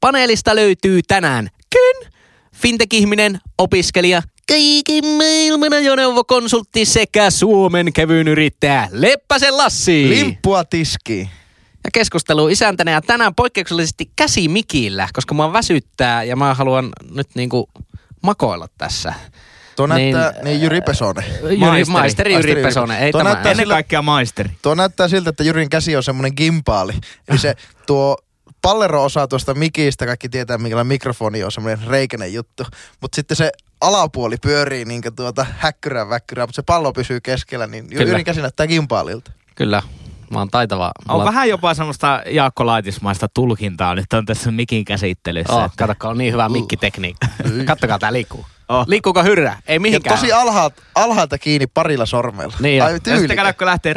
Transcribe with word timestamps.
Paneelista 0.00 0.54
löytyy 0.56 1.00
tänään 1.08 1.48
Ken, 1.70 2.12
fintech-ihminen, 2.56 3.38
opiskelija, 3.58 4.22
kaiken 4.48 5.04
maailman 5.06 5.72
ajoneuvokonsultti 5.72 6.84
sekä 6.84 7.30
Suomen 7.30 7.92
kevyyn 7.92 8.28
yrittäjä 8.28 8.88
Leppäsen 8.92 9.56
Lassi. 9.56 10.08
Limppua 10.08 10.64
tiski. 10.64 11.30
Ja 11.84 11.90
keskustelu 11.94 12.48
isäntänä 12.48 12.90
ja 12.90 13.00
tänään 13.00 13.34
poikkeuksellisesti 13.34 14.10
käsi 14.16 14.48
mikillä, 14.48 15.08
koska 15.12 15.34
mua 15.34 15.52
väsyttää 15.52 16.22
ja 16.24 16.36
mä 16.36 16.54
haluan 16.54 16.88
nyt 17.14 17.28
niinku 17.34 17.68
makoilla 18.22 18.68
tässä. 18.78 19.14
Tuo 19.76 19.86
Niin, 19.86 20.16
näyttää, 20.16 20.42
niin, 20.42 20.62
Jyri 20.62 20.80
Pesonen. 20.80 21.24
Jyri, 21.42 21.56
Maisteri. 21.56 21.92
maisteri 21.92 22.34
Jyri 22.34 22.62
Pesonen, 22.62 22.98
ei 22.98 23.12
Tuo 23.12 23.20
tämä. 23.20 23.30
näyttää 23.30 23.52
Ennen 23.52 23.68
kaikkea 23.68 24.02
maisteri. 24.02 24.50
Tuo 24.62 24.74
näyttää 24.74 25.08
siltä, 25.08 25.30
että 25.30 25.44
Jyrin 25.44 25.68
käsi 25.70 25.96
on 25.96 26.02
semmoinen 26.02 26.32
gimpaali. 26.36 26.92
Eli 27.28 27.38
se 27.38 27.54
tuo 27.86 28.16
pallero-osa 28.62 29.28
tuosta 29.28 29.54
mikistä, 29.54 30.06
kaikki 30.06 30.28
tietää 30.28 30.58
minkälainen 30.58 30.86
mikrofoni 30.88 31.44
on, 31.44 31.52
semmoinen 31.52 31.86
reikäinen 31.88 32.34
juttu. 32.34 32.66
Mutta 33.00 33.16
sitten 33.16 33.36
se 33.36 33.52
alapuoli 33.80 34.36
pyörii 34.42 34.84
niin 34.84 35.02
tuota 35.16 35.46
häkkyrää 35.58 36.08
väkkyrää, 36.08 36.46
mutta 36.46 36.56
se 36.56 36.62
pallo 36.62 36.92
pysyy 36.92 37.20
keskellä, 37.20 37.66
niin 37.66 37.88
Kyllä. 37.88 38.02
Jyrin 38.04 38.24
käsi 38.24 38.40
näyttää 38.40 38.66
gimpaalilta. 38.66 39.30
Kyllä, 39.54 39.82
mä 40.30 40.38
oon 40.38 40.48
taitava. 40.50 40.92
On 41.08 41.14
Mulla- 41.14 41.24
vähän 41.24 41.48
jopa 41.48 41.74
semmoista 41.74 42.22
Jaakko 42.26 42.66
Laitismaista 42.66 43.28
tulkintaa 43.28 43.94
nyt 43.94 44.12
on 44.12 44.26
tässä 44.26 44.50
mikin 44.50 44.84
käsittelyssä. 44.84 45.52
Oh, 45.54 45.64
että- 45.64 45.86
kato, 45.86 46.08
on 46.08 46.18
niin 46.18 46.32
hyvä 46.32 46.48
mikkitekniikka. 46.48 47.26
Kattokaa 47.66 47.98
tää 47.98 48.12
liikkuu. 48.12 48.46
Oh. 48.68 48.84
Liikkuuko 48.88 49.22
hyrrä? 49.22 49.56
Ei 49.66 49.76
Ja 49.76 49.80
mihinkään. 49.80 50.16
tosi 50.18 50.32
alhaalta, 50.32 50.82
alhaalta 50.94 51.38
kiinni 51.38 51.66
parilla 51.66 52.06
sormella. 52.06 52.54
Niin. 52.60 52.82
Ai 52.82 52.92
ja 52.92 52.98
sitten 53.18 53.38
kun 53.58 53.66
lähtee 53.66 53.94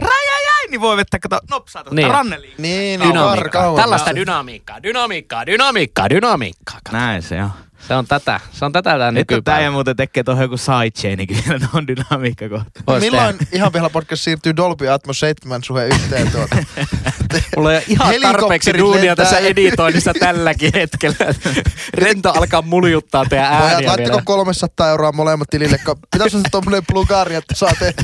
rajajai, 0.73 0.77
niin 0.77 0.81
voi 0.81 0.97
vettä 0.97 1.19
kato 1.19 1.39
nopsaa 1.49 1.83
tuosta 1.83 1.95
Niin. 1.95 2.03
niin. 2.05 2.13
ranneliin. 2.13 2.53
Niin, 2.57 2.99
niin 2.99 3.09
dynamiikkaa. 3.13 3.75
Tällaista 3.75 4.15
dynamiikkaa, 4.15 4.83
dynamiikkaa, 4.83 5.45
dynamiikkaa, 5.45 6.09
dynamiikkaa. 6.09 6.79
Kato. 6.83 6.97
Näin 6.97 7.21
se 7.21 7.43
on. 7.43 7.49
Se 7.87 7.95
on 7.95 8.07
tätä, 8.07 8.39
se 8.51 8.65
on 8.65 8.71
tätä 8.71 8.97
tää 8.97 9.11
Nyt 9.11 9.27
tämä 9.27 9.35
nykypäivä. 9.35 9.71
muuten 9.71 9.95
tekee 9.95 10.23
tuohon 10.23 10.43
joku 10.43 10.57
sidechainikin 10.57 11.37
vielä 11.47 11.59
tuohon 11.59 11.87
dynamiikka 11.87 12.49
kohta. 12.49 12.99
Milloin 12.99 13.35
ihan 13.51 13.71
pihalla 13.71 13.89
podcast 13.89 14.23
siirtyy 14.23 14.55
Dolby 14.55 14.89
Atmos 14.89 15.19
7 15.19 15.63
suhe 15.63 15.85
yhteen 15.87 16.31
tuota? 16.31 16.55
Mulla 17.57 17.69
on 17.69 17.81
ihan 17.87 18.13
tarpeeksi 18.21 18.77
duunia 18.77 19.15
tässä 19.15 19.37
editoinnissa 19.37 20.13
tälläkin 20.19 20.71
hetkellä. 20.73 21.15
Rento 21.93 22.31
alkaa 22.31 22.61
muljuttaa 22.61 23.25
teidän 23.29 23.47
Pojat, 23.57 23.63
ääniä 23.73 23.87
laittako 23.89 24.09
vielä. 24.11 24.21
300 24.25 24.89
euroa 24.89 25.11
molemmat 25.11 25.47
tilille? 25.49 25.79
Pitäisi 26.11 26.37
olla 26.37 26.47
tommonen 26.51 26.83
plugari, 26.91 27.35
että 27.35 27.55
saa 27.55 27.71
tehty 27.79 28.03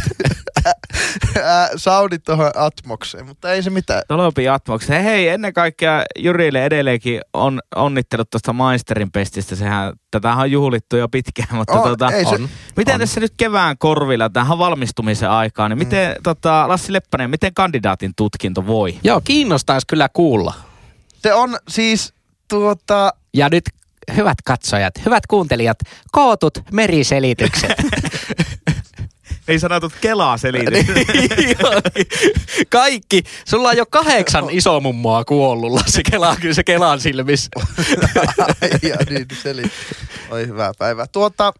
ää, 1.44 1.70
soundit 1.76 2.24
tuohon 2.24 2.52
Atmokseen, 2.56 3.26
mutta 3.26 3.52
ei 3.52 3.64
se 3.64 3.70
mitään. 3.70 4.02
Tolopi 4.08 4.50
Atmoks. 4.50 4.90
Hei, 4.90 5.04
hei, 5.04 5.28
ennen 5.28 5.54
kaikkea 5.54 6.04
Jyrille 6.20 6.66
edelleenkin 6.66 7.22
on 7.34 7.60
onnittelut 7.76 8.30
tuosta 8.30 8.54
maisterin 8.54 9.12
pestistä. 9.12 9.56
Sehän, 9.56 9.94
tätä 10.12 10.34
on 10.34 10.52
juhlittu 10.52 10.98
jo 10.98 11.10
pitkään, 11.10 11.48
mutta 11.56 11.74
On, 11.74 11.84
tota, 11.90 12.12
ei 12.12 12.26
se- 12.26 12.36
On. 12.36 12.50
Miten 12.78 12.94
On. 12.94 13.00
tässä 13.00 13.20
nyt 13.20 13.34
kevään 13.38 13.78
korvilla, 13.78 14.30
tähän 14.30 14.58
valmistumisen 14.58 15.30
aikaan, 15.30 15.72
niin 15.72 15.78
miten 15.78 16.16
tota, 16.24 16.68
Lassi 16.68 16.94
Leppänen, 16.94 17.30
miten 17.30 17.54
kandidaatin 17.54 18.12
tutkinto 18.18 18.68
voi? 18.68 19.00
Joo, 19.04 19.19
kiinnostaisi 19.22 19.88
kyllä 19.88 20.10
kuulla. 20.10 20.54
Se 21.22 21.34
on 21.34 21.58
siis 21.70 22.14
tuota... 22.48 23.14
Ja 23.34 23.50
nyt 23.50 23.64
hyvät 24.16 24.38
katsojat, 24.46 24.94
hyvät 25.06 25.28
kuuntelijat, 25.28 25.78
kootut 26.12 26.60
meriselitykset. 26.72 27.72
Ei 29.48 29.60
sanotut 29.60 29.94
kelaa 30.02 30.38
selitys. 30.38 30.86
Kaikki. 32.70 33.24
Sulla 33.46 33.70
on 33.70 33.78
jo 33.78 33.86
kahdeksan 33.86 34.50
isomummoa 34.50 35.26
kuollut, 35.26 35.72
Lassi 35.72 36.04
Kela, 36.04 36.36
kyllä 36.42 36.54
se 36.54 36.64
Kelan 36.64 37.00
silmissä. 37.00 37.50
Ai, 38.38 38.90
ja 38.90 38.96
niin, 39.10 39.26
se 39.44 39.52
oli, 39.52 39.64
oli 40.32 40.48
hyvää 40.48 40.72
päivää. 40.78 41.06
Tuota, 41.08 41.54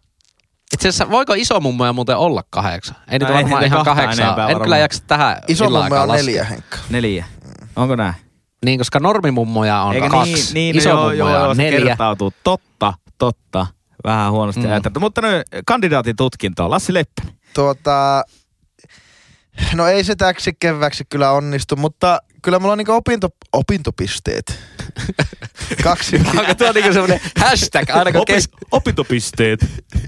Itse 0.72 0.88
asiassa, 0.88 1.10
voiko 1.10 1.34
isomummoja 1.34 1.92
muuten 1.92 2.16
olla 2.16 2.44
kahdeksan? 2.50 2.96
Ei 3.10 3.18
No 3.18 3.26
ei 3.26 3.34
varmaan 3.34 3.64
ihan 3.64 4.12
enempää 4.12 4.48
En 4.48 4.60
kyllä 4.60 4.78
jaksa 4.78 5.02
tähän 5.06 5.36
iso 5.48 5.64
illan 5.64 5.82
mumme 5.82 5.98
aikaan 5.98 6.10
on 6.10 6.26
neljä, 6.26 6.44
Henkka. 6.44 6.78
Neljä. 6.90 7.24
Onko 7.76 7.96
näin? 7.96 8.14
Niin, 8.64 8.78
koska 8.78 9.00
normimummoja 9.00 9.82
on 9.82 9.94
Eikä 9.94 10.08
kaksi. 10.08 10.54
niin, 10.54 10.76
niin 10.76 10.84
no 10.84 10.90
joo, 10.90 11.10
Isomummoja 11.10 11.38
joo, 11.40 11.48
on 11.50 11.56
se 11.56 11.62
neljä. 11.62 11.86
kertautuu. 11.86 12.32
Totta, 12.44 12.92
totta. 13.18 13.66
Vähän 14.04 14.32
huonosti 14.32 14.60
Mm. 14.60 14.70
ajateltu. 14.70 15.00
Mutta 15.00 15.20
nyt 15.20 15.42
kandidaatin 15.66 16.16
tutkintoon. 16.16 16.70
Lassi 16.70 16.94
Leppänen. 16.94 17.34
Tuota, 17.54 18.24
no 19.74 19.86
ei 19.86 20.04
se 20.04 20.14
täksi 20.16 20.52
keväksi 20.60 21.04
kyllä 21.08 21.30
onnistu, 21.30 21.76
mutta 21.76 22.18
kyllä 22.42 22.58
mulla 22.58 22.72
on 22.72 22.78
niinku 22.78 22.92
opinto, 22.92 23.28
opintopisteet. 23.52 24.58
Kaksi. 25.84 26.16
Onko 26.38 26.54
tuo 26.54 26.72
niinku 26.72 26.92
semmonen 26.92 27.20
hashtag 27.38 27.90
aina 27.90 28.12
kun 28.12 28.24
kes... 28.26 28.48
opintopisteet. 28.70 29.60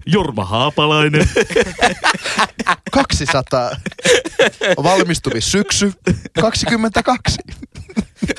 Jorma 0.07 0.45
Haapalainen. 0.45 1.29
200. 2.93 3.71
Valmistumissyksy 4.83 5.93
22. 6.41 7.37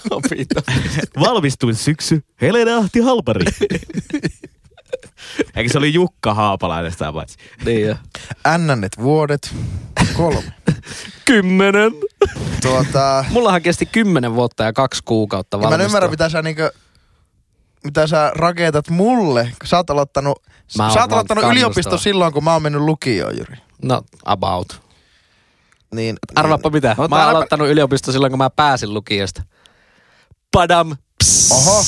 Opinto. 0.10 0.62
Valmistumissyksy. 1.20 2.24
Helena 2.42 2.78
Ahti 2.78 3.00
Halpari. 3.00 3.46
Eikö 5.56 5.72
se 5.72 5.78
oli 5.78 5.94
Jukka 5.94 6.34
Haapalainen 6.34 6.92
sitä 6.92 7.14
paitsi? 7.14 7.38
niin 7.66 7.88
jo. 7.88 7.96
Vuodet 9.02 9.56
kolme. 10.18 10.54
Kymmenen. 11.26 11.92
Tuota, 12.62 13.26
Mullahan 13.30 13.62
kesti 13.62 13.86
kymmenen 13.86 14.36
vuotta 14.36 14.64
ja 14.64 14.74
kaksi 14.74 15.02
kuukautta 15.06 15.58
ja 15.58 15.60
mä 15.60 15.66
en 15.66 15.70
valmistua. 15.72 15.86
ymmärrä 15.88 16.10
mitä 16.10 16.30
sä 16.30 16.42
niinku, 16.42 16.62
mitä 17.84 18.08
sä 18.08 18.32
rakentat 18.36 18.90
mulle, 18.90 19.44
kun 19.44 19.68
sä 19.68 19.78
oot 19.78 19.90
aloittanut, 19.90 20.44
Mä 20.78 20.84
oon 20.84 20.94
sä 20.94 21.02
oot 21.02 21.12
aloittanut 21.14 21.44
yliopisto 21.44 21.98
silloin, 21.98 22.34
kun 22.34 22.44
mä 22.44 22.54
oon 22.54 22.64
mennyt 22.64 22.82
lukioon, 22.82 23.38
Jyri. 23.38 23.58
No, 23.82 24.02
about. 24.26 24.82
Niin, 25.96 26.16
Arvaappa 26.36 26.70
niin. 26.70 26.74
mitä. 26.78 26.96
Mä 26.98 27.04
oon 27.04 27.14
älä- 27.14 27.30
aloittanut 27.30 27.68
yliopisto 27.68 28.12
silloin, 28.12 28.32
kun 28.32 28.38
mä 28.38 28.50
pääsin 28.50 28.94
lukiosta. 28.94 29.44
Padam. 30.52 30.98
Psst. 31.24 31.52
Oho, 31.52 31.84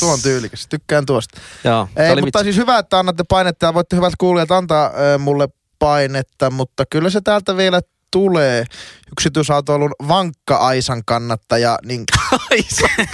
tuo 0.00 0.12
on 0.12 0.20
tyylikäs. 0.22 0.66
Tykkään 0.68 1.06
tuosta. 1.06 1.40
Joo, 1.64 1.88
Ei, 1.96 2.12
oli 2.12 2.20
mutta 2.22 2.38
vitsi. 2.38 2.44
siis 2.52 2.56
hyvä, 2.62 2.78
että 2.78 2.98
annatte 2.98 3.24
painetta 3.28 3.66
ja 3.66 3.74
voitte 3.74 3.96
hyvät 3.96 4.12
kuulijat 4.18 4.50
antaa 4.50 4.90
ö, 5.14 5.18
mulle 5.18 5.48
painetta, 5.78 6.50
mutta 6.50 6.84
kyllä 6.90 7.10
se 7.10 7.20
täältä 7.20 7.56
vielä 7.56 7.80
tulee. 8.10 8.64
Yksityisautoilun 9.12 9.92
vankka 10.08 10.56
Aisan 10.56 11.02
kannattaja, 11.06 11.78
niin, 11.84 12.04
Ai, 12.50 12.62
se- 12.68 13.06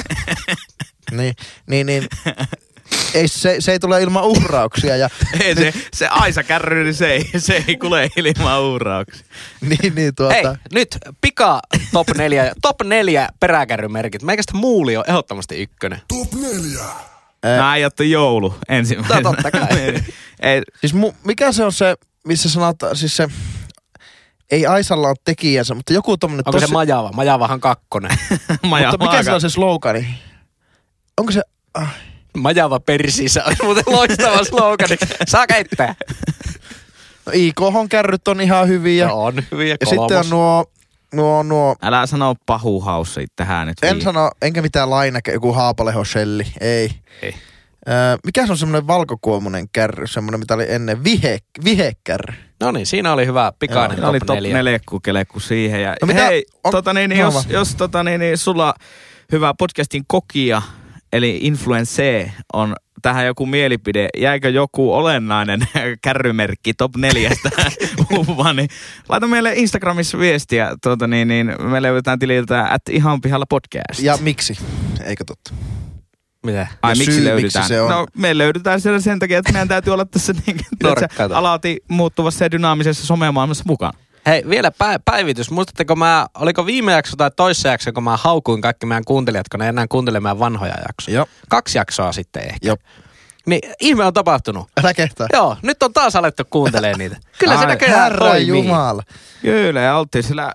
niin, 1.10 1.34
niin, 1.66 1.86
niin 1.86 2.06
ei, 3.14 3.28
se, 3.28 3.56
se 3.58 3.72
ei 3.72 3.78
tule 3.78 4.02
ilman 4.02 4.24
uhrauksia 4.24 4.96
ja 4.96 5.08
Ei 5.40 5.54
se, 5.54 5.72
se 5.94 6.08
Aisa 6.08 6.42
kärry, 6.42 6.84
niin 6.84 6.94
se 6.94 7.12
ei, 7.12 7.30
se 7.36 7.64
ei 7.68 7.76
kuule 7.76 8.10
ilman 8.16 8.60
uurauksia. 8.60 9.26
niin, 9.68 9.94
niin 9.94 10.14
tuota, 10.14 10.34
Hei, 10.34 10.44
nyt 10.72 10.98
pika 11.20 11.60
top 11.92 12.08
neljä, 12.16 12.52
top 12.62 12.76
neljä 12.84 13.28
peräkärrymerkit. 13.40 14.22
Meikästä 14.22 14.56
muuli 14.56 14.96
on 14.96 15.04
ehdottomasti 15.08 15.62
ykkönen. 15.62 16.00
Ää. 17.42 17.58
Mä 17.58 17.70
ajattelin 17.70 18.10
joulu 18.10 18.54
ensimmäisenä. 18.68 19.20
No, 19.20 19.32
totta 19.32 19.50
kai. 19.50 19.68
ei, 20.42 20.62
siis 20.80 20.94
mu, 20.94 21.12
mikä 21.24 21.52
se 21.52 21.64
on 21.64 21.72
se, 21.72 21.94
missä 22.26 22.50
sanotaan, 22.50 22.96
siis 22.96 23.16
se, 23.16 23.28
ei 24.50 24.66
Aisalla 24.66 25.08
ole 25.08 25.16
tekijänsä, 25.24 25.74
mutta 25.74 25.92
joku 25.92 26.16
tommonen 26.16 26.42
Onko 26.46 26.60
se 26.60 26.66
Majava? 26.66 27.12
Majavahan 27.12 27.60
kakkonen. 27.60 28.18
Maja, 28.62 28.90
mutta 28.90 29.06
mikä 29.06 29.22
se 29.22 29.32
on 29.32 29.40
se 29.40 29.48
slogani? 29.48 30.18
Onko 31.18 31.32
se, 31.32 31.42
ah, 31.74 31.94
Majava 32.38 32.80
persissä 32.80 33.44
on 33.46 33.54
muuten 33.62 33.84
loistava 33.86 34.44
slogani. 34.50 34.96
Saa 35.28 35.46
käyttää. 35.46 35.94
no 37.26 37.32
IKHon 37.34 37.88
kärryt 37.88 38.28
on 38.28 38.40
ihan 38.40 38.68
hyviä. 38.68 39.06
No 39.08 39.22
on 39.24 39.34
hyviä 39.52 39.76
Ja 39.80 39.86
sitten 39.86 40.18
on 40.18 40.30
nuo, 40.30 40.64
nuo, 41.14 41.42
nuo 41.42 41.76
Älä 41.82 42.06
sano 42.06 42.34
pahuhaus 42.46 43.16
tähän 43.36 43.66
nyt. 43.66 43.76
En 43.82 44.02
sano, 44.02 44.30
enkä 44.42 44.62
mitään 44.62 44.90
lainake, 44.90 45.32
joku 45.32 45.52
haapaleho 45.52 46.04
shelli, 46.04 46.46
ei. 46.60 46.90
Ei. 47.22 47.34
Öö, 47.88 48.16
mikä 48.24 48.46
se 48.46 48.52
on 48.52 48.58
semmoinen 48.58 48.86
valkokuomunen 48.86 49.66
kärry, 49.72 50.06
semmoinen 50.06 50.40
mitä 50.40 50.54
oli 50.54 50.66
ennen, 50.68 51.04
vihe, 51.04 51.38
vihekärry. 51.64 52.34
No 52.60 52.70
niin, 52.72 52.86
siinä 52.86 53.12
oli 53.12 53.26
hyvä 53.26 53.52
pikainen 53.58 53.96
Siinä 53.96 54.08
oli 54.08 54.18
top 54.18 54.26
top 54.26 54.34
neljä. 54.36 54.54
nelekku 54.54 55.00
kelekku 55.00 55.40
siihen. 55.40 55.82
Ja 55.82 55.96
No 56.02 56.06
mitä- 56.06 56.24
hei, 56.26 56.44
on- 56.64 56.70
tota 56.72 56.92
niin, 56.94 57.10
niin, 57.10 57.20
no 57.22 57.32
jos, 57.32 57.46
jos 57.46 57.74
tota 57.74 58.02
niin, 58.04 58.20
niin 58.20 58.38
sulla 58.38 58.74
hyvä 59.32 59.54
podcastin 59.58 60.04
kokija 60.06 60.62
eli 61.12 61.38
influence 61.42 62.32
on 62.52 62.76
tähän 63.02 63.26
joku 63.26 63.46
mielipide. 63.46 64.08
Jäikö 64.18 64.48
joku 64.48 64.94
olennainen 64.94 65.60
kärrymerkki 66.04 66.74
top 66.74 66.96
neljästä 66.96 67.50
uupaan, 68.16 68.56
niin 68.56 68.68
laita 69.08 69.26
meille 69.26 69.52
Instagramissa 69.54 70.18
viestiä. 70.18 70.76
Tuota, 70.82 71.06
niin, 71.06 71.28
niin 71.28 71.54
me 71.58 71.82
löydetään 71.82 72.18
tililtä 72.18 72.66
at 72.70 72.82
ihan 72.90 73.20
pihalla 73.20 73.46
podcast. 73.48 74.00
Ja 74.02 74.18
miksi? 74.20 74.58
Eikö 75.04 75.24
totta? 75.24 75.54
Mitä? 76.46 76.66
Ai 76.82 76.92
Ja 76.92 76.96
miksi 76.96 77.12
syy, 77.12 77.24
löydetään? 77.24 77.62
miksi 77.62 77.68
se 77.68 77.80
on? 77.80 77.90
No 77.90 78.06
me 78.16 78.38
löydetään 78.38 78.80
siellä 78.80 79.00
sen 79.00 79.18
takia, 79.18 79.38
että 79.38 79.52
meidän 79.52 79.68
täytyy 79.68 79.92
olla 79.92 80.04
tässä 80.04 80.34
niin, 80.46 80.60
alati 81.34 81.84
muuttuvassa 81.88 82.44
ja 82.44 82.50
dynaamisessa 82.50 83.06
somemaailmassa 83.06 83.64
mukana. 83.66 83.98
Hei, 84.26 84.42
vielä 84.48 84.68
pä- 84.68 85.00
päivitys. 85.04 85.50
Muistatteko 85.50 85.96
mä, 85.96 86.26
oliko 86.34 86.66
viime 86.66 86.92
jakso 86.92 87.16
tai 87.16 87.30
toissa 87.36 87.68
jakso, 87.68 87.92
kun 87.92 88.04
mä 88.04 88.16
haukuin 88.16 88.60
kaikki 88.60 88.86
meidän 88.86 89.04
kuuntelijat, 89.04 89.48
kun 89.48 89.60
ne 89.60 89.68
enää 89.68 89.86
kuuntele 89.88 90.20
meidän 90.20 90.38
vanhoja 90.38 90.74
jaksoja? 90.88 91.14
Joo. 91.14 91.26
Kaksi 91.48 91.78
jaksoa 91.78 92.12
sitten 92.12 92.42
ehkä. 92.42 92.58
Joo. 92.62 92.76
Niin 93.46 93.60
ihme 93.80 94.04
on 94.04 94.12
tapahtunut. 94.12 94.68
Älä 94.82 94.94
kehtaa. 94.94 95.26
Joo, 95.32 95.56
nyt 95.62 95.82
on 95.82 95.92
taas 95.92 96.16
alettu 96.16 96.42
kuuntelemaan 96.50 96.98
niitä. 96.98 97.16
Kyllä 97.38 97.58
se 97.60 97.66
näköjään 97.66 98.02
Herra 98.02 98.26
toimii. 98.26 98.48
Jumala. 98.48 99.02
Kyllä, 99.42 99.80
ja 99.80 99.96
oltiin 99.96 100.24
sillä 100.24 100.54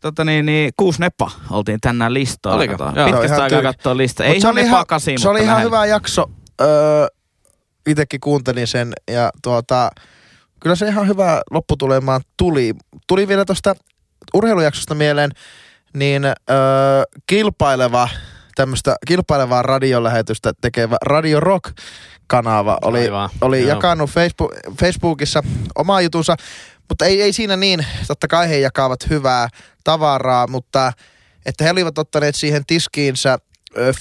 tota 0.00 0.24
niin, 0.24 0.46
niin, 0.46 0.72
kuusi 0.76 1.00
neppa 1.00 1.30
oltiin 1.50 1.80
tänään 1.80 2.14
listaa. 2.14 2.54
Oliko? 2.54 2.72
Pitkästä 2.72 3.26
Ihan 3.26 3.42
aikaa 3.42 3.62
katsoa 3.62 3.96
listaa. 3.96 4.26
Ei 4.26 4.32
se 4.32 4.38
ihan 4.38 4.52
oli 4.52 4.60
neppa 4.62 4.76
ihan, 4.76 4.86
kasi, 4.86 5.14
se 5.18 5.28
oli 5.28 5.42
ihan 5.42 5.62
hyvä 5.62 5.86
jakso. 5.86 6.30
Öö, 6.60 7.06
itekin 7.86 8.20
kuuntelin 8.20 8.66
sen 8.66 8.92
ja 9.10 9.30
tuota, 9.42 9.90
kyllä 10.62 10.76
se 10.76 10.86
ihan 10.86 11.08
hyvä 11.08 11.42
lopputulemaan 11.50 12.20
tuli. 12.36 12.74
Tuli 13.06 13.28
vielä 13.28 13.44
tuosta 13.44 13.74
urheilujaksosta 14.34 14.94
mieleen, 14.94 15.30
niin 15.94 16.24
öö, 16.24 16.34
kilpaileva 17.26 18.08
tämmöistä 18.54 18.96
kilpailevaa 19.06 19.62
radiolähetystä 19.62 20.52
tekevä 20.60 20.96
Radio 21.04 21.40
Rock 21.40 21.76
kanava 22.26 22.78
oli, 22.82 23.00
Aivan, 23.00 23.30
oli 23.40 23.60
joo. 23.60 23.68
jakanut 23.68 24.10
Facebook, 24.10 24.52
Facebookissa 24.80 25.42
omaa 25.74 26.00
jutunsa, 26.00 26.36
mutta 26.88 27.04
ei, 27.04 27.22
ei 27.22 27.32
siinä 27.32 27.56
niin, 27.56 27.86
totta 28.06 28.28
kai 28.28 28.48
he 28.48 28.58
jakavat 28.58 29.10
hyvää 29.10 29.48
tavaraa, 29.84 30.46
mutta 30.46 30.92
että 31.46 31.64
he 31.64 31.70
olivat 31.70 31.98
ottaneet 31.98 32.34
siihen 32.34 32.66
tiskiinsä 32.66 33.38
ö, 33.76 33.92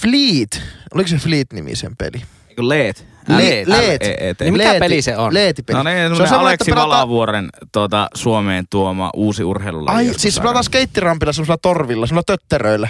Fleet, 0.00 0.62
oliko 0.94 1.08
se 1.08 1.16
Fleet-nimisen 1.16 1.96
peli? 1.96 2.22
Eikö 2.48 2.68
Leet? 2.68 3.09
Leet. 3.28 3.68
Leet. 3.68 4.02
Niin 4.40 4.52
mikä 4.52 4.74
peli 4.78 5.02
se 5.02 5.16
on? 5.16 5.34
Leetipeli. 5.34 5.76
No 5.76 5.82
niin, 5.82 6.16
se 6.16 6.22
on 6.22 6.40
Aleksi 6.40 6.54
että 6.54 6.64
pelataan- 6.74 6.88
Valavuoren 6.88 7.48
tuota, 7.72 8.08
Suomeen 8.14 8.64
tuoma 8.70 9.10
uusi 9.14 9.44
urheilulaji. 9.44 9.96
Ai, 10.08 10.14
siis 10.16 10.34
aikana. 10.34 10.42
pelataan 10.42 10.64
skeittirampilla 10.64 11.32
semmoisella 11.32 11.58
torvilla, 11.62 12.06
semmoilla 12.06 12.24
tötteröillä. 12.26 12.88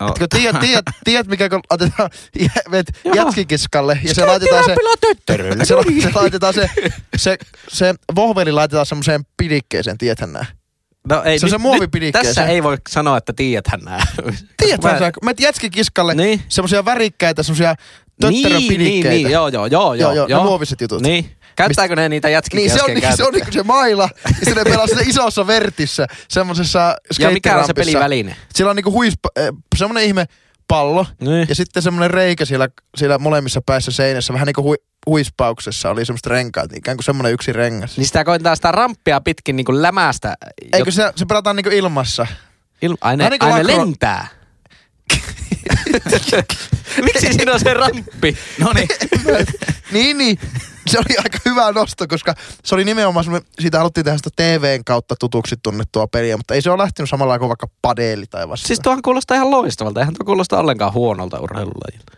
No. 0.00 0.08
Etkö 0.08 0.26
tiedät, 0.30 0.60
tiedät, 0.60 0.84
tiedät 1.04 1.26
mikä 1.26 1.48
kun 1.48 1.60
otetaan 1.70 2.10
jä- 2.40 2.70
vet 2.70 2.86
jätskikiskalle 3.14 3.98
ja 4.04 4.14
se 4.14 4.24
laitetaan 4.26 4.64
se, 4.64 4.74
töttöröillä. 5.00 5.64
se, 5.64 5.74
la- 5.74 5.82
se, 6.02 6.10
laitetaan 6.14 6.54
se, 6.54 6.70
se, 7.16 7.38
se 7.68 7.94
vohveli 8.14 8.52
laitetaan 8.52 8.86
semmoiseen 8.86 9.20
pidikkeeseen, 9.36 9.98
tiedäthän 9.98 10.32
nää. 10.32 10.46
No 11.08 11.22
ei, 11.22 11.38
Se 11.38 11.46
on 11.46 11.50
se 11.50 11.58
muovipidikkeeseen. 11.58 12.34
Tässä 12.34 12.46
ei 12.52 12.62
voi 12.62 12.76
sanoa, 12.88 13.16
että 13.16 13.32
tiedäthän 13.32 13.80
nää. 13.80 14.06
Tiedäthän 14.56 14.92
Mä- 14.92 14.98
sä, 14.98 15.12
menet 15.24 15.40
jätskikiskalle 15.40 16.14
Niin. 16.14 16.42
semmoisia 16.48 16.84
värikkäitä, 16.84 17.42
semmoisia 17.42 17.74
tötterön 18.20 18.58
niin, 18.58 18.80
niin, 18.80 19.08
niin, 19.08 19.30
joo, 19.30 19.48
joo, 19.48 19.66
joo, 19.66 19.94
Joo, 19.94 20.12
joo, 20.12 20.26
joo, 20.28 20.38
ne 20.38 20.44
muoviset 20.44 20.80
jutut. 20.80 21.02
Niin. 21.02 21.30
Käyttääkö 21.56 21.96
ne 21.96 22.08
niitä 22.08 22.28
jätskikin 22.28 22.58
Niin 22.66 22.70
se 22.78 22.82
on, 22.82 22.90
niin, 22.90 23.16
se 23.16 23.24
on 23.24 23.32
niinku 23.32 23.52
se 23.52 23.62
maila, 23.62 24.08
ja 24.24 24.30
sitten 24.34 24.56
ne 24.56 24.64
pelaa 24.64 24.86
siinä 24.86 25.02
isossa 25.06 25.46
vertissä, 25.46 26.06
semmosessa 26.28 26.96
Ja 27.18 27.30
mikä 27.30 27.58
on 27.58 27.66
se 27.66 27.74
peliväline? 27.74 28.36
Sillä 28.54 28.70
on 28.70 28.76
niinku 28.76 28.92
huispa, 28.92 29.28
eh, 29.36 29.48
semmonen 29.78 30.04
ihme 30.04 30.26
pallo, 30.68 31.06
Niin. 31.20 31.46
ja 31.48 31.54
sitten 31.54 31.82
semmonen 31.82 32.10
reikä 32.10 32.44
siellä, 32.44 32.68
siellä 32.96 33.18
molemmissa 33.18 33.60
päissä 33.66 33.90
seinässä, 33.90 34.32
vähän 34.32 34.46
niinku 34.46 34.62
hui, 34.62 34.76
huispauksessa 35.06 35.90
oli 35.90 36.04
semmoista 36.04 36.30
renkaat, 36.30 36.72
ikään 36.76 36.96
kuin 36.96 37.04
semmonen 37.04 37.32
yksi 37.32 37.52
rengas. 37.52 37.96
Niin 37.96 38.06
sitä 38.06 38.24
koitetaan 38.24 38.56
sitä 38.56 38.72
ramppia 38.72 39.20
pitkin 39.20 39.56
niin 39.56 39.64
kuin 39.64 39.82
lämästä. 39.82 40.34
Eikö 40.72 40.90
se, 40.90 41.12
se 41.16 41.26
pelataan 41.26 41.56
niinku 41.56 41.70
ilmassa? 41.70 42.26
Il- 42.86 42.96
aine, 43.00 43.28
niin 43.30 43.42
aine 43.42 43.62
lakro- 43.62 43.78
lentää. 43.78 44.26
Miksi 47.02 47.32
siinä 47.32 47.52
on 47.52 47.60
se 47.60 47.74
ramppi? 47.74 48.36
No 48.58 48.72
niin. 48.72 48.88
niin, 49.92 50.18
niin. 50.18 50.38
Se 50.86 50.98
oli 50.98 51.16
aika 51.18 51.38
hyvä 51.44 51.72
nosto, 51.72 52.08
koska 52.08 52.34
se 52.64 52.74
oli 52.74 52.84
nimenomaan 52.84 53.24
semmoinen, 53.24 53.50
siitä 53.60 53.78
haluttiin 53.78 54.04
tehdä 54.04 54.16
sitä 54.16 54.30
TVn 54.36 54.84
kautta 54.84 55.14
tutuksi 55.20 55.56
tunnettua 55.62 56.06
peliä, 56.06 56.36
mutta 56.36 56.54
ei 56.54 56.62
se 56.62 56.70
ole 56.70 56.82
lähtenyt 56.82 57.10
samalla 57.10 57.38
kuin 57.38 57.48
vaikka 57.48 57.66
padeeli 57.82 58.26
tai 58.26 58.48
vasta. 58.48 58.66
Siis 58.66 58.80
tuohan 58.80 59.02
kuulostaa 59.02 59.34
ihan 59.34 59.50
loistavalta. 59.50 60.00
Eihän 60.00 60.14
tuo 60.14 60.24
kuulosta 60.24 60.58
ollenkaan 60.58 60.92
huonolta 60.92 61.40
urheilulajilta. 61.40 62.12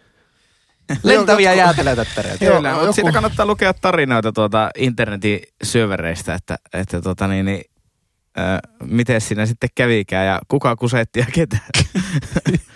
Lentäviä 1.03 1.55
jäätelötöttereitä. 1.55 2.45
Joo, 2.45 2.57
Kyllä, 2.57 2.71
joku- 2.71 2.93
siitä 2.93 3.13
kannattaa 3.13 3.47
lukea 3.47 3.75
tarinoita 3.75 4.33
tuota 4.33 4.71
internetin 4.77 5.41
syövereistä, 5.63 6.35
että, 6.35 6.57
että 6.73 7.03
tota 7.03 7.29
niin, 7.29 7.47
niin, 7.47 7.65
äh, 8.39 8.59
miten 8.85 9.21
siinä 9.21 9.47
sitten 9.47 9.71
kävikään 9.75 10.27
ja 10.27 10.41
kuka 10.49 10.77
kusetti 10.77 11.21
ja 11.21 11.27
ketä. 11.33 11.59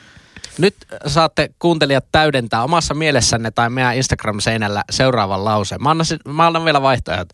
Nyt 0.61 0.77
saatte 1.07 1.49
kuuntelijat 1.59 2.05
täydentää 2.13 2.65
omassa 2.65 2.95
mielessänne 2.95 3.51
tai 3.51 3.71
meidän 3.71 3.97
Instagram-seinällä 3.97 4.85
seuraavan 4.91 5.45
lauseen. 5.45 5.83
Mä 5.83 5.91
annan, 5.91 6.07
mä 6.29 6.47
annan 6.47 6.65
vielä 6.65 6.83
vaihtoehdot. 6.83 7.29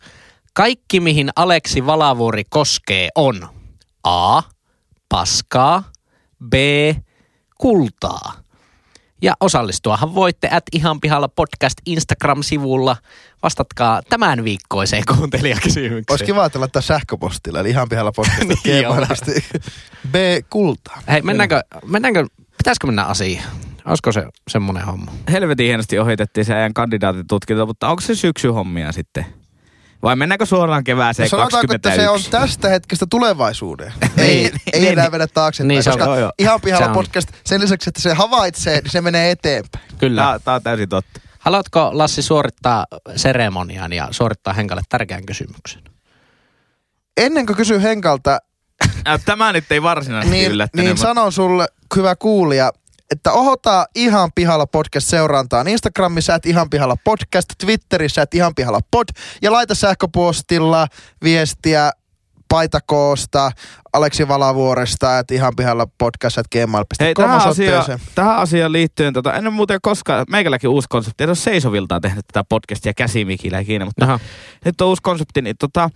Kaikki, 0.53 0.99
mihin 0.99 1.29
Aleksi 1.35 1.85
Valavuori 1.85 2.43
koskee, 2.49 3.09
on 3.15 3.47
A. 4.03 4.41
Paskaa, 5.09 5.83
B. 6.49 6.53
Kultaa. 7.57 8.33
Ja 9.21 9.33
osallistuahan 9.39 10.15
voitte 10.15 10.49
at 10.51 10.63
ihan 10.73 10.99
pihalla 11.01 11.27
podcast 11.27 11.77
Instagram-sivulla. 11.85 12.97
Vastatkaa 13.43 14.01
tämän 14.09 14.43
viikkoiseen 14.43 15.03
kuuntelijakysymykseen. 15.15 16.05
Olisi 16.09 16.25
kiva, 16.25 16.45
että 16.45 16.59
laittaa 16.59 16.81
sähköpostilla, 16.81 17.59
eli 17.59 17.69
ihan 17.69 17.89
pihalla 17.89 18.11
podcast. 18.11 18.43
Niin. 19.27 19.43
B. 20.11 20.15
Kulta. 20.49 20.91
Hei, 21.07 21.21
mennäänkö, 21.21 21.63
mennäänkö, 21.85 22.25
pitäisikö 22.57 22.87
mennä 22.87 23.03
asiaan? 23.03 23.49
Olisiko 23.85 24.11
se 24.11 24.23
semmoinen 24.49 24.85
homma? 24.85 25.11
Helvetin 25.31 25.65
hienosti 25.65 25.99
ohitettiin 25.99 26.45
se 26.45 26.55
ajan 26.55 26.73
kandidaatitutkinto, 26.73 27.65
mutta 27.65 27.89
onko 27.89 28.01
se 28.01 28.15
syksyhommia 28.15 28.91
sitten? 28.91 29.25
Vai 30.03 30.15
mennäänkö 30.15 30.45
suoraan 30.45 30.83
kevääseen 30.83 31.25
No 31.25 31.29
sanotaanko, 31.29 31.73
että 31.73 31.89
se 31.95 32.09
on 32.09 32.13
21? 32.15 32.31
tästä 32.31 32.69
hetkestä 32.69 33.05
tulevaisuuteen. 33.09 33.93
ei, 34.17 34.25
Niin, 34.27 34.51
ei 34.73 34.79
niin, 34.79 34.91
enää 34.91 35.05
niin. 35.05 35.11
vedä 35.11 35.27
taaksepäin, 35.27 35.67
Niin, 35.67 35.83
se 35.83 35.89
on- 35.89 35.97
koska 35.97 36.09
joo, 36.11 36.19
joo. 36.19 36.31
ihan 36.39 36.61
pihalla 36.61 36.85
Se 36.85 36.89
on- 36.89 36.93
podcast, 36.95 37.29
sen 37.45 37.61
lisäksi, 37.61 37.89
että 37.89 38.01
se 38.01 38.13
havaitsee, 38.13 38.81
niin 38.81 38.91
se 38.91 39.01
menee 39.01 39.31
eteenpäin. 39.31 39.85
Kyllä. 39.97 40.21
Tämä, 40.21 40.39
tämä 40.39 40.55
on 40.55 40.63
täysin 40.63 40.89
totta. 40.89 41.19
Haluatko 41.39 41.89
Lassi 41.93 42.21
suorittaa 42.21 42.85
seremonian 43.15 43.93
ja 43.93 44.07
suorittaa 44.11 44.53
Henkalle 44.53 44.81
tärkeän 44.89 45.25
kysymyksen? 45.25 45.81
Ennen 47.17 47.45
kuin 47.45 47.57
kysyy 47.57 47.81
Henkalta, 47.81 48.39
Tämä 49.25 49.53
nyt 49.53 49.71
ei 49.71 49.81
varsinaisesti 49.81 50.35
niin, 50.37 50.51
yllättänyt. 50.51 50.85
niin 50.85 50.95
mutta- 50.95 51.07
sanon 51.07 51.31
sulle, 51.31 51.67
hyvä 51.95 52.15
kuulija, 52.15 52.71
että 53.11 53.31
ohota 53.31 53.85
ihan 53.95 54.29
pihalla 54.35 54.67
podcast 54.67 55.07
seurantaan 55.07 55.67
Instagramissa, 55.67 56.35
että 56.35 56.49
ihan 56.49 56.69
pihalla 56.69 56.95
podcast, 57.03 57.49
Twitterissä, 57.57 58.21
että 58.21 58.37
ihan 58.37 58.55
pihalla 58.55 58.79
pod, 58.91 59.07
ja 59.41 59.51
laita 59.51 59.75
sähköpostilla 59.75 60.87
viestiä 61.23 61.91
paitakoosta, 62.49 63.51
Aleksi 63.93 64.27
Valavuoresta, 64.27 65.19
että 65.19 65.33
ihan 65.33 65.53
pihalla 65.57 65.87
podcast, 65.97 66.37
että 66.37 66.59
gmail.com 66.59 67.05
Hei, 67.05 67.13
tähän, 67.13 67.41
asia, 67.41 67.99
tähän 68.15 68.35
asiaan 68.37 68.71
liittyen, 68.71 69.13
tota, 69.13 69.33
en 69.33 69.47
ole 69.47 69.53
muuten 69.53 69.79
koskaan, 69.81 70.25
meikäläkin 70.29 70.69
uusi 70.69 70.87
konsepti, 70.89 71.23
en 71.23 71.29
ole 71.29 71.35
seisoviltaan 71.35 72.01
tehnyt 72.01 72.25
tätä 72.33 72.45
podcastia 72.49 72.93
käsimikillä 72.93 73.59
ikinä, 73.59 73.85
mutta 73.85 74.05
Aha. 74.05 74.19
nyt 74.65 74.81
on 74.81 74.87
uusi 74.87 75.01
konsepti, 75.01 75.41
niin 75.41 75.55
tota, 75.59 75.89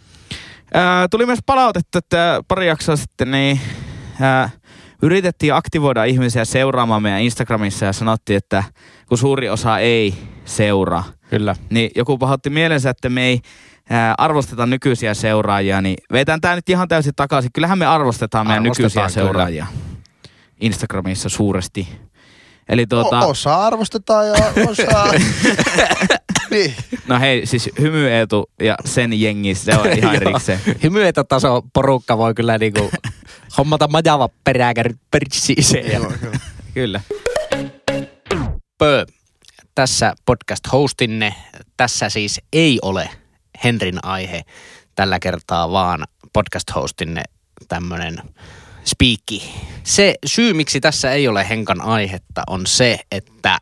ää, 0.74 1.08
tuli 1.08 1.26
myös 1.26 1.40
palautetta, 1.46 2.00
että 2.00 2.42
pari 2.48 2.68
jaksoa 2.68 2.96
sitten 2.96 3.32
niin 3.32 3.60
ää, 4.22 4.50
yritettiin 5.02 5.54
aktivoida 5.54 6.04
ihmisiä 6.04 6.46
seuraamaan 6.46 7.04
meidän 7.04 7.22
Instagramissa 7.22 7.86
ja 7.86 7.94
sanottiin, 7.94 8.38
että 8.38 8.64
kun 9.10 9.18
suuri 9.18 9.50
osa 9.50 9.78
ei 9.80 10.14
seuraa, 10.46 11.04
Kyllä. 11.30 11.56
niin 11.70 11.92
joku 11.96 12.18
pahoitti 12.18 12.50
mielensä, 12.50 12.90
että 12.90 13.10
me 13.10 13.24
ei 13.24 13.40
ää, 13.90 14.16
arvosteta 14.18 14.66
nykyisiä 14.66 15.14
seuraajia, 15.14 15.82
niin 15.82 15.98
vetään 16.12 16.42
tämä 16.42 16.56
nyt 16.56 16.70
ihan 16.70 16.88
täysin 16.88 17.14
takaisin. 17.16 17.52
Kyllähän 17.54 17.78
me 17.78 17.86
arvostetaan 17.86 18.48
meidän 18.48 18.64
Arvostetaan 18.64 18.84
nykyisiä 18.88 19.02
kyllä. 19.02 19.28
seuraajia 19.28 19.68
Instagramissa 20.62 21.30
suuresti. 21.30 21.88
Eli 22.70 22.88
tuota, 22.88 23.20
O- 23.20 23.30
osa 23.30 23.66
arvostetaan 23.66 24.28
ja 24.28 24.34
osa... 24.70 25.04
niin. 26.52 26.76
no 27.08 27.20
hei, 27.20 27.46
siis 27.46 27.70
Hymy 27.80 28.10
Eetu 28.10 28.50
ja 28.60 28.78
sen 28.86 29.22
jengi, 29.22 29.56
se 29.56 29.78
on 29.78 29.92
ihan 29.98 30.16
erikseen. 30.16 30.60
Hymyetotaso 30.84 31.62
porukka 31.74 32.18
voi 32.18 32.34
kyllä 32.34 32.58
niinku 32.58 32.92
hommata 33.58 33.88
majava 33.88 34.30
perääkärit 34.44 34.98
persiiseen. 35.12 36.02
Kyllä. 36.74 37.02
Pö. 38.78 39.06
Tässä 39.76 40.14
podcast-hostinne. 40.26 41.36
Tässä 41.78 42.10
siis 42.10 42.42
ei 42.54 42.80
ole 42.82 43.10
Henrin 43.64 44.06
aihe 44.06 44.42
tällä 44.96 45.20
kertaa, 45.20 45.72
vaan 45.72 46.04
podcast-hostinne 46.34 47.24
tämmönen 47.68 48.18
spiikki. 48.86 49.54
Se 49.84 50.16
syy, 50.26 50.54
miksi 50.54 50.82
tässä 50.82 51.12
ei 51.12 51.28
ole 51.28 51.50
Henkan 51.50 51.82
aihetta, 51.82 52.44
on 52.48 52.68
se, 52.68 53.00
että 53.12 53.58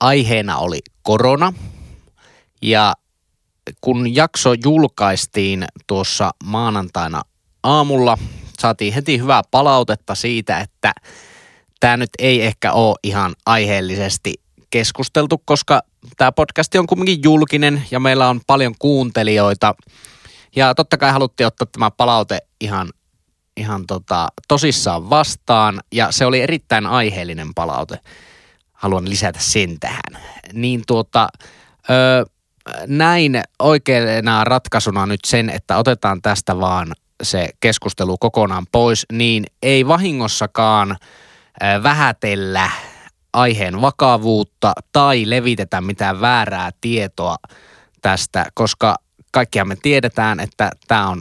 aiheena 0.00 0.58
oli 0.58 0.78
korona. 1.02 1.52
Ja 2.62 2.94
kun 3.80 4.14
jakso 4.14 4.52
julkaistiin 4.64 5.64
tuossa 5.86 6.30
maanantaina 6.44 7.22
aamulla, 7.62 8.18
saatiin 8.60 8.94
heti 8.94 9.18
hyvää 9.18 9.42
palautetta 9.50 10.14
siitä, 10.14 10.60
että 10.60 10.92
tämä 11.80 11.96
nyt 11.96 12.10
ei 12.18 12.42
ehkä 12.42 12.72
ole 12.72 12.96
ihan 13.02 13.34
aiheellisesti 13.46 14.34
keskusteltu, 14.70 15.42
koska 15.44 15.82
tämä 16.16 16.32
podcast 16.32 16.74
on 16.74 16.86
kuitenkin 16.86 17.20
julkinen 17.24 17.84
ja 17.90 18.00
meillä 18.00 18.28
on 18.28 18.40
paljon 18.46 18.74
kuuntelijoita. 18.78 19.74
Ja 20.56 20.74
totta 20.74 20.96
kai 20.96 21.12
haluttiin 21.12 21.46
ottaa 21.46 21.66
tämä 21.72 21.90
palaute 21.90 22.38
ihan, 22.60 22.90
ihan 23.56 23.86
tota, 23.86 24.28
tosissaan 24.48 25.10
vastaan 25.10 25.80
ja 25.92 26.12
se 26.12 26.26
oli 26.26 26.40
erittäin 26.40 26.86
aiheellinen 26.86 27.54
palaute. 27.54 27.98
Haluan 28.72 29.10
lisätä 29.10 29.38
sen 29.40 29.80
tähän. 29.80 30.22
Niin 30.52 30.82
tuota, 30.86 31.28
ö, 31.90 32.26
näin 32.86 33.42
oikeana 33.58 34.44
ratkaisuna 34.44 35.06
nyt 35.06 35.20
sen, 35.26 35.50
että 35.50 35.76
otetaan 35.76 36.22
tästä 36.22 36.60
vaan 36.60 36.92
se 37.22 37.48
keskustelu 37.60 38.18
kokonaan 38.18 38.66
pois, 38.72 39.06
niin 39.12 39.44
ei 39.62 39.88
vahingossakaan 39.88 40.96
vähätellä 41.82 42.70
aiheen 43.32 43.80
vakavuutta 43.80 44.72
tai 44.92 45.22
levitetä 45.26 45.80
mitään 45.80 46.20
väärää 46.20 46.70
tietoa 46.80 47.36
tästä, 48.02 48.46
koska 48.54 48.96
kaikkiaan 49.32 49.68
me 49.68 49.76
tiedetään, 49.82 50.40
että 50.40 50.70
tämä 50.88 51.08
on 51.08 51.20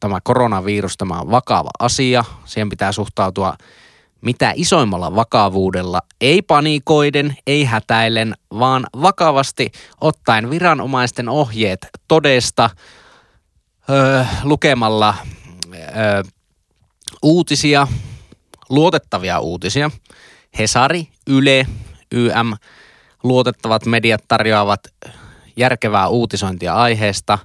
tämä 0.00 0.18
koronavirus, 0.24 0.96
tämä 0.96 1.20
on 1.20 1.30
vakava 1.30 1.70
asia. 1.78 2.24
Siihen 2.44 2.68
pitää 2.68 2.92
suhtautua 2.92 3.54
mitä 4.20 4.52
isoimmalla 4.56 5.14
vakavuudella, 5.14 6.00
ei 6.20 6.42
panikoiden, 6.42 7.36
ei 7.46 7.64
hätäillen, 7.64 8.34
vaan 8.58 8.86
vakavasti 9.02 9.70
ottaen 10.00 10.50
viranomaisten 10.50 11.28
ohjeet 11.28 11.86
todesta 12.08 12.70
öö, 13.90 14.24
lukemalla 14.42 15.14
öö, 15.74 16.22
uutisia, 17.22 17.86
luotettavia 18.68 19.40
uutisia. 19.40 19.90
Hesari, 20.58 21.08
Yle, 21.26 21.66
YM, 22.12 22.52
luotettavat 23.22 23.86
mediat 23.86 24.24
tarjoavat 24.28 24.80
järkevää 25.56 26.08
uutisointia 26.08 26.74
aiheesta, 26.74 27.38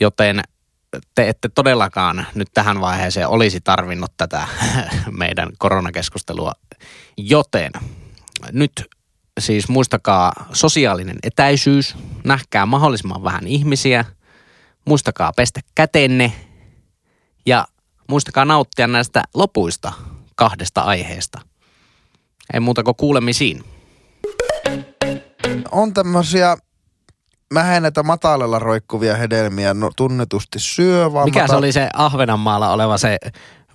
joten 0.00 0.42
te 1.14 1.28
ette 1.28 1.48
todellakaan 1.48 2.26
nyt 2.34 2.48
tähän 2.54 2.80
vaiheeseen 2.80 3.28
olisi 3.28 3.60
tarvinnut 3.60 4.12
tätä 4.16 4.48
meidän 5.10 5.48
koronakeskustelua. 5.58 6.52
Joten 7.16 7.72
nyt 8.52 8.72
siis 9.40 9.68
muistakaa 9.68 10.32
sosiaalinen 10.52 11.16
etäisyys, 11.22 11.96
nähkää 12.24 12.66
mahdollisimman 12.66 13.24
vähän 13.24 13.46
ihmisiä, 13.46 14.04
muistakaa 14.84 15.32
pestä 15.36 15.60
kätenne 15.74 16.32
ja 17.46 17.66
muistakaa 18.08 18.44
nauttia 18.44 18.86
näistä 18.86 19.22
lopuista 19.34 19.92
kahdesta 20.34 20.80
aiheesta. 20.80 21.40
Ei 22.54 22.60
muuta 22.60 22.82
kuin 22.82 22.96
kuulemisiin. 22.96 23.64
On 25.70 25.94
tämmöisiä 25.94 26.56
mä 27.52 27.80
näitä 27.80 28.02
matalalla 28.02 28.58
roikkuvia 28.58 29.16
hedelmiä 29.16 29.74
no, 29.74 29.90
tunnetusti 29.96 30.58
syö, 30.58 31.12
vaan 31.12 31.24
Mikä 31.24 31.40
mata- 31.40 31.52
se 31.52 31.56
oli 31.56 31.72
se 31.72 31.88
Ahvenanmaalla 31.94 32.72
oleva 32.72 32.98
se 32.98 33.18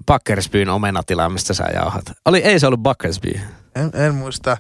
Bakkersbyn 0.06 0.70
omenatila, 0.70 1.30
mistä 1.30 1.54
sä 1.54 1.64
jauhat? 1.74 2.12
Oli, 2.26 2.40
ei 2.40 2.60
se 2.60 2.68
ollut 2.68 2.80
Bakkersby. 2.80 3.40
En, 3.76 3.92
en 3.94 4.16
muista. 4.16 4.58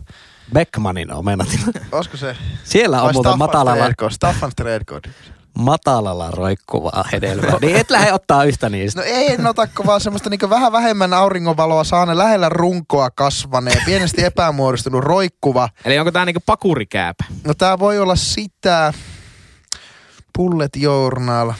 Beckmanin 0.53 1.13
omenatila. 1.13 1.65
Olisiko 1.91 2.17
se? 2.17 2.35
Siellä 2.63 3.01
on 3.01 3.13
Staffan 3.13 3.37
matalalla, 3.37 3.85
Staffan 4.09 4.51
Stredko. 4.51 4.99
Matalalla 5.59 6.31
roikkuvaa 6.31 7.05
hedelmää. 7.11 7.57
Niin 7.61 7.75
et 7.75 7.89
lähde 7.89 8.13
ottaa 8.13 8.43
yhtä 8.43 8.69
niistä. 8.69 9.01
No 9.01 9.05
ei 9.07 9.31
en 9.33 9.47
otakko 9.47 9.85
vaan 9.85 10.01
semmoista 10.01 10.29
niinku 10.29 10.49
vähän 10.49 10.71
vähemmän 10.71 11.13
auringonvaloa 11.13 11.83
saane 11.83 12.17
lähellä 12.17 12.49
runkoa 12.49 13.09
kasvaneen, 13.11 13.81
pienesti 13.85 14.23
epämuodostunut 14.23 15.03
roikkuva. 15.03 15.69
Eli 15.85 15.99
onko 15.99 16.11
tää 16.11 16.25
niinku 16.25 16.41
pakurikääpä? 16.45 17.23
No 17.45 17.53
tää 17.53 17.79
voi 17.79 17.99
olla 17.99 18.15
sitä 18.15 18.93
Bullet 20.37 20.75
Journal, 20.75 21.53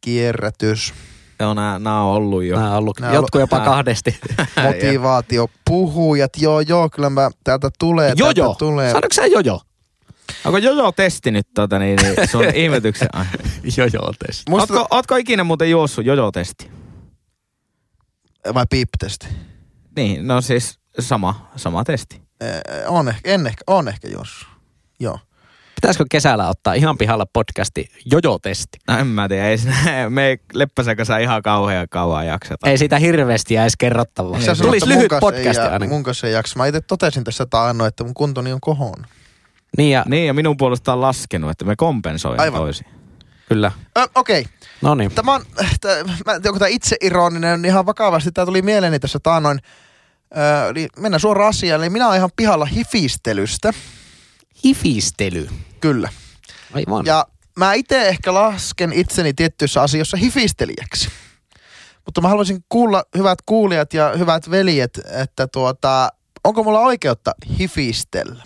kierrätys, 0.00 0.94
Joo, 1.40 1.54
nää, 1.54 1.78
nää 1.78 2.02
on 2.02 2.14
ollut 2.14 2.44
jo. 2.44 2.58
Nää 2.60 2.70
on 2.70 2.78
ollut 2.78 3.00
Nää 3.00 3.14
jotkut 3.14 3.40
jopa 3.40 3.56
ollut- 3.56 3.68
kahdesti. 3.68 4.20
motivaatio, 4.66 5.46
puhujat, 5.64 6.30
joo 6.38 6.60
joo, 6.60 6.88
kyllä 6.90 7.10
mä 7.10 7.30
täältä 7.44 7.70
tulee, 7.78 8.12
Jojo. 8.16 8.34
täältä 8.34 8.54
tulee. 8.58 8.88
Sanoitko 8.92 9.14
sä 9.14 9.26
jojo? 9.26 9.60
Onko 10.44 10.58
Jojo 10.58 10.92
testi 10.92 11.30
nyt 11.30 11.46
tota, 11.54 11.78
niin, 11.78 11.98
niin 12.02 12.28
sun 12.30 12.44
ihmetyksen 12.54 13.08
aihe? 13.12 13.30
Jojo 13.76 14.12
testi. 14.26 14.42
Musta, 14.50 14.74
Ootko, 14.74 14.96
ootko 14.96 15.16
ikinä 15.16 15.44
muuten 15.44 15.70
juossut 15.70 16.04
Jojo-testi? 16.06 16.70
vai 18.54 18.64
piiptesti? 18.70 19.26
Niin, 19.96 20.28
no 20.28 20.40
siis 20.40 20.78
sama, 21.00 21.50
sama 21.56 21.84
testi. 21.84 22.22
Eh, 22.40 22.60
On 22.88 23.08
ehkä, 23.08 23.30
en 23.34 23.46
ehkä, 23.46 23.62
on 23.66 23.88
ehkä 23.88 24.08
jos. 24.08 24.46
Joo. 25.00 25.18
Pitäisikö 25.74 26.04
kesällä 26.10 26.48
ottaa 26.48 26.74
ihan 26.74 26.98
pihalla 26.98 27.26
podcasti 27.26 27.88
jojo-testi? 28.12 28.78
No 28.88 28.98
en 28.98 29.06
mä 29.06 29.28
tiedä, 29.28 29.48
ei 29.48 29.58
siinä, 29.58 30.10
me 30.10 30.26
ei 30.26 30.38
Leppäsen 30.54 30.96
kanssa 30.96 31.18
ihan 31.18 31.42
kauhean 31.42 31.86
kauan 31.90 32.26
jakseta. 32.26 32.70
Ei 32.70 32.78
siitä 32.78 32.98
hirveästi 32.98 33.54
jäisi 33.54 33.76
kerrottavaa. 33.78 34.40
Sanot, 34.40 34.58
Tulisi 34.58 34.88
lyhyt 34.88 35.10
jää- 35.56 35.72
ainakin. 35.72 35.88
Mun 35.94 36.02
kanssa 36.02 36.26
ei 36.26 36.32
jaksa. 36.32 36.56
Mä 36.58 36.66
itse 36.66 36.80
totesin 36.80 37.24
tässä 37.24 37.46
taannoin, 37.46 37.88
että 37.88 38.04
mun 38.04 38.14
kuntoni 38.14 38.52
on 38.52 38.60
kohon. 38.60 39.06
Niin 39.78 39.90
ja 39.92 40.04
Niin, 40.08 40.26
ja 40.26 40.34
minun 40.34 40.56
puolestaan 40.56 41.00
laskenut, 41.00 41.50
että 41.50 41.64
me 41.64 41.76
kompensoimme 41.76 42.42
Aivan. 42.42 42.60
toisin. 42.60 42.86
kyllä. 43.48 43.72
Ö, 43.98 44.08
Okei, 44.14 44.40
okay. 44.40 44.52
No 44.82 44.94
niin. 44.94 45.10
tämä 45.10 45.34
on, 45.34 45.44
tää, 45.80 46.04
mä 46.04 46.10
en 46.10 46.42
tiedä, 46.42 46.48
onko 46.48 46.58
tämä 46.58 46.68
itse 46.68 46.96
ironinen, 47.00 47.62
niin 47.62 47.70
ihan 47.70 47.86
vakavasti 47.86 48.32
tämä 48.32 48.46
tuli 48.46 48.62
mieleeni 48.62 48.98
tässä 48.98 49.18
taannoin. 49.22 49.58
Ö, 50.36 50.70
eli 50.70 50.88
mennään 50.98 51.20
suoraan 51.20 51.48
asiaan, 51.48 51.80
eli 51.82 51.90
minä 51.90 52.06
olen 52.06 52.18
ihan 52.18 52.30
pihalla 52.36 52.64
hifistelystä, 52.64 53.72
Hifistely. 54.64 55.48
kyllä. 55.80 56.08
Aivan. 56.74 57.06
Ja 57.06 57.26
mä 57.58 57.72
itse 57.72 58.08
ehkä 58.08 58.34
lasken 58.34 58.92
itseni 58.92 59.34
tiettyissä 59.34 59.82
asioissa 59.82 60.16
hifistelijäksi. 60.16 61.08
Mutta 62.04 62.20
mä 62.20 62.28
haluaisin 62.28 62.64
kuulla, 62.68 63.04
hyvät 63.16 63.38
kuulijat 63.46 63.94
ja 63.94 64.12
hyvät 64.18 64.50
veljet, 64.50 65.00
että 65.10 65.46
tuota, 65.46 66.08
onko 66.44 66.64
mulla 66.64 66.80
oikeutta 66.80 67.32
hifistellä? 67.58 68.42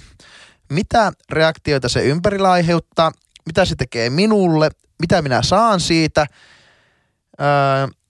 Mitä 0.70 1.12
reaktioita 1.30 1.88
se 1.88 2.02
ympärillä 2.02 2.50
aiheuttaa? 2.50 3.12
Mitä 3.46 3.64
se 3.64 3.76
tekee 3.76 4.10
minulle? 4.10 4.70
Mitä 5.00 5.22
minä 5.22 5.42
saan 5.42 5.80
siitä? 5.80 6.26
Öö, 7.40 7.46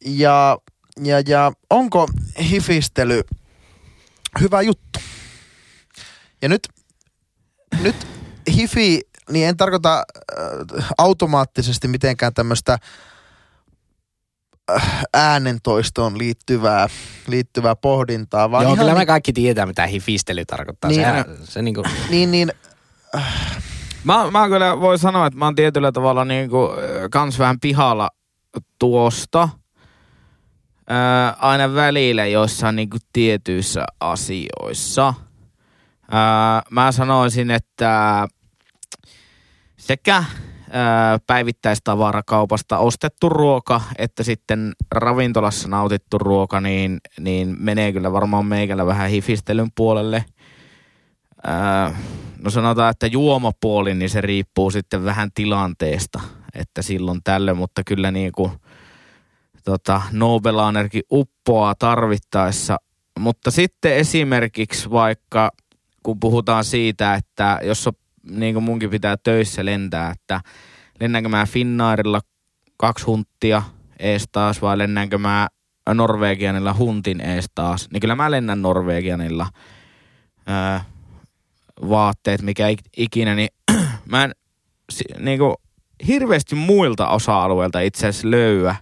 ja, 0.05 0.59
ja, 1.03 1.21
ja 1.21 1.53
onko 1.71 2.09
hifistely 2.51 3.23
hyvä 4.41 4.63
juttu? 4.63 4.99
Ja 6.43 6.49
nyt, 6.49 6.69
nyt 7.83 8.07
hifi, 8.57 9.01
niin 9.31 9.49
en 9.49 9.57
tarkoita 9.57 9.97
äh, 9.99 10.87
automaattisesti 10.99 11.89
mitenkään 11.89 12.35
tämmöistä 12.35 12.79
äänentoistoon 15.15 16.19
liittyvää, 16.19 16.89
liittyvää 17.27 17.77
pohdintaa, 17.77 18.51
vaan 18.51 18.65
Joo, 18.65 18.77
kyllä 18.77 18.93
me 18.93 18.99
niin, 18.99 19.07
kaikki 19.07 19.33
tietää, 19.33 19.67
mitä 19.67 19.87
hifistely 19.87 20.45
tarkoittaa. 20.45 20.91
Niin, 20.91 21.01
Sehän, 21.01 21.25
se 21.45 21.63
niinku, 21.63 21.83
niin, 22.11 22.31
niin 22.31 22.53
Mä, 24.05 24.31
mä 24.31 24.49
kyllä 24.49 24.81
voi 24.81 24.99
sanoa, 24.99 25.27
että 25.27 25.39
mä 25.39 25.45
oon 25.45 25.55
tietyllä 25.55 25.93
tavalla 25.93 26.25
niinku, 26.25 26.71
äh, 26.73 27.09
kans 27.11 27.39
vähän 27.39 27.61
pihalla 27.61 28.11
tuosta. 28.79 29.49
Ää, 30.89 31.37
aina 31.39 31.75
välillä 31.75 32.27
joissain 32.27 32.77
niinku 32.77 32.97
tietyissä 33.13 33.85
asioissa. 34.01 35.15
Ää, 36.11 36.63
mä 36.71 36.93
sanoisin, 36.93 37.51
että 37.51 38.29
sekä 39.77 40.25
päivittäistavarakaupasta 41.27 42.79
ostettu 42.79 43.29
ruoka, 43.29 43.81
että 43.99 44.23
sitten 44.23 44.73
ravintolassa 44.93 45.69
nautittu 45.69 46.19
ruoka, 46.19 46.61
niin, 46.61 47.01
niin 47.21 47.57
menee 47.59 47.93
kyllä 47.93 48.13
varmaan 48.13 48.47
meikällä 48.47 48.87
vähän 48.87 49.11
hifistelyn 49.11 49.71
puolelle. 49.77 50.25
No 52.43 52.51
sanotaan, 52.51 52.91
että 52.91 53.07
juomapuoli, 53.07 53.95
niin 53.95 54.11
se 54.11 54.21
riippuu 54.21 54.71
sitten 54.71 55.05
vähän 55.05 55.31
tilanteesta, 55.35 56.21
että 56.55 56.83
silloin 56.83 57.21
tällöin, 57.25 57.57
mutta 57.57 57.83
kyllä 57.87 58.11
niin 58.11 58.33
kuin 58.33 58.53
tota, 59.65 60.03
Nobelanerkin 60.13 61.03
uppoaa 61.13 61.75
tarvittaessa. 61.75 62.77
Mutta 63.19 63.51
sitten 63.51 63.97
esimerkiksi 63.97 64.91
vaikka, 64.91 65.51
kun 66.03 66.21
puhutaan 66.21 66.65
siitä, 66.65 67.15
että 67.15 67.59
jos 67.63 67.87
on, 67.87 67.93
niin 68.23 68.55
kuin 68.55 68.65
munkin 68.65 68.91
pitää 68.91 69.17
töissä 69.17 69.65
lentää, 69.65 70.11
että 70.11 70.41
lennänkö 71.01 71.29
mä 71.29 71.47
Finnairilla 71.47 72.21
kaksi 72.77 73.05
hunttia 73.05 73.63
ees 73.99 74.25
taas 74.33 74.63
vai 74.63 74.79
lennänkö 74.79 75.19
mä 75.19 75.49
Norvegianilla 75.95 76.75
huntin 76.75 77.21
ees 77.21 77.47
taas, 77.55 77.89
niin 77.93 78.01
kyllä 78.01 78.15
mä 78.15 78.31
lennän 78.31 78.63
Norvegianilla 78.63 79.47
ää, 80.47 80.85
vaatteet, 81.89 82.43
mikä 82.43 82.69
ik- 82.71 82.91
ikinä, 82.97 83.35
niin 83.35 83.49
mä 84.11 84.25
en 84.25 84.33
si- 84.93 85.05
niinku, 85.19 85.55
hirveästi 86.07 86.55
muilta 86.55 87.09
osa-alueilta 87.09 87.81
itse 87.81 88.09
asiassa 88.09 88.31
löyä 88.31 88.77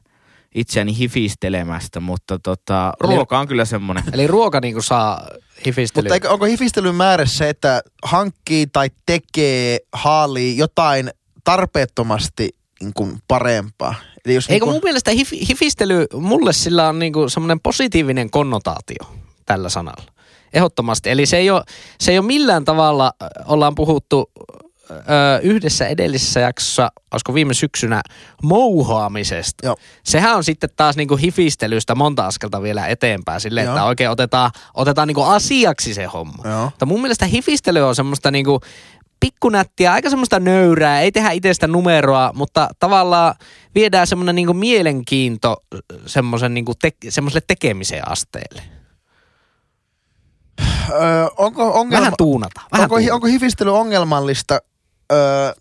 itseäni 0.55 0.99
hifistelemästä, 0.99 2.01
mutta 2.01 2.39
tota, 2.39 2.93
Eli- 3.05 3.15
ruoka 3.15 3.39
on 3.39 3.49
kyllä 3.49 3.65
semmoinen. 3.65 4.05
Eli 4.13 4.27
ruoka 4.27 4.61
niinku 4.61 4.83
saa 4.83 5.29
hifistelyä. 5.67 6.05
Mutta 6.05 6.15
eikö, 6.15 6.31
onko 6.31 6.45
hifistelyn 6.45 6.95
määrä 6.95 7.27
se, 7.27 7.49
että 7.49 7.83
hankkii 8.03 8.67
tai 8.67 8.91
tekee, 9.07 9.79
haalii 9.93 10.57
jotain 10.57 11.11
tarpeettomasti 11.45 12.49
niin 12.81 12.93
kuin 12.95 13.19
parempaa? 13.29 13.95
Eli 14.25 14.35
jos 14.35 14.51
Eikö 14.51 14.67
niin 14.67 14.73
mun 14.73 14.83
mielestä 14.85 15.11
hif, 15.11 15.31
hifistely, 15.49 16.07
mulle 16.15 16.53
sillä 16.53 16.89
on 16.89 16.99
niinku 16.99 17.29
semmoinen 17.29 17.61
positiivinen 17.61 18.31
konnotaatio 18.31 19.15
tällä 19.47 19.69
sanalla. 19.69 20.13
Ehdottomasti. 20.53 21.11
Eli 21.11 21.27
se 21.27 21.37
ei 21.37 21.51
ole, 21.51 21.63
se 22.01 22.13
ei 22.13 22.19
ole 22.19 22.27
millään 22.27 22.65
tavalla, 22.65 23.13
äh, 23.23 23.29
ollaan 23.47 23.75
puhuttu 23.75 24.31
yhdessä 25.43 25.87
edellisessä 25.87 26.41
jaksossa, 26.41 26.91
olisiko 27.13 27.35
viime 27.35 27.55
syksynä, 27.55 28.03
mouhaamisesta. 28.43 29.67
Joo. 29.67 29.77
Sehän 30.05 30.37
on 30.37 30.45
sitten 30.45 30.71
taas 30.77 30.97
niinku 30.97 31.17
hifistelystä 31.17 31.95
monta 31.95 32.27
askelta 32.27 32.63
vielä 32.63 32.87
eteenpäin 32.87 33.41
sille, 33.41 33.63
Joo. 33.63 33.75
että 33.75 33.85
oikein 33.85 34.11
otetaan, 34.11 34.51
otetaan 34.75 35.09
niinku 35.09 35.23
asiaksi 35.23 35.95
se 35.95 36.05
homma. 36.05 36.43
Joo. 36.45 36.65
Mutta 36.65 36.87
mun 36.87 37.01
mielestä 37.01 37.27
hifistely 37.27 37.81
on 37.81 37.95
semmoista 37.95 38.31
niinku 38.31 38.61
pikkunättiä, 39.21 39.93
aika 39.93 40.11
semmoista 40.11 40.41
nöyrää, 40.41 41.01
ei 41.01 41.13
tehdä 41.13 41.31
itsestä 41.31 41.67
numeroa, 41.67 42.31
mutta 42.35 42.69
tavallaan 42.79 43.35
viedään 43.75 44.07
semmoinen 44.07 44.35
niinku 44.35 44.55
mielenkiinto 44.55 45.57
semmoisen 46.07 46.55
niinku 46.55 46.73
te, 46.75 46.91
semmoiselle 47.09 47.45
tekemisen 47.47 48.09
asteelle. 48.09 48.63
Öö, 50.91 51.27
onko, 51.37 51.81
ongelma, 51.81 52.01
Vähän 52.01 52.13
tuunata. 52.19 52.61
Vähän 52.73 52.85
onko, 52.85 52.97
tuunata. 52.97 53.15
onko 53.15 53.27
hifistely 53.27 53.79
ongelmallista 53.79 54.59
öö, 55.13 55.53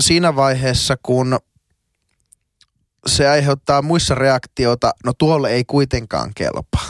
siinä 0.00 0.36
vaiheessa, 0.36 0.96
kun 1.02 1.38
se 3.06 3.28
aiheuttaa 3.28 3.82
muissa 3.82 4.14
reaktiota, 4.14 4.92
no 5.04 5.12
tuolle 5.18 5.50
ei 5.50 5.64
kuitenkaan 5.64 6.32
kelpaa. 6.34 6.88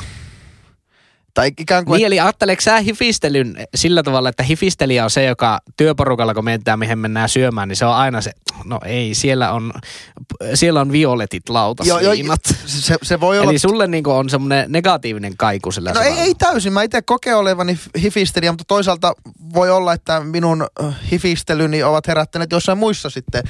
Tai 1.38 1.52
ikään 1.58 1.84
kuin, 1.84 1.98
Niin, 1.98 2.06
eli 2.06 2.20
ajatteleeko 2.20 2.60
sä 2.60 2.80
hifistelyn 2.80 3.66
sillä 3.74 4.02
tavalla, 4.02 4.28
että 4.28 4.42
hifistelijä 4.42 5.04
on 5.04 5.10
se, 5.10 5.24
joka 5.24 5.60
työporukalla, 5.76 6.34
kun 6.34 6.44
mietitään, 6.44 6.78
mihin 6.78 6.98
mennään 6.98 7.28
syömään, 7.28 7.68
niin 7.68 7.76
se 7.76 7.84
on 7.84 7.94
aina 7.94 8.20
se, 8.20 8.32
no 8.64 8.80
ei, 8.84 9.14
siellä 9.14 9.52
on, 9.52 9.72
siellä 10.54 10.80
on 10.80 10.92
violetit 10.92 11.48
lautasiinat. 11.48 12.40
se, 12.66 12.96
se 13.02 13.20
voi 13.20 13.38
olla 13.38 13.50
Eli 13.50 13.58
sulle 13.58 13.86
niinku 13.86 14.10
on 14.10 14.30
semmoinen 14.30 14.72
negatiivinen 14.72 15.36
kaiku 15.36 15.72
sillä 15.72 15.92
No 15.92 16.00
ei, 16.00 16.12
ei 16.12 16.34
täysin. 16.34 16.72
Mä 16.72 16.82
itse 16.82 17.02
kokeen 17.02 17.36
olevani 17.36 17.78
hifistelijä, 18.02 18.52
mutta 18.52 18.64
toisaalta 18.68 19.12
voi 19.54 19.70
olla, 19.70 19.92
että 19.92 20.20
minun 20.20 20.66
äh, 20.82 20.94
hifistelyni 21.12 21.82
ovat 21.82 22.06
herättäneet 22.06 22.52
jossain 22.52 22.78
muissa 22.78 23.10
sitten 23.10 23.42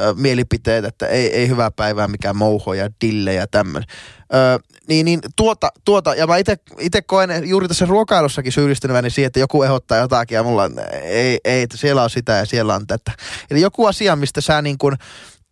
ö, 0.00 0.14
mielipiteet, 0.16 0.84
että 0.84 1.06
ei, 1.06 1.34
ei 1.34 1.48
hyvää 1.48 1.70
päivää, 1.70 2.08
mikään 2.08 2.36
mouho 2.36 2.74
ja 2.74 2.90
dille 3.00 3.34
ja 3.34 3.46
tämmöinen. 3.46 3.88
Ö, 4.34 4.75
niin, 4.88 5.04
niin 5.04 5.20
tuota, 5.36 5.68
tuota, 5.84 6.14
ja 6.14 6.26
mä 6.26 6.36
itse 6.80 7.02
koen 7.06 7.48
juuri 7.48 7.68
tässä 7.68 7.86
ruokailussakin 7.86 8.52
syyllistyneväni 8.52 9.10
siihen, 9.10 9.26
että 9.26 9.40
joku 9.40 9.62
ehdottaa 9.62 9.98
jotakin 9.98 10.36
ja 10.36 10.42
mulla 10.42 10.62
on, 10.62 10.72
ei, 11.02 11.38
ei, 11.44 11.62
että 11.62 11.76
siellä 11.76 12.02
on 12.02 12.10
sitä 12.10 12.32
ja 12.32 12.46
siellä 12.46 12.74
on 12.74 12.86
tätä. 12.86 13.12
Eli 13.50 13.60
joku 13.60 13.86
asia, 13.86 14.16
mistä 14.16 14.40
sä 14.40 14.62
niin 14.62 14.78
kuin 14.78 14.96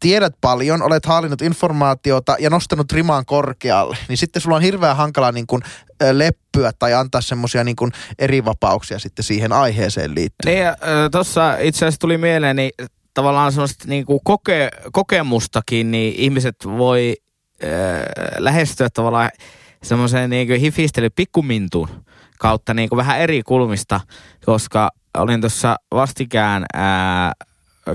tiedät 0.01 0.35
paljon, 0.41 0.83
olet 0.83 1.07
haalinnut 1.07 1.43
informaatiota 1.43 2.37
ja 2.39 2.51
nostanut 2.51 2.93
rimaan 2.93 3.25
korkealle, 3.27 3.97
niin 4.09 4.17
sitten 4.17 4.43
sulla 4.43 4.57
on 4.57 4.63
hirveän 4.63 4.97
hankala 4.97 5.33
niin 5.33 5.47
kuin, 5.47 5.63
leppyä 6.13 6.73
tai 6.79 6.95
antaa 6.95 7.21
semmoisia 7.21 7.65
niin 7.65 7.77
kuin 7.77 7.93
eri 8.19 8.45
vapauksia 8.45 8.99
sitten 8.99 9.25
siihen 9.25 9.53
aiheeseen 9.53 10.15
liittyen. 10.15 10.55
Niin, 10.55 10.67
tuossa 11.13 11.57
itse 11.59 11.85
asiassa 11.85 12.01
tuli 12.01 12.19
mieleen, 12.19 12.57
niin 12.57 12.71
tavallaan 13.15 13.53
semmoista 13.53 13.85
niinku 13.89 14.21
koke, 14.25 14.71
kokemustakin, 14.93 15.91
niin 15.91 16.15
ihmiset 16.17 16.57
voi 16.67 17.17
äh, 17.65 17.71
lähestyä 18.39 18.89
tavallaan 18.91 19.31
semmoiseen 19.83 20.31
niinku 20.31 20.55
hifistely 20.61 21.11
pikkumintuun 21.11 21.89
kautta 22.39 22.75
niinku 22.75 22.97
vähän 22.97 23.21
eri 23.21 23.43
kulmista, 23.43 24.01
koska 24.45 24.91
olin 25.19 25.41
tuossa 25.41 25.77
vastikään 25.95 26.65
ää, 26.75 27.33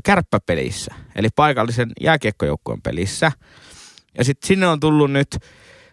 kärppäpelissä, 0.04 0.96
eli 1.16 1.28
paikallisen 1.36 1.92
jääkiekkojoukkueen 2.02 2.82
pelissä. 2.82 3.32
Ja 4.18 4.24
sitten 4.24 4.48
sinne 4.48 4.68
on 4.68 4.80
tullut 4.80 5.12
nyt, 5.12 5.38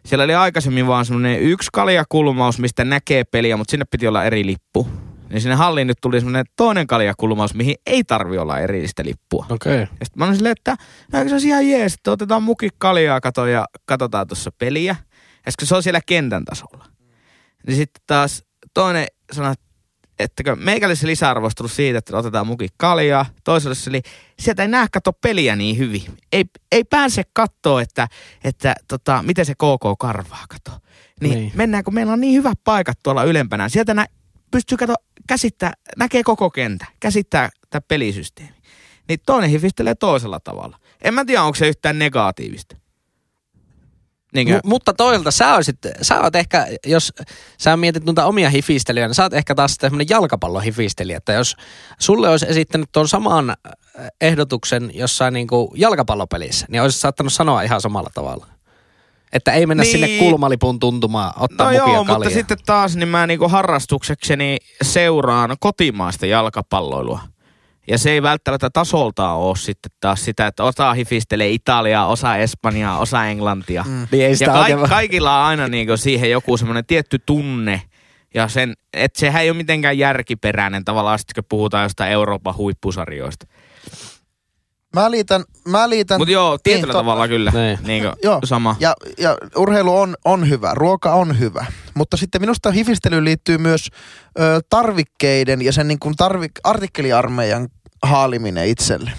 siellä 0.06 0.24
oli 0.24 0.34
aikaisemmin 0.34 0.86
vaan 0.86 1.04
semmoinen 1.04 1.40
yksi 1.40 1.68
kaljakulmaus, 1.72 2.58
mistä 2.58 2.84
näkee 2.84 3.24
peliä, 3.24 3.56
mutta 3.56 3.70
sinne 3.70 3.84
piti 3.90 4.06
olla 4.06 4.24
eri 4.24 4.46
lippu. 4.46 4.88
Niin 5.30 5.40
sinne 5.40 5.54
halliin 5.54 5.86
nyt 5.86 5.98
tuli 6.02 6.20
semmoinen 6.20 6.44
toinen 6.56 6.86
kaljakulmaus, 6.86 7.54
mihin 7.54 7.74
ei 7.86 8.04
tarvi 8.04 8.38
olla 8.38 8.58
erillistä 8.58 9.04
lippua. 9.04 9.46
Okei. 9.50 9.72
Okay. 9.72 9.80
Ja 9.80 9.86
sitten 10.06 10.18
mä 10.18 10.24
olin 10.24 10.36
silleen, 10.36 10.54
että 10.58 10.76
eikö 11.14 11.28
se 11.28 11.34
olisi 11.34 11.48
ihan 11.48 11.68
jees, 11.68 11.94
että 11.94 12.10
otetaan 12.10 12.42
muki 12.42 12.68
kaljaa 12.78 13.20
kato 13.20 13.46
ja 13.46 13.66
katsotaan 13.84 14.26
tuossa 14.26 14.50
peliä. 14.58 14.96
Ja 15.46 15.52
sitten 15.52 15.62
kun 15.62 15.66
se 15.66 15.76
on 15.76 15.82
siellä 15.82 16.00
kentän 16.06 16.44
tasolla. 16.44 16.84
Niin 17.66 17.76
sitten 17.76 18.02
taas 18.06 18.44
toinen 18.74 19.06
sanoi, 19.32 19.54
että 20.18 20.56
meikälle 20.56 20.94
se 20.94 21.06
lisäarvo 21.06 21.44
olisi 21.44 21.56
tullut 21.56 21.72
siitä, 21.72 21.98
että 21.98 22.16
otetaan 22.16 22.46
muki 22.46 22.68
kaljaa. 22.76 23.26
Toiselle 23.44 23.74
se 23.74 23.90
oli, 23.90 24.02
sieltä 24.38 24.62
ei 24.62 24.68
näe 24.68 24.86
katso 24.92 25.12
peliä 25.12 25.56
niin 25.56 25.78
hyvin. 25.78 26.02
Ei, 26.32 26.44
ei 26.72 26.84
pääse 26.84 27.22
katsoa, 27.32 27.82
että, 27.82 28.08
että 28.44 28.74
tota, 28.88 29.22
miten 29.22 29.46
se 29.46 29.54
KK 29.54 29.98
karvaa 29.98 30.44
kato. 30.48 30.78
Niin, 31.20 31.30
Niin. 31.30 31.40
niin, 31.40 31.52
mennään, 31.54 31.84
kun 31.84 31.94
meillä 31.94 32.12
on 32.12 32.20
niin 32.20 32.34
hyvät 32.34 32.58
paikat 32.64 32.98
tuolla 33.02 33.24
ylempänä. 33.24 33.68
Sieltä 33.68 33.94
nä, 33.94 34.06
pystyy 34.50 34.78
kato, 34.78 34.94
käsittää, 35.26 35.72
näkee 35.96 36.22
koko 36.22 36.50
kenttä, 36.50 36.86
käsittää 37.00 37.50
tämä 37.70 37.80
pelisysteemi. 37.88 38.56
Niin 39.08 39.18
toinen 39.26 39.50
hifistelee 39.50 39.94
toisella 39.94 40.40
tavalla. 40.40 40.78
En 41.02 41.14
mä 41.14 41.24
tiedä, 41.24 41.42
onko 41.42 41.54
se 41.56 41.68
yhtään 41.68 41.98
negatiivista. 41.98 42.76
Niinkö? 44.34 44.56
M- 44.56 44.68
mutta 44.68 44.94
toilta 44.94 45.30
sä 45.30 45.54
olisit, 45.54 45.78
sä 46.02 46.20
oot 46.20 46.36
ehkä, 46.36 46.66
jos 46.86 47.12
sä 47.58 47.76
mietit 47.76 48.04
noita 48.04 48.24
omia 48.24 48.50
hifistelyjä, 48.50 49.06
niin 49.06 49.14
sä 49.14 49.22
oot 49.22 49.34
ehkä 49.34 49.54
taas 49.54 49.76
semmoinen 49.80 50.06
jalkapallohifistelijä, 50.10 51.16
että 51.16 51.32
jos 51.32 51.56
sulle 51.98 52.28
olisi 52.28 52.46
esittänyt 52.48 52.88
tuon 52.92 53.08
saman 53.08 53.50
äh, 53.50 53.56
ehdotuksen 54.20 54.90
jossain 54.94 55.34
niinku 55.34 55.72
jalkapallopelissä, 55.76 56.66
niin 56.68 56.82
olisit 56.82 57.00
saattanut 57.00 57.32
sanoa 57.32 57.62
ihan 57.62 57.80
samalla 57.80 58.10
tavalla. 58.14 58.46
Että 59.36 59.52
ei 59.52 59.66
mennä 59.66 59.82
Niin. 59.82 59.92
sinne 59.92 60.08
kulmalipun 60.18 60.78
tuntumaan, 60.78 61.32
ottaa 61.40 61.66
No 61.66 61.76
joo, 61.76 61.86
kaljaa. 61.86 62.04
mutta 62.18 62.30
sitten 62.30 62.56
taas 62.66 62.96
niin 62.96 63.08
mä 63.08 63.26
niinku 63.26 63.48
harrastuksekseni 63.48 64.56
seuraan 64.82 65.56
kotimaista 65.60 66.26
jalkapalloilua. 66.26 67.20
Ja 67.88 67.98
se 67.98 68.10
ei 68.10 68.22
välttämättä 68.22 68.70
tasoltaan 68.70 69.36
ole 69.36 69.56
sitten 69.56 69.92
taas 70.00 70.24
sitä, 70.24 70.46
että 70.46 70.64
osa 70.64 70.92
hifistelee 70.94 71.50
Italiaa, 71.50 72.06
osa 72.06 72.36
Espanjaa, 72.36 72.98
osa 72.98 73.26
Englantia. 73.26 73.84
Mm. 73.88 74.06
Niin 74.12 74.24
ei 74.24 74.30
Ja 74.30 74.36
sitä 74.36 74.50
ka- 74.52 74.58
oikein- 74.60 74.88
kaikilla 74.88 75.38
on 75.40 75.44
aina 75.46 75.68
niinku 75.68 75.96
siihen 75.96 76.30
joku 76.30 76.56
semmoinen 76.56 76.86
tietty 76.86 77.18
tunne. 77.26 77.82
Ja 78.34 78.48
sen, 78.48 78.74
että 78.92 79.20
sehän 79.20 79.42
ei 79.42 79.50
ole 79.50 79.56
mitenkään 79.56 79.98
järkiperäinen 79.98 80.84
tavallaan, 80.84 81.18
sit 81.18 81.32
kun 81.34 81.44
puhutaan 81.48 81.82
jostain 81.82 82.12
Euroopan 82.12 82.56
huippusarjoista. 82.56 83.46
Mä 84.94 85.10
liitän, 85.10 85.44
mä 85.68 85.88
liitän 85.88 86.20
Mutta 86.20 86.32
joo, 86.32 86.58
tietyllä 86.62 86.92
to- 86.92 86.98
tavalla 86.98 87.28
kyllä 87.28 87.50
Niin. 87.50 87.78
niinku 87.82 88.08
Joo. 88.22 88.40
sama. 88.44 88.76
Ja, 88.80 88.94
ja 89.18 89.36
urheilu 89.56 89.96
on, 89.98 90.16
on 90.24 90.48
hyvä, 90.48 90.74
ruoka 90.74 91.12
on 91.14 91.38
hyvä. 91.38 91.66
Mutta 91.94 92.16
sitten 92.16 92.40
minusta 92.40 92.70
hifistelyyn 92.70 93.24
liittyy 93.24 93.58
myös 93.58 93.88
ö, 94.40 94.60
tarvikkeiden 94.70 95.62
ja 95.62 95.72
sen 95.72 95.88
niin 95.88 95.98
kuin 95.98 96.16
tarvik, 96.16 96.52
artikkeliarmeijan 96.64 97.68
haaliminen 98.02 98.66
itselle. 98.68 99.10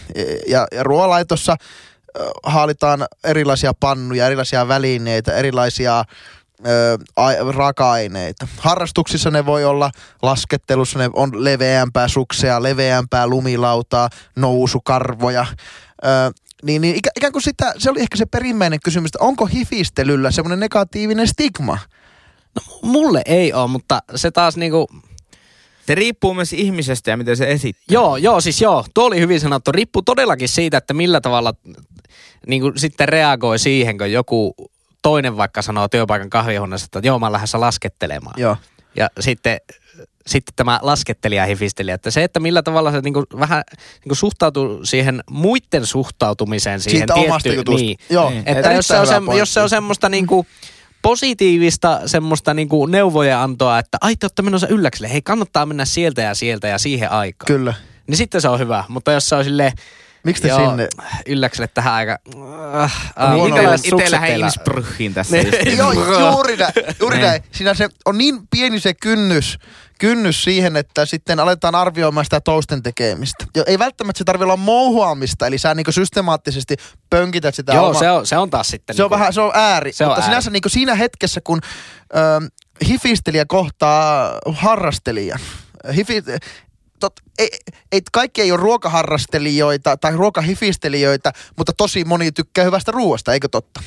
Ja, 0.47 0.67
ja 0.71 0.83
ruoalaitossa 0.83 1.55
ö, 2.19 2.29
haalitaan 2.43 3.05
erilaisia 3.23 3.71
pannuja, 3.79 4.25
erilaisia 4.25 4.67
välineitä, 4.67 5.33
erilaisia 5.33 6.03
ö, 6.65 6.97
a- 7.15 7.51
raaka-aineita. 7.51 8.47
Harrastuksissa 8.57 9.31
ne 9.31 9.45
voi 9.45 9.65
olla 9.65 9.91
laskettelussa, 10.21 10.99
ne 10.99 11.09
on 11.13 11.43
leveämpää 11.43 12.07
suksea, 12.07 12.63
leveämpää 12.63 13.27
lumilautaa, 13.27 14.09
nousukarvoja. 14.35 15.45
Ö, 16.05 16.07
niin, 16.63 16.81
niin 16.81 16.95
ikä, 16.95 17.09
ikään 17.17 17.33
kuin 17.33 17.43
sitä, 17.43 17.73
se 17.77 17.89
oli 17.89 18.01
ehkä 18.01 18.17
se 18.17 18.25
perimmäinen 18.25 18.79
kysymys, 18.83 19.07
että 19.07 19.25
onko 19.25 19.45
hifistelyllä 19.45 20.31
semmoinen 20.31 20.59
negatiivinen 20.59 21.27
stigma? 21.27 21.77
Mulle 22.81 23.21
ei 23.25 23.53
ole, 23.53 23.67
mutta 23.67 23.99
se 24.15 24.31
taas 24.31 24.57
niinku, 24.57 24.87
Se 25.87 25.95
riippuu 25.95 26.33
myös 26.33 26.53
ihmisestä 26.53 27.11
ja 27.11 27.17
miten 27.17 27.37
se 27.37 27.51
esittää. 27.51 27.83
Joo, 27.89 28.17
joo, 28.17 28.41
siis 28.41 28.61
joo, 28.61 28.85
tuo 28.93 29.05
oli 29.05 29.19
hyvin 29.19 29.39
sanottu. 29.39 29.71
Riippuu 29.71 30.01
todellakin 30.01 30.49
siitä, 30.49 30.77
että 30.77 30.93
millä 30.93 31.21
tavalla 31.21 31.53
niin 32.47 32.61
kuin 32.61 32.77
sitten 32.77 33.09
reagoi 33.09 33.59
siihen, 33.59 33.97
kun 33.97 34.11
joku 34.11 34.55
toinen 35.07 35.37
vaikka 35.37 35.61
sanoo 35.61 35.87
työpaikan 35.87 36.29
kahvihuoneessa, 36.29 36.85
että 36.85 36.99
joo, 37.03 37.19
mä 37.19 37.31
lähden 37.31 37.47
laskettelemaan. 37.61 38.33
Joo. 38.37 38.57
Ja 38.95 39.09
sitten, 39.19 39.57
sitten 40.27 40.53
tämä 40.55 40.79
laskettelija 40.81 41.45
hifisteli, 41.45 41.91
että 41.91 42.11
se, 42.11 42.23
että 42.23 42.39
millä 42.39 42.63
tavalla 42.63 42.91
se 42.91 43.01
niinku 43.01 43.23
vähän 43.39 43.63
niinku 44.03 44.15
suhtautuu 44.15 44.85
siihen 44.85 45.23
muiden 45.29 45.85
suhtautumiseen 45.85 46.81
siihen 46.81 46.99
Siitä 46.99 47.13
omasta 47.13 47.49
jutusta. 47.49 47.81
Niin, 47.81 47.97
Joo, 48.09 48.29
Niin. 48.29 48.43
että 48.45 48.71
jos 48.71 48.87
se, 48.87 48.99
on 48.99 49.07
se, 49.07 49.15
jos 49.37 49.53
se 49.53 49.61
on 49.61 49.69
semmoista 49.69 50.09
niinku 50.09 50.45
positiivista 51.01 52.01
semmoista 52.05 52.53
niinku 52.53 52.85
neuvoja 52.85 53.43
antoa, 53.43 53.79
että 53.79 53.97
ai 54.01 54.15
te 54.15 54.25
olette 54.25 54.41
menossa 54.41 54.67
ylläkselle, 54.67 55.13
hei 55.13 55.21
kannattaa 55.21 55.65
mennä 55.65 55.85
sieltä 55.85 56.21
ja 56.21 56.35
sieltä 56.35 56.67
ja 56.67 56.77
siihen 56.77 57.11
aikaan. 57.11 57.47
Kyllä. 57.47 57.73
Niin 58.07 58.17
sitten 58.17 58.41
se 58.41 58.49
on 58.49 58.59
hyvä, 58.59 58.83
mutta 58.87 59.11
jos 59.11 59.29
se 59.29 59.35
on 59.35 59.43
silleen, 59.43 59.71
Miksi 60.23 60.41
te 60.41 60.47
joo, 60.47 60.69
sinne? 60.69 60.87
ylläkselle 61.25 61.67
tähän 61.73 61.93
aika... 61.93 62.17
Äh, 62.75 62.83
äh, 62.83 63.79
Itse 63.83 64.11
lähden 64.11 64.39
Innsbruckiin 64.39 65.13
tässä. 65.13 65.37
Niin. 65.37 65.47
just. 65.65 65.77
Joo, 65.77 65.91
juuri 66.31 66.57
näin. 66.57 66.73
Juuri 66.99 67.17
Niin. 67.17 67.27
näin. 67.27 67.43
Siinä 67.51 67.73
se 67.73 67.89
on 68.05 68.17
niin 68.17 68.39
pieni 68.51 68.79
se 68.79 68.93
kynnys, 68.93 69.59
kynnys 69.99 70.43
siihen, 70.43 70.75
että 70.75 71.05
sitten 71.05 71.39
aletaan 71.39 71.75
arvioimaan 71.75 72.25
sitä 72.25 72.41
toisten 72.41 72.83
tekemistä. 72.83 73.45
Jo, 73.55 73.63
ei 73.67 73.79
välttämättä 73.79 74.17
se 74.17 74.23
tarvitse 74.23 74.43
olla 74.43 74.57
mouhuamista, 74.57 75.47
eli 75.47 75.57
sä 75.57 75.73
niin 75.75 75.85
systemaattisesti 75.93 76.75
pönkität 77.09 77.55
sitä 77.55 77.73
Joo, 77.73 77.87
omaa- 77.87 77.99
se 77.99 78.11
on, 78.11 78.27
se 78.27 78.37
on 78.37 78.49
taas 78.49 78.67
sitten... 78.67 78.95
se 78.95 79.03
on 79.03 79.05
niinku- 79.05 79.19
vähän, 79.19 79.33
se 79.33 79.41
on 79.41 79.51
ääri. 79.53 79.93
Se 79.93 80.03
on 80.05 80.09
mutta 80.09 80.21
ääri. 80.21 80.31
sinänsä 80.31 80.49
niin 80.49 80.61
siinä 80.67 80.95
hetkessä, 80.95 81.41
kun 81.43 81.59
ö, 82.15 82.49
hifistelijä 82.87 83.45
kohtaa 83.47 84.31
harrastelijan. 84.53 85.39
Hifi, 85.95 86.23
tot, 86.99 87.13
ei, 87.37 87.49
ei, 87.91 88.01
kaikki 88.11 88.41
ei 88.41 88.51
ole 88.51 88.59
ruokaharrastelijoita 88.59 89.97
tai 89.97 90.15
ruokahifistelijöitä, 90.15 91.33
mutta 91.57 91.73
tosi 91.73 92.05
moni 92.05 92.31
tykkää 92.31 92.65
hyvästä 92.65 92.91
ruoasta, 92.91 93.33
eikö 93.33 93.47
totta? 93.51 93.83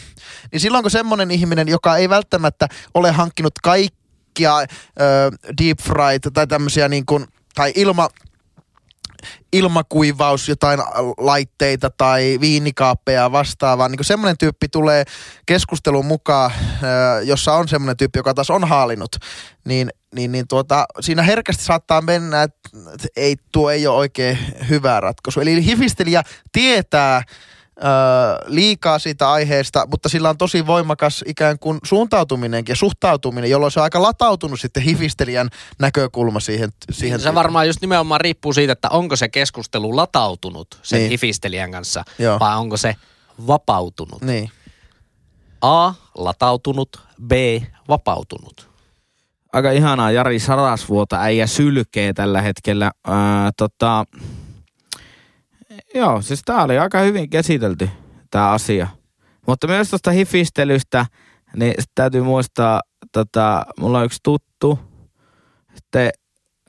Niin 0.52 0.60
silloin 0.60 0.84
kun 0.84 0.90
semmoinen 0.90 1.30
ihminen, 1.30 1.68
joka 1.68 1.96
ei 1.96 2.08
välttämättä 2.08 2.68
ole 2.94 3.10
hankkinut 3.10 3.58
kaikkia 3.62 4.58
ö, 4.58 4.64
deep 5.62 5.78
fried 5.78 6.20
tai 6.34 6.46
tämmöisiä 6.46 6.88
niin 6.88 7.06
kuin, 7.06 7.26
tai 7.54 7.72
ilma, 7.74 8.08
ilmakuivaus, 9.52 10.48
jotain 10.48 10.80
laitteita 11.18 11.90
tai 11.90 12.38
viinikaappeja 12.40 13.20
ja 13.20 13.32
vastaavaa. 13.32 13.88
Niin 13.88 14.04
semmoinen 14.04 14.38
tyyppi 14.38 14.68
tulee 14.68 15.04
keskustelun 15.46 16.06
mukaan, 16.06 16.50
jossa 17.24 17.52
on 17.52 17.68
semmoinen 17.68 17.96
tyyppi, 17.96 18.18
joka 18.18 18.34
taas 18.34 18.50
on 18.50 18.68
haalinut, 18.68 19.16
niin, 19.64 19.90
niin, 20.14 20.32
niin 20.32 20.48
tuota, 20.48 20.86
siinä 21.00 21.22
herkästi 21.22 21.64
saattaa 21.64 22.00
mennä, 22.00 22.42
että 22.42 22.58
ei, 23.16 23.36
tuo 23.52 23.70
ei 23.70 23.86
ole 23.86 23.96
oikein 23.96 24.38
hyvä 24.68 25.00
ratkaisu. 25.00 25.40
Eli 25.40 25.64
hifistelijä 25.64 26.22
tietää 26.52 27.22
ö, 27.84 27.86
liikaa 28.46 28.98
siitä 28.98 29.30
aiheesta, 29.32 29.86
mutta 29.90 30.08
sillä 30.08 30.30
on 30.30 30.38
tosi 30.38 30.66
voimakas 30.66 31.24
ikään 31.26 31.58
kuin 31.58 31.78
suuntautuminenkin 31.84 32.72
ja 32.72 32.76
suhtautuminen, 32.76 33.50
jolloin 33.50 33.72
se 33.72 33.80
on 33.80 33.84
aika 33.84 34.02
latautunut 34.02 34.60
sitten 34.60 34.82
hifistelijän 34.82 35.48
näkökulma 35.78 36.40
siihen. 36.40 36.70
siihen 36.90 37.20
Se 37.20 37.34
varmaan 37.34 37.66
just 37.66 37.80
nimenomaan 37.80 38.20
riippuu 38.20 38.52
siitä, 38.52 38.72
että 38.72 38.88
onko 38.88 39.16
se 39.16 39.28
keskustelu 39.28 39.96
latautunut 39.96 40.66
sen 40.82 40.96
Niin. 40.96 41.02
niin. 41.02 41.10
hifistelijän 41.10 41.72
kanssa 41.72 42.04
Joo. 42.18 42.38
vai 42.40 42.56
onko 42.56 42.76
se 42.76 42.96
vapautunut. 43.46 44.22
Niin. 44.22 44.50
A. 45.60 45.92
Latautunut. 46.14 47.00
B. 47.26 47.32
Vapautunut. 47.88 48.70
Aika 49.52 49.70
ihanaa 49.70 50.10
Jari 50.10 50.38
Sarasvuota 50.38 51.20
äijä 51.20 51.46
sylkee 51.46 52.12
tällä 52.12 52.42
hetkellä. 52.42 52.90
Ää, 53.06 53.50
tota, 53.56 54.04
joo, 55.94 56.22
siis 56.22 56.42
tää 56.44 56.62
oli 56.62 56.78
aika 56.78 57.00
hyvin 57.00 57.30
käsitelty 57.30 57.90
tämä 58.30 58.50
asia. 58.50 58.86
Mutta 59.46 59.66
myös 59.66 59.90
tuosta 59.90 60.10
hifistelystä, 60.10 61.06
niin 61.56 61.74
täytyy 61.94 62.22
muistaa, 62.22 62.80
tota, 63.12 63.66
mulla 63.80 63.98
on 63.98 64.04
yksi 64.04 64.18
tuttu, 64.22 64.78
sitten, 65.74 66.10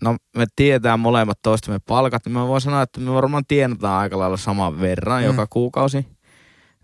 no 0.01 0.15
me 0.37 0.45
tietää 0.55 0.97
molemmat 0.97 1.39
toistemme 1.43 1.79
palkat, 1.87 2.25
niin 2.25 2.33
mä 2.33 2.47
voin 2.47 2.61
sanoa, 2.61 2.81
että 2.81 2.99
me 2.99 3.13
varmaan 3.13 3.43
tienataan 3.47 4.01
aika 4.01 4.19
lailla 4.19 4.37
saman 4.37 4.81
verran 4.81 5.21
Mm. 5.21 5.27
joka 5.27 5.47
kuukausi. 5.49 6.05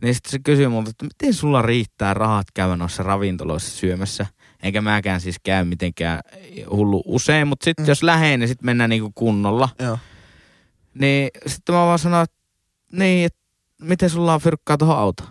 Niin 0.02 0.14
sitten 0.16 0.32
se 0.32 0.40
kysyy 0.40 0.68
multa, 0.68 0.90
että 0.90 1.06
miten 1.06 1.34
sulla 1.34 1.62
riittää 1.62 2.14
rahat 2.14 2.48
käydä 2.54 2.76
noissa 2.76 3.04
ravintoloissa 3.04 3.72
syömässä? 3.78 4.26
Enkä 4.64 4.82
mäkään 4.82 5.22
siis 5.22 5.36
käy 5.44 5.64
mitenkään 5.66 6.20
hullu 6.72 7.04
usein, 7.06 7.48
mutta 7.48 7.64
sitten 7.64 7.86
Mm. 7.86 7.90
jos 7.90 8.04
lähden, 8.04 8.40
niin 8.40 8.48
sitten 8.48 8.66
mennään 8.66 8.90
niinku 8.90 9.12
kunnolla. 9.16 9.70
Joo. 9.80 9.98
Niin 11.00 11.30
sitten 11.48 11.76
mä 11.76 11.82
vaan 11.86 12.00
sanon, 12.00 12.24
että 12.24 12.38
niin, 12.92 13.26
että 13.26 13.40
miten 13.82 14.10
sulla 14.10 14.34
on 14.34 14.42
fyrkkaa 14.42 14.78
tuohon 14.78 14.98
autoon? 14.98 15.30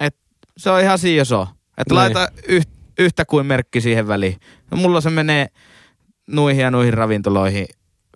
Et 0.00 0.16
se 0.56 0.70
on 0.70 0.80
ihan 0.80 0.98
siinä 0.98 1.24
se 1.24 1.34
on. 1.34 1.46
Että 1.78 1.94
Niin. 1.94 1.96
laita 1.96 2.28
yht, 2.48 2.68
yhtä 2.98 3.24
kuin 3.24 3.46
merkki 3.46 3.80
siihen 3.80 4.08
väliin. 4.08 4.36
No, 4.70 4.76
mulla 4.76 5.00
se 5.00 5.10
menee 5.10 5.46
nuihin 6.26 6.62
ja 6.62 6.70
nuihin 6.70 6.94
ravintoloihin 6.94 7.66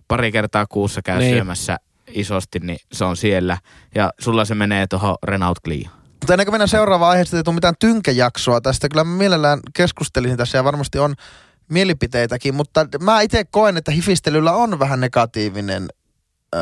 pari 0.09 0.33
kertaa 0.33 0.67
kuussa 0.67 1.03
käy 1.03 1.19
Niin. 1.19 1.35
syömässä 1.35 1.77
isosti, 2.09 2.59
niin 2.59 2.79
se 2.93 3.05
on 3.05 3.17
siellä. 3.17 3.59
Ja 3.95 4.11
sulla 4.21 4.45
se 4.45 4.55
menee 4.55 4.87
tuohon 4.87 5.17
Renault 5.23 5.59
Clio. 5.65 5.89
Mutta 6.21 6.33
ennen 6.35 6.47
kuin 6.47 6.53
mennään 6.53 6.69
seuraavaan 6.69 7.11
aiheesta, 7.11 7.37
ei 7.37 7.43
tule 7.43 7.55
mitään 7.55 7.75
tynkäjaksoa 7.79 8.61
tästä. 8.61 8.89
Kyllä 8.89 9.05
mä 9.05 9.17
mielellään 9.17 9.61
keskustelisin 9.75 10.37
tässä 10.37 10.59
ja 10.59 10.65
varmasti 10.65 10.99
on 10.99 11.15
mielipiteitäkin, 11.69 12.55
mutta 12.55 12.87
mä 13.01 13.21
itse 13.21 13.45
koen, 13.45 13.77
että 13.77 13.91
hifistelyllä 13.91 14.53
on 14.53 14.79
vähän 14.79 15.01
negatiivinen 15.01 15.89
öö, 16.55 16.61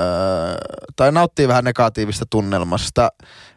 tai 0.97 1.13
nauttii 1.13 1.49
vähän 1.49 1.65
negatiivista 1.65 2.27
tunnelmasta. 2.31 3.09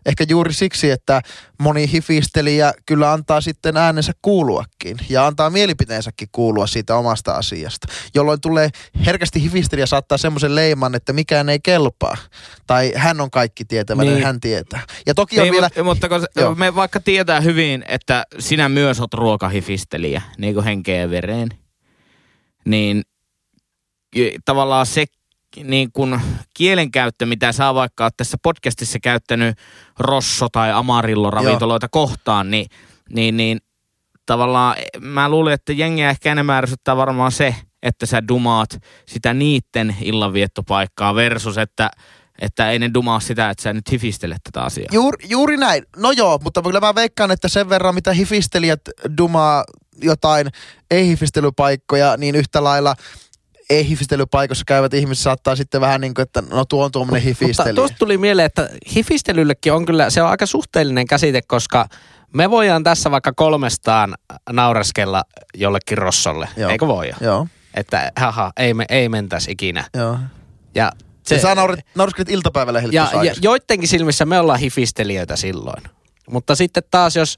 Ehkä 0.06 0.26
juuri 0.30 0.54
siksi, 0.54 0.92
että 0.92 1.22
moni 1.60 1.92
hifistelijä 1.92 2.74
kyllä 2.86 3.12
antaa 3.12 3.42
sitten 3.42 3.78
äänensä 3.78 4.14
kuuluakin 4.22 4.98
ja 5.10 5.28
antaa 5.28 5.50
mielipiteensäkin 5.50 6.28
kuulua 6.32 6.68
siitä 6.68 6.96
omasta 6.96 7.34
asiasta, 7.34 7.88
jolloin 8.16 8.42
tulee 8.42 8.70
herkästi 9.06 9.42
hifistelijä 9.42 9.86
saattaa 9.86 10.18
semmoisen 10.18 10.56
leiman, 10.56 10.96
että 10.96 11.14
mikään 11.14 11.50
ei 11.50 11.60
kelpaa 11.64 12.18
tai 12.68 12.94
hän 12.96 13.22
on 13.22 13.32
kaikki 13.32 13.66
tietävä, 13.66 14.04
niin. 14.04 14.24
Hän 14.24 14.40
tietää. 14.40 14.82
Ja 15.08 15.14
toki 15.14 15.40
on 15.40 15.44
Niin, 15.44 15.54
vielä... 15.54 15.70
mutta, 15.84 16.10
kun 16.10 16.26
Joo. 16.36 16.56
me 16.56 16.76
vaikka 16.76 17.00
tietää 17.00 17.42
hyvin, 17.42 17.84
että 17.88 18.26
sinä 18.40 18.70
myös 18.70 19.00
oot 19.00 19.14
ruokahifistelijä, 19.14 20.22
niin 20.38 20.54
kuin 20.54 20.64
henkeä 20.64 21.10
vereen, 21.10 21.50
niin 22.66 23.02
tavallaan 24.46 24.86
se 24.86 25.06
niin 25.64 25.92
kuin 25.92 26.22
kielenkäyttö, 26.54 27.26
mitä 27.26 27.52
sä 27.52 27.74
vaikka 27.74 28.04
oot 28.04 28.18
tässä 28.18 28.38
podcastissa 28.44 29.00
käyttänyt 29.00 29.58
Rosso 30.00 30.48
tai 30.52 30.72
Amarillo 30.72 31.32
ravintoloita 31.32 31.88
kohtaan, 31.92 32.52
niin, 32.52 32.68
niin, 33.10 33.38
niin 33.38 33.60
tavallaan 34.26 34.76
mä 35.00 35.30
luulen, 35.30 35.54
että 35.54 35.74
jengiä 35.74 36.10
ehkä 36.10 36.32
enemmän 36.32 36.58
ärsyttää 36.58 36.98
varmaan 36.98 37.32
se, 37.32 37.56
että 37.84 38.06
sä 38.06 38.28
dumaat 38.28 38.82
sitä 39.06 39.34
niitten 39.34 39.96
illanviettopaikkaa 40.02 41.16
versus, 41.16 41.58
että, 41.58 41.92
että 42.42 42.72
ei 42.72 42.80
ne 42.80 42.94
dumaa 42.94 43.20
sitä, 43.20 43.50
että 43.50 43.64
sä 43.64 43.74
nyt 43.74 43.92
hifistelet 43.92 44.44
tätä 44.44 44.62
asiaa. 44.62 44.88
Juur, 44.92 45.16
juuri 45.30 45.58
näin. 45.58 45.84
No 45.98 46.12
joo, 46.12 46.40
mutta 46.44 46.62
kyllä 46.62 46.80
mä 46.80 46.96
veikkaan, 46.96 47.32
että 47.32 47.48
sen 47.48 47.70
verran 47.70 47.96
mitä 47.96 48.14
hifistelijät 48.14 48.82
dumaa 49.18 49.64
jotain 50.02 50.48
ei-hifistelypaikkoja, 50.92 52.18
niin 52.18 52.36
yhtä 52.36 52.64
lailla 52.64 52.96
ei-hifistelypaikoissa 53.70 54.66
käyvät 54.68 54.94
ihmiset 54.94 55.24
saattaa 55.24 55.56
sitten 55.56 55.82
vähän 55.82 56.02
niin 56.02 56.14
kuin, 56.14 56.24
että 56.24 56.44
no 56.52 56.66
tuo 56.66 56.86
on 56.86 56.92
tuommoinen 56.92 57.28
Mutta 57.30 57.44
hifistelijä. 57.46 57.74
tuosta 57.74 57.98
tuli 57.98 58.18
mieleen, 58.18 58.46
että 58.46 58.70
hifistelyllekin 58.96 59.74
on 59.74 59.86
kyllä, 59.86 60.10
se 60.10 60.22
on 60.22 60.30
aika 60.30 60.46
suhteellinen 60.46 61.08
käsite, 61.08 61.42
koska 61.42 61.88
me 62.34 62.50
voidaan 62.52 62.84
tässä 62.84 63.12
vaikka 63.12 63.34
kolmestaan 63.34 64.16
naureskella 64.52 65.24
jollekin 65.56 65.98
rossolle, 65.98 66.50
Joo. 66.58 66.72
eikö 66.72 66.88
voi? 66.88 67.12
Joo, 67.22 67.48
Että 67.74 68.12
haha, 68.16 68.52
ei, 68.58 68.74
me, 68.74 68.86
ei 68.90 69.10
mentäisi 69.10 69.52
ikinä. 69.52 69.84
joo. 69.94 70.18
Ja, 70.76 70.92
Se, 71.24 71.36
ja 71.36 71.42
sä 71.42 71.56
naurit, 71.56 71.80
nauriskelit 71.96 72.30
iltapäivällä 72.30 72.82
ja, 72.92 73.10
ja 73.24 73.34
joidenkin 73.42 73.88
silmissä 73.90 74.26
me 74.26 74.40
ollaan 74.40 74.60
hifistelijöitä 74.60 75.36
silloin. 75.36 75.84
Mutta 76.30 76.56
sitten 76.56 76.84
taas 76.92 77.16
jos 77.16 77.38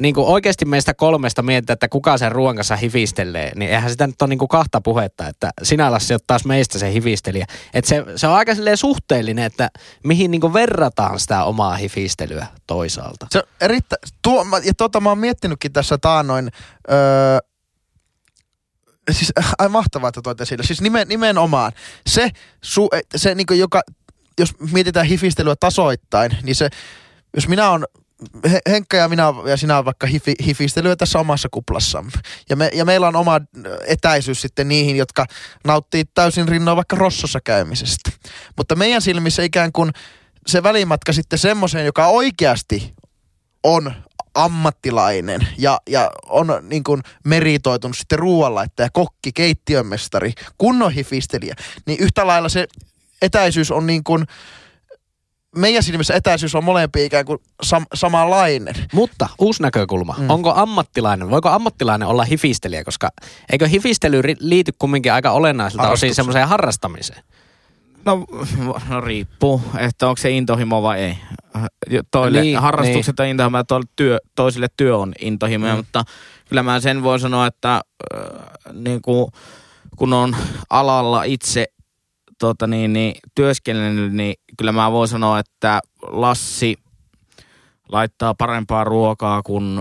niin 0.00 0.14
kuin 0.14 0.26
oikeasti 0.26 0.64
meistä 0.64 0.94
kolmesta 0.94 1.42
mietitään, 1.42 1.74
että 1.74 1.88
kuka 1.88 2.18
sen 2.18 2.32
ruoan 2.32 2.56
kanssa 2.56 2.76
hifistelee, 2.76 3.52
niin 3.56 3.70
eihän 3.70 3.90
sitä 3.90 4.06
nyt 4.06 4.22
ole 4.22 4.28
niin 4.28 4.38
kuin 4.38 4.48
kahta 4.48 4.80
puhetta, 4.80 5.28
että 5.28 5.50
sinä 5.62 5.90
Lassi 5.90 6.14
oot 6.14 6.26
taas 6.26 6.44
meistä 6.44 6.78
se 6.78 6.92
hifistelijä. 6.92 7.46
Että 7.74 7.88
se, 7.88 8.04
se 8.16 8.26
on 8.26 8.34
aika 8.34 8.52
suhteellinen, 8.74 9.44
että 9.44 9.70
mihin 10.04 10.30
niin 10.30 10.40
kuin 10.40 10.52
verrataan 10.52 11.20
sitä 11.20 11.44
omaa 11.44 11.76
hifistelyä 11.76 12.46
toisaalta. 12.66 13.26
Se 13.30 13.38
on 13.38 13.44
erittäin, 13.60 14.00
tuo, 14.22 14.44
ja 14.64 14.74
tota 14.74 15.00
mä 15.00 15.08
oon 15.08 15.18
miettinytkin 15.18 15.72
tässä 15.72 15.98
taanoin, 15.98 16.50
öö, 16.90 17.38
siis 19.10 19.32
ai 19.58 19.68
mahtavaa, 19.68 20.08
että 20.08 20.22
toit 20.22 20.40
esille. 20.40 20.64
Siis 20.64 20.80
nimen, 20.80 21.08
nimenomaan 21.08 21.72
se, 22.06 22.30
su, 22.62 22.88
se 23.16 23.34
niin 23.34 23.46
joka, 23.50 23.82
jos 24.38 24.50
mietitään 24.72 25.06
hifistelyä 25.06 25.54
tasoittain, 25.60 26.38
niin 26.42 26.54
se, 26.54 26.68
jos 27.36 27.48
minä 27.48 27.70
on 27.70 27.84
Henkka 28.68 28.96
ja 28.96 29.08
minä 29.08 29.24
ja 29.46 29.56
sinä 29.56 29.78
on 29.78 29.84
vaikka 29.84 30.06
hifi, 30.06 30.34
hifistelyä 30.46 30.96
tässä 30.96 31.18
omassa 31.18 31.48
kuplassamme. 31.50 32.12
Ja, 32.50 32.56
me, 32.56 32.70
ja 32.72 32.84
meillä 32.84 33.08
on 33.08 33.16
oma 33.16 33.40
etäisyys 33.86 34.40
sitten 34.40 34.68
niihin, 34.68 34.96
jotka 34.96 35.26
nauttii 35.64 36.04
täysin 36.04 36.48
rinnoin 36.48 36.76
vaikka 36.76 36.96
Rossossa 36.96 37.40
käymisestä. 37.40 38.10
Mutta 38.56 38.76
meidän 38.76 39.02
silmissä 39.02 39.42
ikään 39.42 39.72
kuin 39.72 39.92
se 40.46 40.62
välimatka 40.62 41.12
sitten 41.12 41.38
semmoiseen, 41.38 41.86
joka 41.86 42.06
oikeasti 42.06 42.94
on 43.62 43.94
ammattilainen 44.34 45.48
ja, 45.58 45.80
ja 45.88 46.10
on 46.26 46.46
niin 46.62 46.84
kuin 46.84 47.02
meritoitunut 47.24 47.96
sitten 47.96 48.18
ruoanlaittaja, 48.18 48.88
kokki, 48.92 49.32
keittiönmestari, 49.32 50.32
kunnon 50.58 50.92
hifistelijä, 50.92 51.54
niin 51.86 51.98
yhtä 52.00 52.26
lailla 52.26 52.48
se 52.48 52.66
etäisyys 53.22 53.70
on 53.70 53.86
niin 53.86 54.04
kuin 54.04 54.26
meidän 55.56 55.82
silmissä 55.82 56.14
etäisyys 56.14 56.54
on 56.54 56.64
molempia 56.64 57.04
ikään 57.04 57.24
kuin 57.24 57.38
sam- 57.66 57.86
samanlainen. 57.94 58.74
Mutta 58.92 59.28
uusi 59.38 59.62
näkökulma. 59.62 60.14
Mm. 60.18 60.30
Onko 60.30 60.52
ammattilainen, 60.56 61.30
voiko 61.30 61.48
ammattilainen 61.48 62.08
olla 62.08 62.24
hifistelijä, 62.24 62.84
koska 62.84 63.08
eikö 63.52 63.68
hifistely 63.68 64.22
ri- 64.22 64.36
liity 64.40 64.72
kumminkin 64.78 65.12
aika 65.12 65.30
olennaisilta 65.30 65.90
osin 65.90 66.14
semmoiseen 66.14 66.48
harrastamiseen? 66.48 67.22
No, 68.04 68.24
no 68.88 69.00
riippuu, 69.00 69.62
että 69.78 70.08
onko 70.08 70.16
se 70.16 70.30
intohimo 70.30 70.82
vai 70.82 71.00
ei. 71.00 71.18
Toille 72.10 72.40
Niin, 72.40 72.46
niin, 72.46 72.58
harrastukset 72.58 73.20
on 73.20 73.26
intohimo 73.26 73.58
ja 73.58 73.64
toille 73.64 73.86
työ, 73.96 74.18
toisille 74.34 74.66
työ 74.76 74.96
on 74.96 75.12
intohimo, 75.20 75.66
mm. 75.66 75.76
mutta 75.76 76.04
kyllä 76.48 76.62
mä 76.62 76.80
sen 76.80 77.02
voin 77.02 77.20
sanoa, 77.20 77.46
että 77.46 77.74
äh, 77.74 77.82
niin 78.72 79.02
kuin, 79.02 79.26
kun 79.96 80.12
on 80.12 80.36
alalla 80.70 81.22
itse 81.22 81.66
tota 82.38 82.66
niin, 82.66 82.92
niin, 82.92 83.14
työskennellyt, 83.34 84.12
niin 84.12 84.34
kyllä 84.58 84.72
mä 84.72 84.92
voin 84.92 85.08
sanoa, 85.08 85.38
että 85.38 85.80
Lassi 86.02 86.76
laittaa 87.88 88.34
parempaa 88.34 88.84
ruokaa 88.84 89.42
kuin 89.42 89.80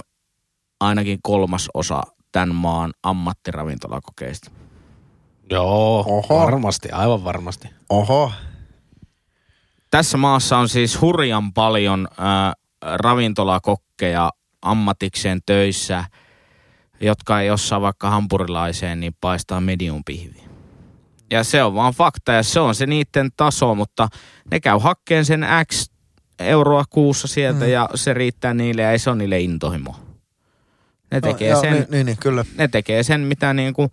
ainakin 0.79 1.19
kolmas 1.21 1.69
osa 1.73 2.03
tämän 2.31 2.55
maan 2.55 2.93
ammattiravintolakokeista. 3.03 4.51
Joo, 5.49 5.99
Oho. 5.99 6.45
varmasti, 6.45 6.91
aivan 6.91 7.23
varmasti. 7.23 7.69
Oho. 7.89 8.31
tässä 9.91 10.17
maassa 10.17 10.57
on 10.57 10.69
siis 10.69 11.01
hurjan 11.01 11.53
paljon 11.53 12.07
äh, 12.11 12.53
ravintolakokkeja 12.81 14.31
ammatikseen 14.61 15.39
töissä, 15.45 16.03
jotka 17.01 17.41
ei 17.41 17.51
osaa 17.51 17.81
vaikka 17.81 18.09
hampurilaiseen, 18.09 18.99
niin 18.99 19.15
paistaa 19.21 19.61
medium 19.61 20.01
pihviä. 20.05 20.52
Ja 21.31 21.43
se 21.43 21.63
on 21.63 21.75
vaan 21.75 21.93
fakta 21.93 22.31
ja 22.31 22.43
se 22.43 22.59
on 22.59 22.75
se 22.75 22.85
niiden 22.85 23.29
taso, 23.37 23.75
mutta 23.75 24.07
ne 24.51 24.59
käy 24.59 24.79
hakkeen 24.79 25.25
sen 25.25 25.45
X 25.71 25.89
euroa 26.39 26.83
kuussa 26.89 27.27
sieltä 27.27 27.65
mm. 27.65 27.71
ja 27.71 27.89
se 27.95 28.13
riittää 28.13 28.53
niille 28.53 28.81
ja 28.81 28.91
ei 28.91 28.99
se 28.99 29.09
on 29.09 29.17
niille 29.17 29.39
intohimo. 29.39 29.95
Ne 31.11 31.21
tekee, 31.21 31.49
no, 31.49 31.55
no, 31.55 31.61
sen, 31.61 31.73
Niin, 31.73 31.85
niin, 31.89 32.05
niin, 32.05 32.17
kyllä. 32.17 32.45
ne 32.57 32.67
tekee 32.67 33.03
sen, 33.03 33.21
mitä 33.21 33.53
niinku 33.53 33.91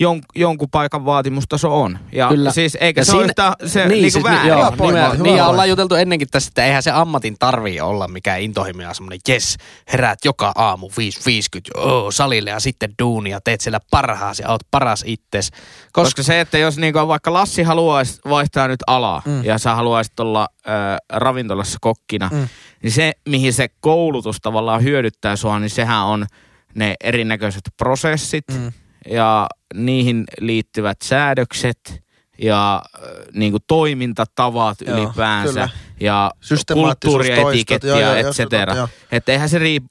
jon, 0.00 0.20
jonkun 0.34 0.68
paikan 0.70 1.04
vaatimustaso 1.04 1.80
on. 1.82 1.98
Ja 2.12 2.28
Kyllä. 2.28 2.50
siis 2.52 2.78
eikä 2.80 3.00
Ja 3.00 3.04
se 3.04 3.12
ole 3.12 3.18
siinä- 3.18 3.28
yhtä, 3.30 3.52
se 3.66 3.80
niin, 3.80 3.90
niinku 3.90 4.10
siis, 4.10 4.24
väärin. 4.24 4.48
Joo, 4.48 4.58
Hyvä 4.58 4.76
pointti, 4.76 5.00
nimen, 5.02 5.12
hyvä 5.12 5.22
niin 5.22 5.36
ja 5.36 5.46
ollaan 5.46 5.68
juteltu 5.68 5.94
ennenkin 5.94 6.28
tässä, 6.30 6.48
että 6.48 6.64
eihän 6.64 6.82
se 6.82 6.90
ammatin 6.90 7.36
tarvii 7.38 7.80
olla 7.80 8.08
mikään 8.08 8.40
intohimo 8.40 8.82
ja 8.82 8.94
semmoinen, 8.94 9.18
jes, 9.28 9.56
heräät 9.92 10.18
joka 10.24 10.52
aamu 10.54 10.88
5.50 10.88 11.80
oh, 11.80 12.12
salille 12.12 12.50
ja 12.50 12.60
sitten 12.60 12.94
duunia, 13.02 13.40
teet 13.40 13.60
siellä 13.60 13.80
parhaasi 13.90 14.42
ja 14.42 14.48
oot 14.48 14.62
paras 14.70 15.04
itses. 15.06 15.50
Koska, 15.50 15.92
Koska 15.92 16.22
se, 16.22 16.40
että 16.40 16.58
jos 16.58 16.78
niinku 16.78 17.08
vaikka 17.08 17.32
Lassi 17.32 17.62
haluaisi 17.62 18.20
vaihtaa 18.28 18.68
nyt 18.68 18.80
alaa 18.86 19.22
mm. 19.24 19.44
ja 19.44 19.58
sä 19.58 19.74
haluaisit 19.74 20.20
olla 20.20 20.48
ö, 20.66 20.70
ravintolassa 21.12 21.78
kokkina, 21.80 22.28
mm. 22.32 22.48
niin 22.82 22.92
se, 22.92 23.12
mihin 23.28 23.52
se 23.52 23.68
koulutus 23.80 24.36
tavallaan 24.42 24.82
hyödyttää 24.82 25.36
sua, 25.36 25.58
niin 25.58 25.70
sehän 25.70 26.04
on 26.04 26.26
ne 26.74 26.94
erinäköiset 27.04 27.62
prosessit 27.76 28.44
mm. 28.52 28.72
Ja 29.08 29.46
niihin 29.74 30.24
liittyvät 30.40 30.98
säädökset 31.02 32.02
ja 32.38 32.82
ö, 33.02 33.24
niinku 33.34 33.58
toimintatavat 33.66 34.80
Joo, 34.80 34.96
ylipäänsä 34.96 35.52
kyllä. 35.52 35.68
ja 36.00 36.30
Systemaattisuus, 36.40 37.14
kulttuuri 37.14 37.30
ja 37.30 37.36
toistot, 37.36 37.54
etikettiä, 37.54 37.90
joo, 37.90 38.00
joo, 38.00 38.14
et 38.14 38.36
cetera. 38.36 38.88
Että 39.12 39.32
eihän 39.32 39.48
se 39.48 39.58
riip... 39.58 39.84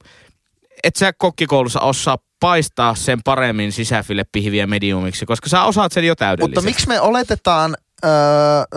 Et 0.84 0.96
sä 0.96 1.14
kokkikoulussa 1.18 1.80
osaa 1.80 2.18
paistaa 2.40 2.96
sen 2.96 3.20
paremmin 3.24 3.72
sisäfille 3.72 4.24
pihviä 4.32 4.68
mediumiksi, 4.68 5.26
koska 5.26 5.50
sä 5.50 5.64
osaat 5.64 5.92
sen 5.92 6.04
jo 6.04 6.16
täydellisesti. 6.16 6.56
Mutta 6.56 6.62
miksi 6.62 6.88
me 6.88 7.02
oletetaan, 7.02 7.78
öö, 8.06 8.12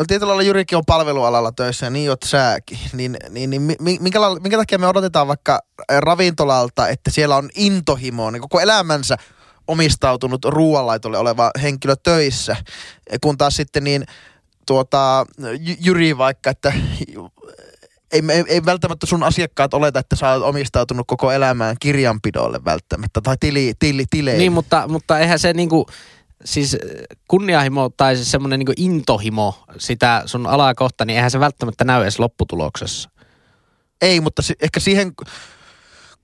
tietyllä 0.09 0.31
lailla 0.31 0.43
Jyrikin 0.43 0.79
on 0.79 0.85
palvelualalla 0.87 1.53
töissä 1.53 1.87
ja 1.87 1.91
niin 1.91 2.11
oot 2.11 2.23
sääkin, 2.25 2.79
niin, 2.93 3.17
niin, 3.31 3.51
niin 3.51 3.63
mi- 3.63 3.77
mi- 3.81 3.99
minkä, 4.01 4.19
minkä 4.43 4.57
takia 4.57 4.79
me 4.79 4.87
odotetaan 4.87 5.29
vaikka 5.29 5.61
ravintolalta, 5.99 6.89
että 6.89 7.11
siellä 7.11 7.37
on 7.37 7.51
intohimo, 7.55 8.31
niin 8.31 8.43
koko 8.43 8.61
elämänsä 8.61 9.17
omistautunut 9.73 10.45
ruoanlaitolle 10.45 11.19
oleva 11.19 11.51
henkilö 11.63 11.95
töissä, 12.03 12.57
kun 13.21 13.39
taas 13.39 13.57
sitten 13.57 13.85
niin 13.85 14.05
tuota, 14.67 15.27
Jy- 15.41 15.77
Jyri 15.81 16.19
vaikka, 16.19 16.51
että 16.51 16.73
ei, 18.13 18.23
ei, 18.31 18.45
ei 18.47 18.65
välttämättä 18.65 19.07
sun 19.07 19.23
asiakkaat 19.23 19.75
oleta, 19.75 19.99
että 19.99 20.17
sä 20.17 20.31
oot 20.31 20.43
omistautunut 20.43 21.07
koko 21.07 21.33
elämään 21.33 21.77
kirjanpidolle 21.81 22.65
välttämättä, 22.65 23.21
tai 23.21 23.37
tili, 23.41 23.73
tili, 23.79 24.05
tileille. 24.11 24.39
niin, 24.39 24.53
mutta, 24.53 24.89
mutta 24.89 25.19
eihän 25.19 25.39
se 25.39 25.53
niinku, 25.53 25.87
siis 26.45 26.77
kunnianhimo 27.29 27.91
tai 27.97 28.17
siis 28.17 28.31
semmoinen 28.31 28.59
niinku 28.59 28.73
intohimo 28.77 29.65
sitä 29.79 30.23
sun 30.27 30.47
alaa 30.47 30.75
kohta, 30.75 31.05
niin 31.05 31.17
eihän 31.17 31.31
se 31.31 31.41
välttämättä 31.41 31.85
näy 31.85 32.03
edes 32.03 32.19
lopputuloksessa. 32.19 33.11
Ei, 34.03 34.21
mutta 34.21 34.43
si- 34.43 34.57
ehkä 34.61 34.81
siihen 34.81 35.13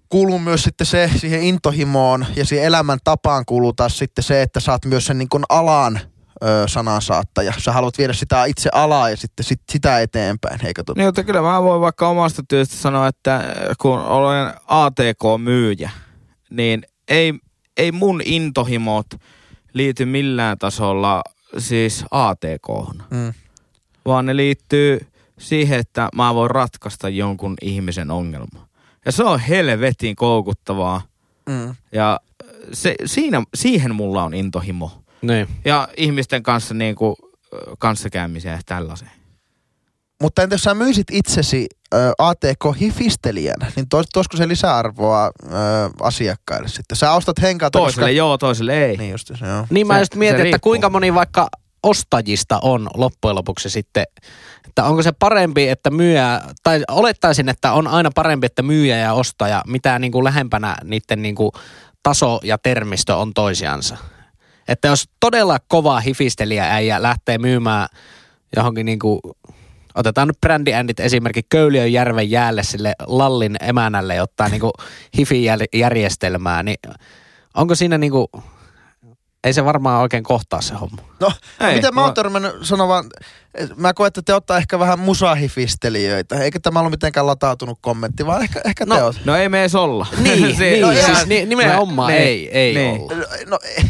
kuuluu 0.08 0.38
myös 0.38 0.62
sitten 0.62 0.86
se, 0.86 1.10
siihen 1.16 1.42
intohimoon 1.42 2.26
ja 2.36 2.44
siihen 2.44 2.66
elämän 2.66 2.98
tapaan 3.04 3.44
kuuluu 3.46 3.72
taas 3.72 3.98
sitten 3.98 4.24
se, 4.24 4.42
että 4.42 4.60
sä 4.60 4.72
oot 4.72 4.84
myös 4.84 5.06
sen 5.06 5.18
niin 5.18 5.28
kuin 5.28 5.44
alan 5.48 6.00
ö, 6.44 6.64
sanansaattaja. 6.66 7.52
Sä 7.58 7.72
haluat 7.72 7.98
viedä 7.98 8.12
sitä 8.12 8.44
itse 8.44 8.70
alaa 8.72 9.10
ja 9.10 9.16
sitten 9.16 9.44
sit, 9.44 9.60
sitä 9.72 10.00
eteenpäin, 10.00 10.66
eikö 10.66 10.84
totta? 10.84 11.00
Niin, 11.00 11.08
mutta 11.08 11.24
kyllä 11.24 11.42
mä 11.42 11.62
voin 11.62 11.80
vaikka 11.80 12.08
omasta 12.08 12.42
työstä 12.48 12.76
sanoa, 12.76 13.06
että 13.06 13.44
kun 13.80 13.98
olen 13.98 14.54
ATK-myyjä, 14.66 15.90
niin 16.50 16.82
ei, 17.08 17.34
ei 17.76 17.92
mun 17.92 18.20
intohimot 18.24 19.06
liity 19.72 20.04
millään 20.04 20.58
tasolla 20.58 21.22
siis 21.58 22.04
ATK, 22.10 22.68
Mm. 23.10 23.32
vaan 24.06 24.26
ne 24.26 24.36
liittyy 24.36 25.06
siihen, 25.38 25.78
että 25.78 26.08
mä 26.14 26.34
voin 26.34 26.50
ratkaista 26.50 27.08
jonkun 27.08 27.54
ihmisen 27.62 28.10
ongelma. 28.10 28.67
Ja 29.06 29.12
se 29.12 29.24
on 29.24 29.40
helvetin 29.40 30.16
koukuttavaa. 30.16 31.02
Mm. 31.48 31.74
Ja 31.92 32.20
se, 32.72 32.94
siinä, 33.06 33.42
siihen 33.54 33.94
mulla 33.94 34.22
on 34.22 34.34
intohimo. 34.34 35.02
Niin. 35.22 35.48
Ja 35.64 35.88
ihmisten 35.96 36.42
kanssa 36.42 36.74
niin 36.74 36.94
kuin, 36.94 37.16
kanssakäymiseen 37.78 38.52
ja 38.52 38.60
tällaiseen. 38.66 39.10
Mutta 40.22 40.42
entä 40.42 40.54
jos 40.54 40.62
sä 40.62 40.74
myisit 40.74 41.06
itsesi 41.12 41.66
ö, 41.94 42.12
ATK-hifistelijänä, 42.18 43.66
niin 43.76 43.88
tois, 43.88 44.06
toisiko 44.12 44.36
se 44.36 44.48
lisäarvoa 44.48 45.26
ö, 45.26 45.30
asiakkaille 46.00 46.68
sitten? 46.68 46.96
Sä 46.96 47.12
ostat 47.12 47.42
henkaata, 47.42 47.78
Toiselle 47.78 48.04
koska... 48.06 48.10
joo, 48.10 48.38
toiselle 48.38 48.84
ei. 48.86 48.96
Niin 48.96 49.10
just 49.10 49.26
se, 49.38 49.46
joo. 49.46 49.66
Niin 49.70 49.86
mä 49.86 49.94
Se- 49.94 50.00
just 50.00 50.14
mietin, 50.14 50.46
että 50.46 50.58
kuinka 50.58 50.90
moni 50.90 51.14
vaikka 51.14 51.48
ostajista 51.82 52.58
on 52.62 52.88
loppujen 52.94 53.36
lopuksi 53.36 53.70
sitten, 53.70 54.04
että 54.66 54.84
onko 54.84 55.02
se 55.02 55.12
parempi, 55.12 55.68
että 55.68 55.90
myyjä, 55.90 56.40
tai 56.62 56.84
olettaisin, 56.88 57.48
että 57.48 57.72
on 57.72 57.86
aina 57.86 58.10
parempi, 58.14 58.46
että 58.46 58.62
myyjä 58.62 58.96
ja 58.96 59.12
ostaja, 59.12 59.62
mitä 59.66 59.98
niin 59.98 60.12
kuin 60.12 60.24
lähempänä 60.24 60.76
niiden 60.84 61.22
niin 61.22 61.34
kuin 61.34 61.50
taso 62.02 62.40
ja 62.42 62.58
termistö 62.58 63.16
on 63.16 63.34
toisiansa. 63.34 63.96
Että 64.68 64.88
jos 64.88 65.08
todella 65.20 65.58
kova 65.68 66.00
hifistelijä 66.00 66.74
äijä 66.74 67.02
lähtee 67.02 67.38
myymään 67.38 67.88
johonkin 68.56 68.86
niin 68.86 68.98
kuin, 68.98 69.20
otetaan 69.94 70.28
nyt 70.28 70.40
brändiändit 70.40 71.00
esimerkki 71.00 71.42
Köyliön 71.48 71.92
järven 71.92 72.30
jäälle 72.30 72.62
sille 72.62 72.94
Lallin 73.06 73.56
emänälle 73.60 74.14
jotain 74.14 74.50
niin 74.50 74.60
kuin 74.60 74.72
hifi-järjestelmää, 75.18 76.62
niin 76.62 76.78
onko 77.54 77.74
siinä 77.74 77.98
niin 77.98 78.12
kuin, 78.12 78.26
ei 79.44 79.52
se 79.52 79.64
varmaan 79.64 80.02
oikein 80.02 80.24
kohtaa 80.24 80.60
se 80.60 80.74
homma. 80.74 81.02
No, 81.20 81.32
Ei, 81.60 81.74
miten 81.74 81.94
mä 81.94 82.00
mä- 82.00 82.04
oon 82.04 82.14
törmännyt 82.14 82.52
sanomaan, 82.62 83.04
että 83.54 83.74
mä 83.78 83.94
koen, 83.94 84.08
että 84.08 84.22
te 84.22 84.34
ottaa 84.34 84.56
ehkä 84.58 84.78
vähän 84.78 84.98
musahifistelijöitä. 84.98 86.40
Eikä 86.42 86.60
tämä 86.60 86.78
ollut 86.78 86.90
mitenkään 86.90 87.26
latautunut 87.26 87.78
kommentti, 87.80 88.26
vaan 88.26 88.42
ehkä, 88.42 88.60
ehkä 88.64 88.86
No, 88.86 88.96
te 88.96 89.02
oot. 89.02 89.16
No 89.24 89.36
ei 89.36 89.48
me 89.48 89.60
edes 89.60 89.74
olla. 89.74 90.06
Niin, 90.18 90.56
Se- 90.56 90.70
niin 90.70 90.82
no, 90.82 90.92
siis 90.92 91.08
ihan- 91.08 91.28
ni, 91.28 91.46
nimenomaan 91.46 92.12
Mä- 92.12 92.16
ei, 92.18 92.50
ei 92.58 92.74
niin. 92.74 93.00
olla. 93.00 93.12
No, 93.46 93.58
eh, 93.76 93.84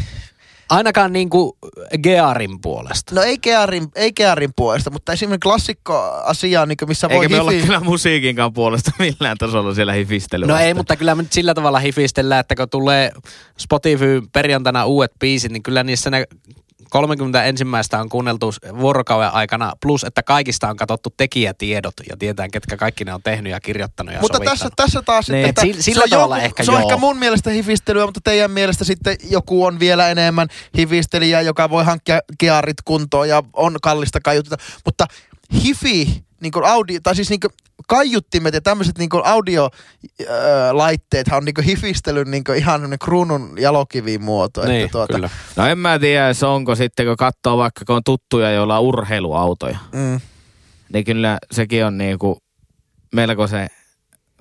Ainakaan 0.70 1.12
niinku 1.12 1.59
Gearin 2.02 2.61
puolesta. 2.61 3.14
no 3.14 3.22
ei, 3.22 3.38
Gearin, 3.38 3.88
ei 3.94 4.12
Gearin 4.12 4.50
puolesta, 4.57 4.90
mutta 4.90 5.12
esimerkiksi 5.12 5.48
klassikko-asia, 5.48 6.66
niin 6.66 6.76
missä 6.87 7.09
voi 7.09 7.24
Eikä 7.24 7.35
me 7.35 7.40
olla 7.40 7.50
hifi... 7.50 7.66
kyllä 7.66 7.81
musiikinkaan 7.81 8.52
puolesta 8.52 8.90
millään 8.98 9.37
tasolla 9.38 9.74
siellä 9.74 9.92
hifistelyä. 9.92 10.46
No 10.46 10.57
ei, 10.57 10.74
mutta 10.74 10.96
kyllä 10.96 11.14
me 11.14 11.22
nyt 11.22 11.33
sillä 11.33 11.54
tavalla 11.54 11.78
hifistellään, 11.78 12.40
että 12.40 12.54
kun 12.54 12.70
tulee 12.70 13.12
Spotify 13.59 14.22
perjantaina 14.33 14.87
uudet 14.87 15.12
biisit, 15.20 15.52
niin 15.52 15.62
kyllä 15.62 15.85
niissä 15.85 16.11
ne 16.11 16.24
30 16.90 17.44
ensimmäistä 17.44 18.01
on 18.01 18.09
kuunneltu 18.09 18.53
vuorokauden 18.79 19.33
aikana, 19.33 19.72
plus 19.83 20.05
että 20.05 20.22
kaikista 20.22 20.68
on 20.68 20.77
katsottu 20.77 21.11
tekijätiedot 21.16 21.94
ja 22.11 22.16
tietää, 22.16 22.48
ketkä 22.48 22.77
kaikki 22.77 23.05
ne 23.05 23.14
on 23.14 23.22
tehnyt 23.22 23.53
ja 23.53 23.61
kirjoittanut 23.61 24.14
ja 24.14 24.20
Mutta 24.20 24.37
sovittanut. 24.38 24.59
tässä, 24.59 24.70
tässä 24.77 25.03
taas 25.03 25.29
Niin. 25.29 25.46
sitten, 25.46 25.64
Et 25.66 25.70
että 25.70 25.79
si- 25.79 25.83
sillä 25.83 26.05
se 26.09 26.16
on, 26.16 26.22
joku, 26.22 26.35
ehkä 26.35 26.64
se 26.64 26.70
on 26.70 26.81
joo. 26.81 26.88
ehkä 26.88 26.96
mun 27.01 27.18
mielestä 27.18 27.51
hifistelyä, 27.51 28.05
mutta 28.07 28.20
teidän 28.24 28.51
mielestä 28.51 28.85
sitten 28.85 29.16
joku 29.31 29.64
on 29.64 29.81
vielä 29.81 30.09
enemmän 30.09 30.48
hifistelijä, 30.79 31.40
joka 31.40 31.70
voi 31.70 31.85
hankkia 31.85 32.20
gearit 32.40 32.83
kuntoon 32.85 33.29
ja 33.29 33.42
on 33.53 33.77
kallista 33.83 34.20
kaiuttaa. 34.20 34.59
Mutta 34.85 35.07
hifi, 35.64 36.24
niin 36.40 36.53
kuin 36.53 36.64
audio, 36.64 37.01
tai 37.03 37.16
siis 37.16 37.31
niin 37.31 37.40
kuin 37.40 37.51
kaiuttimet 37.88 38.55
ja 38.55 38.61
tämmöiset 38.61 38.98
niin 38.98 39.09
audiolaitteethan 39.24 41.37
on 41.37 41.44
niin 41.44 41.55
kuin 41.55 41.64
hifistelyn 41.64 42.31
niin 42.31 42.44
kuin 42.44 42.59
ihan 42.59 42.74
semmoinen 42.74 42.98
kruunun 42.98 43.55
jalokiviin 43.59 44.22
muoto. 44.22 44.64
niin, 44.64 44.85
että 44.85 44.92
tuota, 44.92 45.14
kyllä. 45.14 45.31
No 45.57 45.66
en 45.66 45.79
mä 45.79 45.98
tiedä, 45.98 46.35
se 46.35 46.46
onko 46.46 46.74
sitten, 46.74 47.07
kun 47.07 47.16
katsoo 47.16 47.59
vaikka, 47.59 47.85
kun 47.85 47.96
on 47.96 48.05
tuttuja, 48.05 48.51
joilla 48.51 48.79
on 48.79 48.85
urheiluautoja. 48.85 49.79
Mm, 49.92 50.20
niin 50.92 51.05
kyllä 51.05 51.38
sekin 51.53 51.85
on 51.85 51.98
niinku 51.98 52.42
melkoisen, 53.12 53.68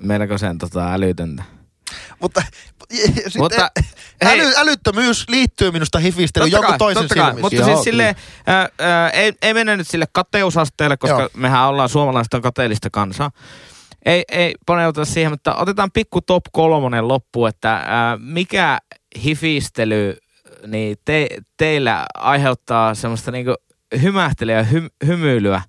melkoisen 0.02 0.58
tota 0.58 0.94
älytöntä. 0.94 1.44
Mutta, 2.20 2.44
sitten, 2.94 3.32
Mutta, 3.38 3.72
hei. 4.26 4.42
äly, 4.42 4.54
älyttömyys 4.58 5.30
liittyy 5.30 5.72
minusta 5.72 6.00
hifistelyyn 6.00 6.52
jonkun 6.52 6.70
kai, 6.70 6.78
toisen 6.78 7.08
kai, 7.08 7.18
silmissä. 7.18 7.42
Mutta 7.42 7.56
Joo, 7.56 7.66
siis 7.66 7.84
silleen, 7.84 8.16
ää, 8.48 8.70
ää, 8.80 9.10
ei, 9.10 9.34
ei 9.42 9.54
mennä 9.54 9.78
nyt 9.78 9.88
sille 9.88 10.06
kateusasteelle, 10.12 10.98
koska 10.98 11.14
Joo. 11.14 11.22
Joo. 11.22 11.30
mehän 11.34 11.68
ollaan 11.68 11.90
suomalaiset 11.90 12.34
on 12.34 12.42
kateellista 12.42 12.90
kansaa. 12.90 13.32
Ei, 14.06 14.24
ei 14.32 14.56
paneuta 14.66 15.06
siihen, 15.06 15.32
mutta 15.32 15.56
otetaan 15.56 15.92
pikku 15.92 16.22
top 16.22 16.44
kolmonen 16.52 17.08
loppu, 17.08 17.46
että 17.46 17.74
ää, 17.74 18.18
mikä 18.18 18.80
hifistely 19.24 20.18
niin 20.68 20.98
te, 21.06 21.28
teillä 21.58 22.06
aiheuttaa 22.14 22.94
semmoista 22.94 23.32
niinku 23.32 23.56
hymähtelyä 24.02 24.56
ja 24.56 24.64
hy, 24.64 24.88
hymyilyä. 25.06 25.62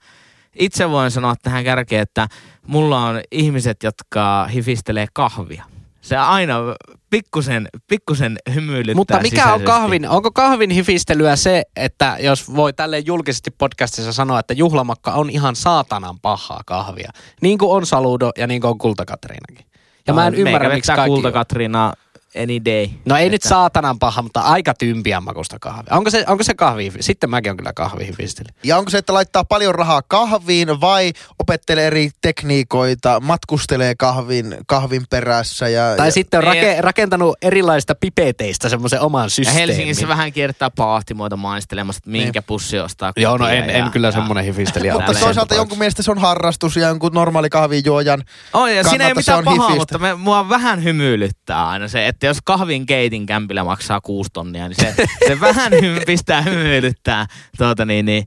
Itse 0.59 0.91
voin 0.91 1.11
sanoa 1.11 1.35
tähän 1.43 1.65
kärkeen, 1.65 2.03
että 2.03 2.29
mulla 2.67 3.05
on 3.05 3.21
ihmiset, 3.31 3.83
jotka 3.83 4.47
hifistelee 4.47 5.07
kahvia. 5.13 5.65
Se 6.09 6.17
aina 6.17 6.59
pikkusen, 7.11 7.69
pikkusen 7.89 8.39
hymyilyttää 8.55 8.95
Mutta 8.95 9.21
mikä 9.21 9.43
on 9.43 9.47
sisäisesti. 9.47 9.65
kahvin, 9.65 10.09
onko 10.09 10.31
kahvin 10.31 10.71
hifistelyä 10.71 11.37
se, 11.37 11.63
että 11.77 12.17
jos 12.21 12.55
voi 12.57 12.73
tälle 12.73 12.99
julkisesti 12.99 13.51
podcastissa 13.51 14.13
sanoa, 14.13 14.41
että 14.41 14.55
juhlamakka 14.55 15.13
on 15.13 15.31
ihan 15.31 15.57
saatanan 15.57 16.21
pahaa 16.21 16.61
kahvia. 16.67 17.11
Niin 17.43 17.59
kuin 17.59 17.71
on 17.71 17.87
Saludo 17.87 18.31
ja 18.39 18.47
niin 18.47 18.61
kuin 18.61 18.71
on 18.71 18.79
Kulta-Katriinakin. 18.79 19.67
Ja 20.07 20.15
mä 20.15 20.27
en 20.27 20.35
ymmärrä, 20.35 20.69
miksi 20.69 20.93
kaikki... 20.93 21.09
Kulta 21.09 21.33
Katriina 21.33 21.93
any 22.43 22.65
day. 22.65 22.89
No 23.05 23.17
ei 23.17 23.25
nyt 23.29 23.35
Että- 23.35 23.49
saatanan 23.49 23.99
paha, 23.99 24.23
mutta 24.23 24.41
aika 24.41 24.75
tympiän 24.75 25.23
makusta 25.23 25.57
kahvia. 25.61 25.97
Onko 25.97 26.11
se, 26.11 26.25
onko 26.29 26.43
se 26.45 26.55
kahvi? 26.55 26.93
Sitten 27.01 27.31
mäkin 27.31 27.51
on 27.51 27.57
kyllä 27.57 27.73
kahvihifistely. 27.73 28.49
Ja 28.65 28.79
onko 28.79 28.91
se, 28.91 28.99
että 28.99 29.15
laittaa 29.15 29.45
paljon 29.45 29.75
rahaa 29.75 30.03
kahviin 30.09 30.81
vai 30.81 31.13
opettelee 31.39 31.87
eri 31.87 32.11
tekniikoita, 32.23 33.21
matkustelee 33.21 33.95
kahvin, 33.95 34.57
kahvin 34.67 35.03
perässä 35.11 35.69
ja, 35.69 35.83
Tai 35.97 36.07
ja 36.09 36.13
sitten 36.13 36.39
on 36.39 36.45
Ei, 36.45 36.55
rake, 36.65 36.81
rakentanut 36.81 37.37
erilaisista 37.43 37.95
pipeteistä 37.95 38.69
semmoisen 38.69 39.01
oman 39.01 39.25
Ja 39.25 39.29
systeemin. 39.29 39.61
Helsingissä 39.69 40.09
vähän 40.09 40.33
kiertää 40.33 40.71
paahtimoita 40.71 41.37
maistelemassa, 41.37 41.99
että 41.99 42.11
minkä 42.11 42.43
pussi 42.43 42.79
ostaa. 42.79 43.13
Joo, 43.17 43.37
no 43.37 43.49
en, 43.49 43.69
ja- 43.69 43.73
en 43.75 43.91
kyllä 43.91 44.09
ja- 44.09 44.13
semmoinen 44.13 44.45
hifistelijä 44.45 44.93
Mutta 44.93 45.13
toisaalta 45.13 45.55
jonkun 45.55 45.79
mielestä 45.79 46.03
se 46.03 46.11
on 46.11 46.19
harrastus 46.19 46.77
ja 46.77 46.89
jonkun 46.89 47.13
normaali 47.13 47.51
kahvinjuojan. 47.51 48.23
On, 48.53 48.75
ja 48.77 48.85
siinä 48.85 49.09
ei 49.09 49.15
mitään 49.15 49.45
pahaa, 49.45 49.69
hifistä. 49.69 49.79
mutta 49.79 49.99
me, 49.99 50.15
mua 50.15 50.49
vähän 50.49 50.85
hymyilyttää 50.85 51.69
aina 51.69 51.89
se, 51.89 52.07
että 52.07 52.18
jos 52.27 52.39
kahvin 52.45 52.87
keitin 52.87 53.27
kämpillä 53.27 53.65
maksaa 53.65 54.01
kuusi 54.01 54.31
tonnia, 54.33 54.69
niin 54.69 54.77
se, 54.81 54.95
se 55.29 55.41
vähän 55.41 55.73
pistää 56.07 56.43
hymyilyttää 56.43 57.27
tuota 57.59 57.85
niin, 57.85 58.07
niin, 58.07 58.27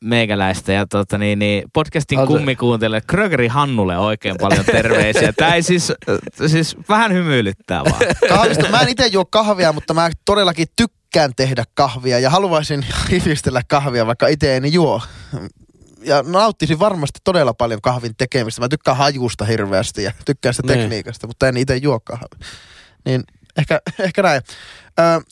meikäläistä. 0.00 0.72
Ja 0.72 0.86
tuota 0.86 1.18
niin, 1.18 1.38
niin, 1.38 1.62
podcastin 1.72 2.18
se- 2.20 2.26
kummikuuntelijalle 2.26 3.00
Krögeri 3.06 3.48
Hannulle 3.48 3.98
oikein 3.98 4.36
paljon 4.40 4.64
terveisiä. 4.64 5.32
Tämä 5.32 5.54
ei 5.54 5.62
siis, 5.62 5.92
siis 6.46 6.76
vähän 6.88 7.12
hymyilyttää 7.12 7.84
vaan. 7.84 8.00
Kahvista. 8.28 8.68
Mä 8.68 8.80
en 8.80 8.88
itse 8.88 9.06
juo 9.06 9.24
kahvia, 9.24 9.72
mutta 9.72 9.94
mä 9.94 10.10
todellakin 10.24 10.66
tykkään 10.76 11.32
tehdä 11.36 11.64
kahvia 11.74 12.18
ja 12.18 12.30
haluaisin 12.30 12.86
hifistellä 13.10 13.62
kahvia, 13.68 14.06
vaikka 14.06 14.26
itse 14.26 14.56
en 14.56 14.72
juo. 14.72 15.02
Ja 16.04 16.22
nauttisin 16.22 16.78
varmasti 16.78 17.20
todella 17.24 17.54
paljon 17.54 17.80
kahvin 17.80 18.12
tekemistä. 18.18 18.60
Mä 18.60 18.68
tykkään 18.68 18.96
hajusta 18.96 19.44
hirveästi 19.44 20.02
ja 20.02 20.12
tykkään 20.24 20.54
sitä 20.54 20.68
Niin. 20.72 20.80
tekniikasta, 20.80 21.26
mutta 21.26 21.48
en 21.48 21.56
itse 21.56 21.76
juo 21.76 22.00
kahvia. 22.00 22.28
Niin 23.06 23.24
ehkä, 23.58 23.80
ehkä 24.06 24.22
näin. 24.22 24.42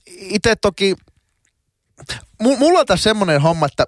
Itse 0.06 0.56
toki, 0.56 0.94
mu- 2.42 2.58
mulla 2.58 2.80
on 2.80 2.87
tässä 2.87 3.02
semmoinen 3.02 3.40
homma, 3.40 3.66
että 3.66 3.87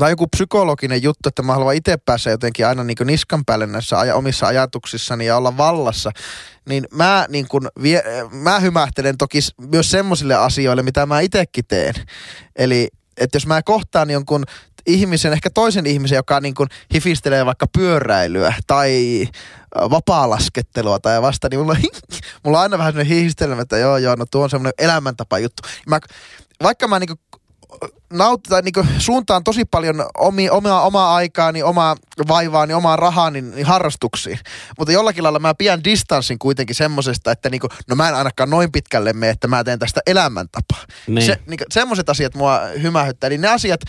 tai 0.00 0.12
joku 0.12 0.26
psykologinen 0.26 1.02
juttu, 1.02 1.28
että 1.28 1.42
mä 1.42 1.52
haluan 1.52 1.74
itse 1.74 1.96
päästä 1.96 2.30
jotenkin 2.30 2.66
aina 2.66 2.84
niin 2.84 2.96
niskan 3.04 3.44
päälle 3.44 3.66
näissä 3.66 3.98
aja, 3.98 4.14
omissa 4.14 4.46
ajatuksissani 4.46 5.26
ja 5.26 5.36
olla 5.36 5.56
vallassa, 5.56 6.10
niin 6.68 6.86
mä, 6.92 7.26
niin 7.28 7.48
kuin 7.48 7.68
vie, 7.82 8.02
mä 8.30 8.60
hymähtelen 8.60 9.18
toki 9.18 9.38
myös 9.70 9.90
semmoisille 9.90 10.34
asioille, 10.34 10.82
mitä 10.82 11.06
mä 11.06 11.20
itsekin 11.20 11.64
teen. 11.68 11.94
Eli 12.56 12.88
että 13.16 13.36
jos 13.36 13.46
mä 13.46 13.62
kohtaan 13.62 14.10
jonkun 14.10 14.44
ihmisen, 14.86 15.32
ehkä 15.32 15.50
toisen 15.50 15.86
ihmisen, 15.86 16.16
joka 16.16 16.40
niin 16.40 16.54
kuin 16.54 16.68
hifistelee 16.94 17.46
vaikka 17.46 17.66
pyöräilyä 17.66 18.54
tai 18.66 19.24
vapaa-laskettelua 19.74 20.98
tai 20.98 21.22
vasta, 21.22 21.48
niin 21.48 21.60
mulla, 21.60 21.76
mulla 22.44 22.58
on 22.58 22.62
aina 22.62 22.78
vähän 22.78 22.92
sellainen 22.92 23.16
hihistelmä, 23.16 23.62
että 23.62 23.78
joo 23.78 23.98
joo, 23.98 24.14
no 24.14 24.24
tuo 24.30 24.42
on 24.42 24.50
semmoinen 24.50 24.74
elämäntapa 24.78 25.38
juttu. 25.38 25.62
Mä, 25.86 26.00
vaikka 26.62 26.88
mä 26.88 26.98
niin 26.98 27.18
naut, 28.12 28.42
tai 28.42 28.62
niinku 28.62 28.86
suuntaan 28.98 29.44
tosi 29.44 29.64
paljon 29.64 30.06
omi, 30.18 30.50
omaa, 30.50 30.82
omaa 30.82 31.14
aikaani, 31.14 31.62
omaa 31.62 31.96
vaivaani, 32.28 32.74
omaa 32.74 32.96
rahaani 32.96 33.42
niin 33.42 33.66
harrastuksiin. 33.66 34.38
Mutta 34.78 34.92
jollakin 34.92 35.22
lailla 35.22 35.38
mä 35.38 35.54
pidän 35.54 35.84
distanssin 35.84 36.38
kuitenkin 36.38 36.76
semmosesta, 36.76 37.32
että 37.32 37.50
niinku, 37.50 37.68
no 37.88 37.96
mä 37.96 38.08
en 38.08 38.14
ainakaan 38.14 38.50
noin 38.50 38.72
pitkälle 38.72 39.12
mene, 39.12 39.30
että 39.30 39.48
mä 39.48 39.64
teen 39.64 39.78
tästä 39.78 40.00
elämäntapaa. 40.06 40.84
Niin. 41.06 41.26
Se, 41.26 41.38
niinku, 41.46 41.64
semmoiset 41.70 42.08
asiat 42.08 42.34
mua 42.34 42.60
hymähyttää. 42.82 43.28
Eli 43.28 43.38
ne 43.38 43.48
asiat, 43.48 43.80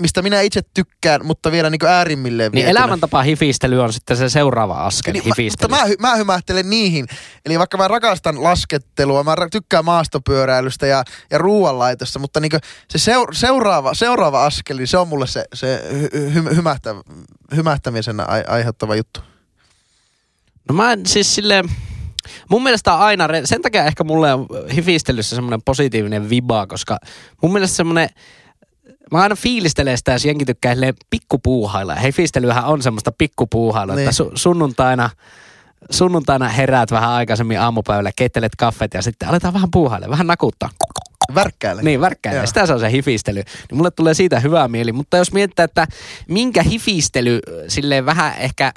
mistä 0.00 0.22
minä 0.22 0.40
itse 0.40 0.62
tykkään, 0.74 1.26
mutta 1.26 1.52
vielä 1.52 1.70
niinku 1.70 1.86
äärimmilleen 1.86 2.52
Niin 2.52 2.64
vietynä. 2.66 2.80
elämäntapa 2.80 3.22
hifistely 3.22 3.82
on 3.82 3.92
sitten 3.92 4.16
se 4.16 4.28
seuraava 4.28 4.74
askel 4.74 5.12
Niin, 5.12 5.22
mä, 5.24 5.28
mutta 5.28 5.42
hifistely. 5.42 5.70
mä, 5.70 5.84
hy- 5.84 6.00
mä 6.00 6.16
hymähtelen 6.16 6.70
niihin. 6.70 7.06
Eli 7.46 7.58
vaikka 7.58 7.76
mä 7.76 7.88
rakastan 7.88 8.42
laskettelua, 8.42 9.24
mä 9.24 9.36
tykkään 9.52 9.84
maastopyöräilystä 9.84 10.86
ja, 10.86 11.04
ja 11.30 11.38
ruoanlaitosta, 11.38 12.18
mutta 12.18 12.40
niinku 12.40 12.58
se 12.88 13.12
seur- 13.12 13.34
seuraava, 13.34 13.94
seuraava 13.94 14.44
askel, 14.46 14.76
niin 14.76 14.88
se 14.88 14.98
on 14.98 15.08
mulle 15.08 15.26
se, 15.26 15.44
se 15.54 15.82
hy- 15.92 16.16
hy- 16.16 16.54
hymähtä, 16.56 16.94
hymähtämisen 17.56 18.30
ai- 18.30 18.44
aiheuttava 18.46 18.94
juttu. 18.96 19.20
No 20.68 20.74
mä 20.74 20.92
en 20.92 21.06
siis 21.06 21.34
sille 21.34 21.62
mun 22.50 22.62
mielestä 22.62 22.94
on 22.94 23.00
aina, 23.00 23.28
sen 23.44 23.62
takia 23.62 23.84
ehkä 23.84 24.04
mulle 24.04 24.34
on 24.34 24.46
hifistelyssä 24.74 25.36
semmoinen 25.36 25.62
positiivinen 25.62 26.30
viba, 26.30 26.66
koska 26.66 26.98
mun 27.42 27.52
mielestä 27.52 27.76
semmoinen, 27.76 28.08
mä 29.12 29.18
aina 29.22 29.36
fiilistelen 29.36 29.98
sitä, 29.98 30.12
jos 30.12 30.24
jenki 30.24 30.44
tykkää 30.44 30.74
silleen 30.74 30.94
pikkupuuhailla. 31.10 31.94
Ja 31.94 32.00
Hifistelyhän 32.00 32.64
on 32.64 32.82
semmoista 32.82 33.12
pikkupuuhailua, 33.12 33.94
Niin. 33.96 34.08
että 34.08 34.24
su- 34.24 34.32
sunnuntaina, 34.34 35.10
sunnuntaina 35.90 36.48
heräät 36.48 36.90
vähän 36.90 37.10
aikaisemmin 37.10 37.60
aamupäivällä, 37.60 38.10
keittelet 38.16 38.56
kaffet 38.58 38.94
ja 38.94 39.02
sitten 39.02 39.28
aletaan 39.28 39.54
vähän 39.54 39.70
puuhailla, 39.70 40.10
vähän 40.10 40.26
nakuttaa. 40.26 40.70
Värkkäile. 41.34 41.82
Niin, 41.82 42.00
värkkäilee. 42.00 42.38
Joo. 42.40 42.46
Sitä 42.46 42.66
se 42.66 42.72
on 42.72 42.80
se 42.80 42.90
hifistely. 42.90 43.42
Niin 43.70 43.76
mulle 43.76 43.90
tulee 43.90 44.14
siitä 44.14 44.40
hyvä 44.40 44.68
mieli. 44.68 44.92
Mutta 44.92 45.16
jos 45.16 45.32
mietitään, 45.32 45.64
että 45.64 45.86
minkä 46.28 46.62
hifistely 46.62 47.34
äh, 47.48 47.54
silleen 47.68 48.06
vähän 48.06 48.34
ehkä, 48.38 48.72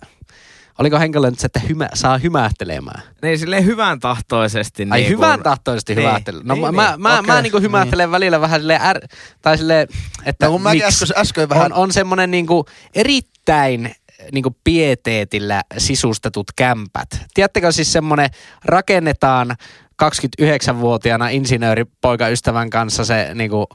oliko 0.79 0.99
henkilö 0.99 1.29
nyt 1.29 1.39
se, 1.39 1.45
että 1.45 1.59
hymä, 1.59 1.89
saa 1.93 2.17
hymähtelemään? 2.17 3.01
Niin 3.21 3.39
silleen 3.39 3.65
hyvän 3.65 3.99
tahtoisesti. 3.99 4.87
Ai 4.89 4.99
niin 4.99 5.09
hyvän 5.09 5.33
kun- 5.39 5.43
tahtoisesti 5.43 5.95
Niin, 5.95 6.07
hymähtely. 6.07 6.41
No 6.43 6.53
niin, 6.53 6.61
mä, 6.61 6.67
niin. 6.67 6.75
mä, 6.75 6.95
mä, 6.97 7.19
Okei, 7.19 7.27
mä 7.33 7.41
niinku 7.41 7.59
hymähtelen 7.59 8.11
välillä 8.11 8.41
vähän 8.41 8.59
silleen, 8.59 8.81
är, 8.81 8.99
tai 9.41 9.57
silleen, 9.57 9.87
että 10.25 10.45
No 10.45 10.51
kun 10.51 10.61
miksi? 10.63 10.83
äsken, 10.83 11.07
äsken 11.17 11.49
vähän... 11.49 11.65
on, 11.65 11.73
on 11.73 11.91
semmoinen 11.91 12.31
niinku 12.31 12.65
erittäin 12.95 13.95
niinku 14.31 14.55
pieteetillä 14.63 15.61
sisustetut 15.77 16.51
kämpät. 16.55 17.07
Tiedättekö 17.33 17.71
siis 17.71 17.93
semmoinen, 17.93 18.29
rakennetaan 18.65 19.55
29-vuotiaana 20.03 21.29
insinööripoikaystävän 21.29 22.69
kanssa 22.69 23.05
se 23.05 23.31
niinku 23.35 23.67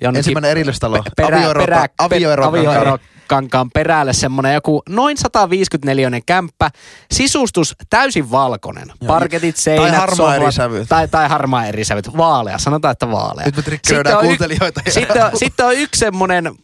jonnekin 0.00 0.18
Ensimmäinen 0.18 0.50
erillistalo. 0.50 1.02
perä, 1.16 1.38
Avioero- 1.38 1.60
perä, 1.64 1.86
avioero- 1.98 2.98
avioerokankaan 3.24 3.70
perälle 3.70 4.12
semmoinen 4.12 4.54
joku 4.54 4.82
noin 4.88 5.16
154 5.16 6.20
kämppä, 6.26 6.70
sisustus 7.12 7.74
täysin 7.90 8.30
valkoinen, 8.30 8.92
parketit, 9.06 9.56
seinät, 9.56 9.96
harmaa 9.96 10.16
sohvat, 10.16 10.42
eri 10.42 10.52
sävyt. 10.52 10.88
Tai, 10.88 11.08
tai 11.08 11.28
harmaa 11.28 11.66
eri 11.66 11.84
sävyt, 11.84 12.16
vaalea, 12.16 12.58
sanotaan, 12.58 12.92
että 12.92 13.10
vaalea. 13.10 13.46
Nyt 13.46 13.56
me 13.56 13.62
Sitten 13.62 14.16
on 14.16 14.24
y- 14.24 14.26
kuuntelijoita. 14.26 14.80
Sitten 14.88 15.24
on, 15.24 15.30
sitten 15.34 15.66
on 15.66 15.74
yksi 15.74 15.98
semmoinen 15.98 16.54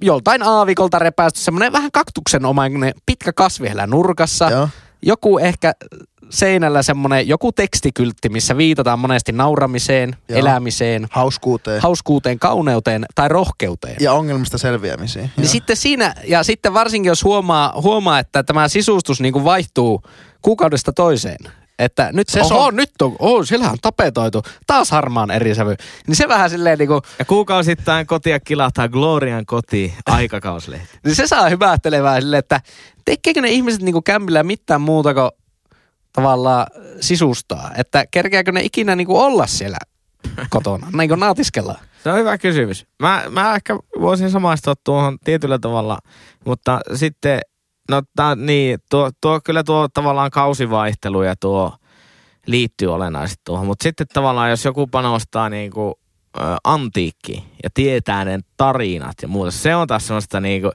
joltain 0.00 0.42
aavikolta 0.42 0.98
repäisty 0.98 1.40
semmoinen 1.40 1.72
vähän 1.72 1.90
kaktuksen 1.92 2.44
omainen 2.44 2.94
pitkä 3.06 3.32
kasvi 3.32 3.68
nurkassa. 3.86 4.50
Joo. 4.50 4.68
Joku 5.02 5.38
ehkä 5.38 5.72
seinällä 6.32 6.82
semmoinen 6.82 7.28
joku 7.28 7.52
tekstikyltti, 7.52 8.28
missä 8.28 8.56
viitataan 8.56 8.98
monesti 8.98 9.32
nauramiseen, 9.32 10.16
Joo. 10.28 10.38
elämiseen, 10.38 11.06
Hauskuuteen. 11.10 11.82
hauskuuteen, 11.82 12.38
kauneuteen 12.38 13.06
tai 13.14 13.28
rohkeuteen. 13.28 13.96
ja 14.00 14.12
ongelmista 14.12 14.58
selviämisiin. 14.58 15.30
Niin 15.36 15.48
sitten 15.48 15.76
siinä, 15.76 16.14
ja 16.28 16.42
sitten 16.42 16.74
varsinkin 16.74 17.08
jos 17.10 17.24
huomaa, 17.24 17.72
huomaa 17.82 18.18
että 18.18 18.42
tämä 18.42 18.68
sisustus 18.68 19.20
niin 19.20 19.32
kuin 19.32 19.44
vaihtuu 19.44 20.02
kuukaudesta 20.42 20.92
toiseen. 20.92 21.38
Että 21.78 22.10
nyt, 22.12 22.28
Se 22.28 22.32
se 22.32 22.54
on- 22.54 22.60
oho, 22.60 22.70
nyt 22.70 22.90
on, 23.02 23.16
oh, 23.18 23.44
siellähän 23.46 23.72
on 23.72 23.78
tapetoitu, 23.82 24.42
taas 24.66 24.90
harmaan 24.90 25.30
eri 25.30 25.54
sävy. 25.54 25.74
Niin 26.06 26.16
se 26.16 26.28
vähän 26.28 26.50
silleen 26.50 26.78
niin 26.78 26.88
kuin, 26.88 27.00
Ja 27.18 27.24
kuukausittain 27.24 28.06
kotia 28.06 28.40
kilahtaa 28.40 28.88
Glorian 28.88 29.46
koti 29.46 29.94
aikakauslehti. 30.06 30.88
niin 31.04 31.14
se 31.14 31.26
saa 31.26 31.48
hyvähtelevää 31.48 32.20
silleen, 32.20 32.38
että 32.38 32.60
tekeekö 33.04 33.40
ne 33.40 33.48
ihmiset 33.50 33.82
niin 33.82 33.92
kuin 33.92 34.04
kämpillä 34.04 34.42
mitään 34.42 34.80
muuta 34.80 35.14
kuin 35.14 35.30
tavallaan 36.12 36.66
sisustaa. 37.00 37.70
Että 37.78 38.04
kerkeääkö 38.10 38.52
ne 38.52 38.60
ikinä 38.62 38.96
niin 38.96 39.06
kuin 39.06 39.20
olla 39.20 39.46
siellä 39.46 39.78
kotona, 40.50 40.86
niin 40.98 41.08
kuin 41.08 41.20
naatiskella. 41.20 41.78
Se 42.02 42.10
on 42.10 42.18
hyvä 42.18 42.38
kysymys. 42.38 42.86
Mä, 43.02 43.24
mä 43.30 43.54
ehkä 43.54 43.76
voisin 44.00 44.30
samaistua 44.30 44.74
tuohon 44.84 45.18
tietyllä 45.24 45.58
tavalla, 45.58 45.98
mutta 46.46 46.80
sitten, 46.94 47.40
no 47.90 48.02
tää, 48.16 48.34
niin, 48.34 48.78
tuo, 48.90 49.10
tuo, 49.20 49.40
kyllä 49.44 49.64
tuo 49.64 49.88
tavallaan 49.94 50.30
kausivaihtelu 50.30 51.22
ja 51.22 51.34
tuo 51.36 51.76
liittyy 52.46 52.94
olennaisesti 52.94 53.42
tuohon. 53.44 53.66
Mutta 53.66 53.82
sitten 53.82 54.06
tavallaan, 54.14 54.50
jos 54.50 54.64
joku 54.64 54.86
panostaa 54.86 55.48
niinku, 55.48 55.98
ö, 56.36 56.40
antiikki 56.64 57.44
ja 57.62 57.70
tietää 57.74 58.24
ne 58.24 58.40
tarinat 58.56 59.16
ja 59.22 59.28
muuta, 59.28 59.50
se 59.50 59.74
on 59.76 59.88
taas 59.88 60.06
semmoista 60.06 60.40
niinku 60.40 60.70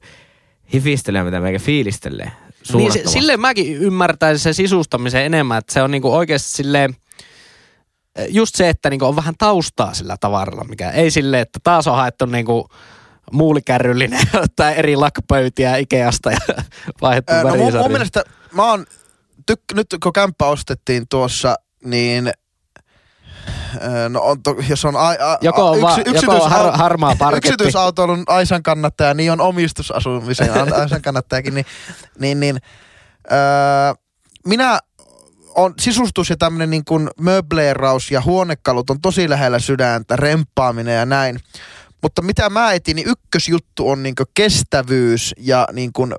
hifistelyä, 0.73 1.23
mitä 1.23 1.39
meikä 1.39 1.59
fiilistelee. 1.59 2.31
Niin 2.73 2.91
se, 2.91 3.03
silleen 3.05 3.39
mäkin 3.39 3.77
ymmärtäisin 3.77 4.43
sen 4.43 4.53
sisustamisen 4.53 5.25
enemmän, 5.25 5.57
että 5.57 5.73
se 5.73 5.81
on 5.81 5.91
niinku 5.91 6.15
oikeasti 6.15 6.49
silleen, 6.49 6.95
just 8.29 8.55
se, 8.55 8.69
että 8.69 8.89
niinku 8.89 9.05
on 9.05 9.15
vähän 9.15 9.33
taustaa 9.37 9.93
sillä 9.93 10.17
tavaralla, 10.19 10.63
mikä 10.63 10.91
ei 10.91 11.11
silleen, 11.11 11.41
että 11.41 11.59
taas 11.63 11.87
on 11.87 11.95
haettu 11.95 12.25
niinku 12.25 12.69
muulikärryllinen 13.31 14.27
tai 14.55 14.77
eri 14.77 14.95
lakpöytiä 14.95 15.77
Ikeasta 15.77 16.31
ja 16.31 16.37
vaihdettu 17.01 17.33
Ää, 17.33 17.43
No 17.43 17.55
mun, 17.55 17.73
mun 17.73 17.91
mielestä 17.91 18.23
mä 18.51 18.69
oon, 18.71 18.85
tyk, 19.45 19.59
nyt 19.73 19.87
kun 20.03 20.13
kämppä 20.13 20.45
ostettiin 20.45 21.05
tuossa, 21.09 21.55
niin 21.85 22.31
no 24.09 24.21
on 24.21 24.43
to, 24.43 24.55
jos 24.69 24.85
on 24.85 24.95
a, 24.95 25.07
a, 25.09 25.37
Joko 25.41 25.71
on, 25.71 25.81
va, 25.81 25.97
joko 26.13 26.43
on 26.43 26.51
har, 26.51 26.77
harmaa 26.77 27.15
parketti. 27.15 27.47
yksityisautoilun 27.47 28.23
Aisan 28.27 28.63
kannattaja, 28.63 29.13
niin 29.13 29.31
on 29.31 29.41
omistusasumisen 29.41 30.57
an- 30.61 30.73
Aisan 30.73 31.01
kannattajakin, 31.01 31.53
niin, 31.53 31.65
niin, 32.19 32.39
niin 32.39 32.57
öö, 33.31 33.37
minä 34.45 34.79
on 35.55 35.73
sisustus 35.79 36.29
ja 36.29 36.37
tämmöinen 36.37 36.69
niin 36.69 36.85
kuin 36.85 37.09
möbleeraus 37.21 38.11
ja 38.11 38.21
huonekalut 38.21 38.89
on 38.89 39.01
tosi 39.01 39.29
lähellä 39.29 39.59
sydäntä, 39.59 40.15
remppaaminen 40.15 40.95
ja 40.95 41.05
näin. 41.05 41.39
Mutta 42.01 42.21
mitä 42.21 42.49
mä 42.49 42.73
etin, 42.73 42.95
niin 42.95 43.07
ykkösjuttu 43.09 43.89
on 43.89 44.03
niin 44.03 44.15
kuin 44.15 44.27
kestävyys 44.33 45.35
ja 45.37 45.67
niin 45.73 45.93
kuin 45.93 46.15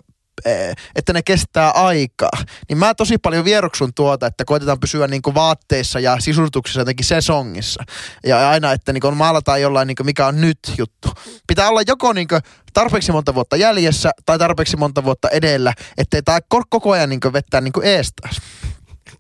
että 0.95 1.13
ne 1.13 1.23
kestää 1.23 1.71
aikaa. 1.71 2.43
Niin 2.69 2.79
mä 2.79 2.95
tosi 2.95 3.19
paljon 3.19 3.45
vieroksun 3.45 3.95
tuota, 3.95 4.27
että 4.27 4.45
koitetaan 4.45 4.81
pysyä 4.81 5.07
niinku 5.07 5.35
vaatteissa 5.35 6.01
ja 6.01 6.17
sisustuksessa 6.21 6.81
jotenkin 6.81 7.07
sesongissa. 7.07 7.85
Ja 8.27 8.51
aina, 8.51 8.73
että 8.73 8.93
niinku 8.93 9.11
maalataan 9.11 9.63
jollain, 9.63 9.87
niinku 9.87 10.05
mikä 10.05 10.27
on 10.27 10.41
nyt 10.41 10.59
juttu. 10.79 11.09
Pitää 11.47 11.69
olla 11.69 11.83
joko 11.87 12.13
niinku 12.13 12.39
tarpeeksi 12.73 13.13
monta 13.13 13.35
vuotta 13.35 13.57
jäljessä 13.57 14.11
tai 14.27 14.39
tarpeeksi 14.39 14.77
monta 14.77 15.05
vuotta 15.05 15.29
edellä, 15.29 15.75
ettei 15.99 16.23
tää 16.23 16.39
ko- 16.55 16.67
koko 16.71 16.91
ajan 16.91 17.09
niinku 17.09 17.33
vettää 17.33 17.61
niinku 17.61 17.81
eestaas. 17.81 18.37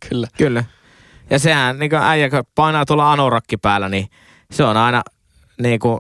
Kyllä. 0.09 0.27
Kyllä. 0.37 0.65
Ja 1.31 1.39
sehän 1.39 1.79
niin 1.79 1.95
äijä, 1.95 2.31
kun 2.31 2.45
painaa 2.55 2.87
tuolla 2.87 3.13
anorakki 3.13 3.57
päällä, 3.57 3.89
niin 3.89 4.09
se 4.51 4.65
on 4.65 4.77
aina 4.77 5.03
niin 5.63 5.81
kuin 5.81 5.99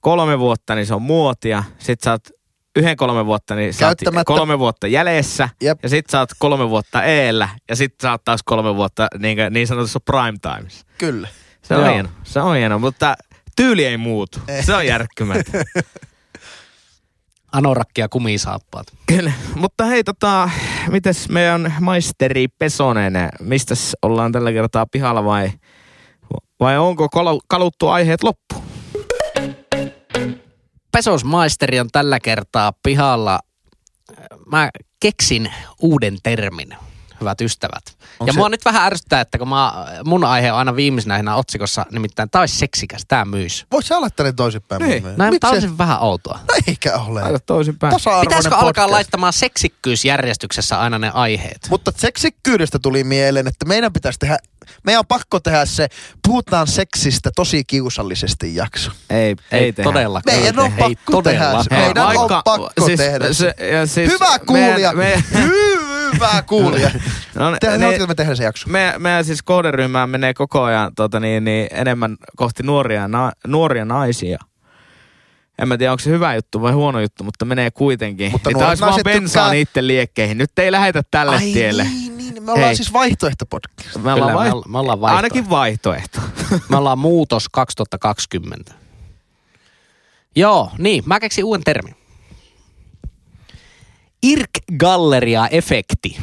kolme 0.00 0.38
vuotta, 0.38 0.74
niin 0.74 0.86
se 0.86 0.94
on 0.94 1.02
muotia. 1.02 1.64
Sitten 1.78 2.04
sä 2.04 2.10
oot 2.10 2.28
yhden 2.76 2.96
kolme 2.96 3.26
vuotta, 3.26 3.54
niin 3.54 3.74
sä 3.74 3.86
oot 3.88 3.98
Käyttämättä. 3.98 4.24
kolme 4.24 4.58
vuotta 4.58 4.86
jäljessä. 4.86 5.48
Jep. 5.62 5.78
Ja 5.82 5.88
sitten 5.88 6.10
sä 6.12 6.18
oot 6.18 6.30
kolme 6.38 6.68
vuotta 6.70 7.02
eellä. 7.04 7.48
Ja 7.68 7.76
sitten 7.76 8.08
sä 8.08 8.10
oot 8.10 8.24
taas 8.24 8.40
kolme 8.44 8.76
vuotta 8.76 9.08
niin, 9.18 9.38
niin 9.50 9.66
sanotussa 9.66 10.00
prime 10.00 10.38
times. 10.42 10.84
Kyllä. 10.98 11.28
Se 11.62 11.74
on 11.76 11.84
Joo. 11.84 11.92
hieno. 11.92 12.08
Se 12.24 12.40
on 12.40 12.56
hieno, 12.56 12.78
mutta 12.78 13.14
tyyli 13.56 13.84
ei 13.84 13.96
muutu. 13.96 14.38
Se 14.60 14.74
on 14.74 14.86
järkkymättä. 14.86 15.64
Anorakki 17.52 18.00
ja 18.00 18.08
kumisaappaat. 18.08 18.86
Kyllä. 19.06 19.32
Mutta 19.54 19.84
hei, 19.84 20.04
tota, 20.04 20.50
mites 20.90 21.28
meidän 21.28 21.74
maisteri 21.80 22.48
Pesonen, 22.48 23.12
mistäs 23.40 23.96
ollaan 24.02 24.32
tällä 24.32 24.52
kertaa 24.52 24.86
pihalla 24.92 25.24
vai, 25.24 25.50
vai 26.60 26.78
onko 26.78 27.08
kalu- 27.08 27.40
kaluttu 27.48 27.88
aiheet 27.88 28.22
loppu? 28.22 28.64
Pesosmaisteri 30.92 31.80
on 31.80 31.88
tällä 31.92 32.20
kertaa 32.20 32.72
pihalla. 32.82 33.40
Mä 34.46 34.70
keksin 35.00 35.52
uuden 35.80 36.18
termin, 36.22 36.76
hyvät 37.20 37.40
ystävät. 37.40 37.82
Onko 37.88 38.26
ja 38.26 38.32
se- 38.32 38.38
mua 38.38 38.48
nyt 38.48 38.64
vähän 38.64 38.86
ärsyttää, 38.86 39.20
että 39.20 39.38
kun 39.38 39.48
mä, 39.48 39.86
mun 40.04 40.24
aihe 40.24 40.52
on 40.52 40.58
aina 40.58 40.76
viimeisenä 40.76 41.16
siinä 41.16 41.36
otsikossa, 41.36 41.86
nimittäin 41.92 42.30
tää 42.30 42.40
olisi 42.42 42.56
seksikäs, 42.58 43.02
tää 43.08 43.24
myys. 43.24 43.66
Voit 43.72 43.86
sä 43.86 43.96
aloittaa 43.96 44.26
ne 44.26 44.32
toisinpäin? 44.32 44.82
Niin. 44.82 45.02
Näin, 45.02 45.20
on 45.20 45.30
Miksei? 45.30 45.60
se 45.60 45.78
vähän 45.78 46.02
outoa. 46.02 46.38
Eikä 46.66 46.96
ole. 46.98 47.22
Toisinpäin. 47.46 47.90
Pitäisikö 47.94 48.20
podcast. 48.20 48.62
alkaa 48.62 48.90
laittamaan 48.90 49.32
seksikkyysjärjestyksessä 49.32 50.80
aina 50.80 50.98
ne 50.98 51.10
aiheet? 51.14 51.66
Mutta 51.70 51.92
seksikkyydestä 51.96 52.78
tuli 52.78 53.04
mieleen, 53.04 53.46
että 53.46 53.64
meidän 53.64 53.92
pitäisi 53.92 54.18
tehdä, 54.18 54.38
meidän 54.84 54.98
on 54.98 55.06
pakko 55.06 55.40
tehdä 55.40 55.64
se, 55.64 55.88
puhutaan 56.26 56.66
seksistä 56.66 57.30
tosi 57.36 57.64
kiusallisesti 57.64 58.54
jakso. 58.54 58.90
Ei, 59.10 59.18
ei, 59.18 59.36
ei 59.64 59.72
tehdä. 59.72 59.88
todellakaan. 59.90 60.36
Meidän 60.38 60.58
Ei 60.58 60.64
on 60.64 60.72
ei 60.88 60.94
pakko 60.96 61.22
tehdä 61.22 61.62
se. 61.62 61.70
Meidän 61.76 62.06
on 62.06 62.28
pakko 62.44 62.70
siis, 62.86 63.00
tehdä 63.00 63.32
se. 63.32 63.54
Ja 63.72 63.86
siis 63.86 64.12
Hyvä 64.12 64.38
kuulija, 64.46 64.92
Meidän, 64.92 64.96
meidän, 64.96 65.22
hyvä 66.14 66.42
kuulija. 66.46 66.90
no, 67.34 67.56
Tehdään, 67.60 67.80
ne, 67.80 67.88
niin, 67.88 68.08
me 68.08 68.14
tehdään 68.14 68.36
se 68.36 68.44
jakso. 68.44 68.68
meidän, 68.70 69.02
meidän 69.02 69.24
siis 69.24 69.42
kohderyhmään 69.42 70.10
menee 70.10 70.34
koko 70.34 70.62
ajan 70.62 70.94
tota 70.94 71.20
niin, 71.20 71.44
niin, 71.44 71.66
enemmän 71.70 72.16
kohti 72.36 72.62
nuoria, 72.62 73.08
na, 73.08 73.32
nuoria 73.46 73.84
naisia. 73.84 74.38
En 75.58 75.68
mä 75.68 75.78
tiedä, 75.78 75.92
onko 75.92 76.00
se 76.00 76.10
hyvä 76.10 76.34
juttu 76.34 76.62
vai 76.62 76.72
huono 76.72 77.00
juttu, 77.00 77.24
mutta 77.24 77.44
menee 77.44 77.70
kuitenkin. 77.70 78.32
Mutta 78.32 78.50
Niin 78.50 78.62
olisi 78.64 78.80
vaan 78.80 79.00
bensaa 79.04 79.22
tykkää- 79.44 79.50
niiden 79.52 79.86
liekkeihin. 79.86 80.38
Nyt 80.38 80.58
ei 80.58 80.72
lähetä 80.72 81.02
tälle 81.10 81.36
Ai 81.36 81.52
tielle. 81.52 81.84
niin, 81.84 82.16
niin, 82.30 82.42
me 82.42 82.52
ollaan 82.52 82.66
Hei. 82.66 82.76
siis 82.76 82.92
vaihtoehtopodcast. 82.92 83.96
Me 83.96 84.02
Kyllä, 84.02 84.14
ollaan, 84.14 84.32
me 84.32 84.36
vai... 84.36 84.62
me 84.68 84.78
ollaan 84.78 85.00
vaihtoehto. 85.00 85.16
Ainakin 85.16 85.50
vaihtoehto. 85.50 86.20
Me 86.68 86.76
ollaan 86.76 86.98
muutos 86.98 87.48
2020. 87.48 88.74
Joo, 90.36 90.70
niin, 90.78 91.02
mä 91.06 91.20
keksin 91.20 91.44
uuden 91.44 91.64
termin. 91.64 91.94
Irk-galleria-efekti. 94.26 96.20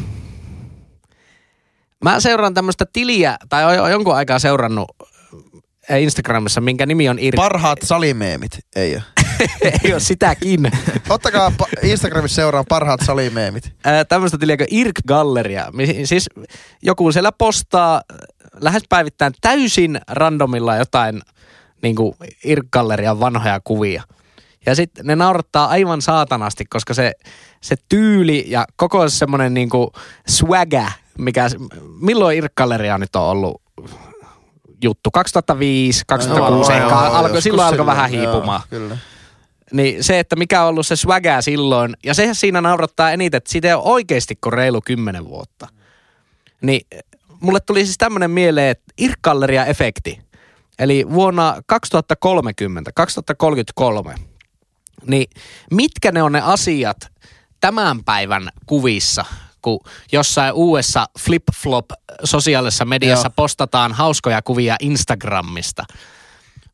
Mä 2.03 2.19
seuraan 2.19 2.53
tämmöistä 2.53 2.85
tiliä, 2.93 3.37
tai 3.49 3.79
oon 3.79 3.91
jonkun 3.91 4.15
aikaa 4.15 4.39
seurannut 4.39 4.87
äh, 5.91 6.01
Instagramissa, 6.01 6.61
minkä 6.61 6.85
nimi 6.85 7.09
on 7.09 7.19
Irk. 7.19 7.35
Parhaat 7.35 7.79
salimeemit, 7.83 8.59
ei 8.75 8.95
ole. 8.95 9.03
Ei 9.83 9.93
ole 9.93 9.99
sitäkin. 9.99 10.71
Ottakaa 11.09 11.51
Instagramissa 11.83 12.35
seuraan 12.35 12.65
parhaat 12.69 12.99
salimeemit. 13.05 13.73
Ää, 13.83 14.05
tämmöistä 14.05 14.37
tiliä 14.37 14.57
kuin 14.57 14.67
Irk 14.71 14.95
Galleria. 15.07 15.71
Siis 16.03 16.29
joku 16.81 17.11
siellä 17.11 17.31
postaa 17.31 17.95
äh, 17.95 18.17
lähes 18.61 18.83
päivittäin 18.89 19.33
täysin 19.41 20.01
randomilla 20.07 20.75
jotain 20.75 21.21
niin 21.81 21.95
kuin 21.95 22.15
Irk 22.43 22.65
Gallerian 22.71 23.19
vanhoja 23.19 23.59
kuvia. 23.63 24.03
Ja 24.65 24.75
sitten 24.75 25.05
ne 25.05 25.15
naurattaa 25.15 25.67
aivan 25.67 26.01
saatanasti, 26.01 26.65
koska 26.65 26.93
se, 26.93 27.11
se 27.61 27.75
tyyli 27.89 28.45
ja 28.47 28.65
koko 28.75 29.09
semmoinen 29.09 29.53
niin 29.53 29.69
kuin 29.69 29.89
swagä, 30.27 30.91
mikä, 31.17 31.49
milloin 32.01 32.37
Irk 32.37 32.55
Galleria 32.55 32.97
nyt 32.97 33.15
on 33.15 33.23
ollut 33.23 33.61
juttu? 34.83 35.11
2005, 35.11 36.03
2006, 36.07 36.71
Joo, 36.71 36.81
ehkä 36.81 36.95
joo, 36.95 37.03
alkoi, 37.03 37.41
silloin 37.41 37.67
alkoi 37.67 37.85
vähän 37.85 38.13
joo, 38.13 38.21
hiipumaan. 38.21 38.61
Kyllä. 38.69 38.97
Niin 39.71 40.03
se, 40.03 40.19
että 40.19 40.35
mikä 40.35 40.61
on 40.61 40.69
ollut 40.69 40.87
se 40.87 40.95
swagää 40.95 41.41
silloin, 41.41 41.97
ja 42.03 42.13
sehän 42.13 42.35
siinä 42.35 42.61
naurattaa 42.61 43.11
eniten, 43.11 43.37
että 43.37 43.51
siitä 43.51 43.67
ei 43.67 43.73
ole 43.73 43.83
oikeasti 43.83 44.35
kuin 44.35 44.53
reilu 44.53 44.81
kymmenen 44.85 45.25
vuotta. 45.25 45.67
Niin 46.61 46.81
eh, 46.91 47.03
mulle 47.39 47.59
tuli 47.59 47.85
siis 47.85 47.97
tämmöinen 47.97 48.31
mieleen, 48.31 48.69
että 48.71 48.93
Irk-galleria-efekti. 48.97 50.21
Eli 50.79 51.05
vuonna 51.09 51.61
2030, 51.65 52.91
2033, 52.95 54.15
niin 55.07 55.29
mitkä 55.71 56.11
ne 56.11 56.23
on 56.23 56.31
ne 56.31 56.41
asiat 56.41 56.97
tämän 57.59 58.03
päivän 58.03 58.49
kuvissa, 58.65 59.25
kun 59.61 59.79
jossain 60.11 60.53
uudessa 60.53 61.05
flip-flop 61.19 61.85
sosiaalisessa 62.23 62.85
mediassa 62.85 63.27
Joo. 63.27 63.33
postataan 63.35 63.93
hauskoja 63.93 64.41
kuvia 64.41 64.75
Instagramista 64.79 65.83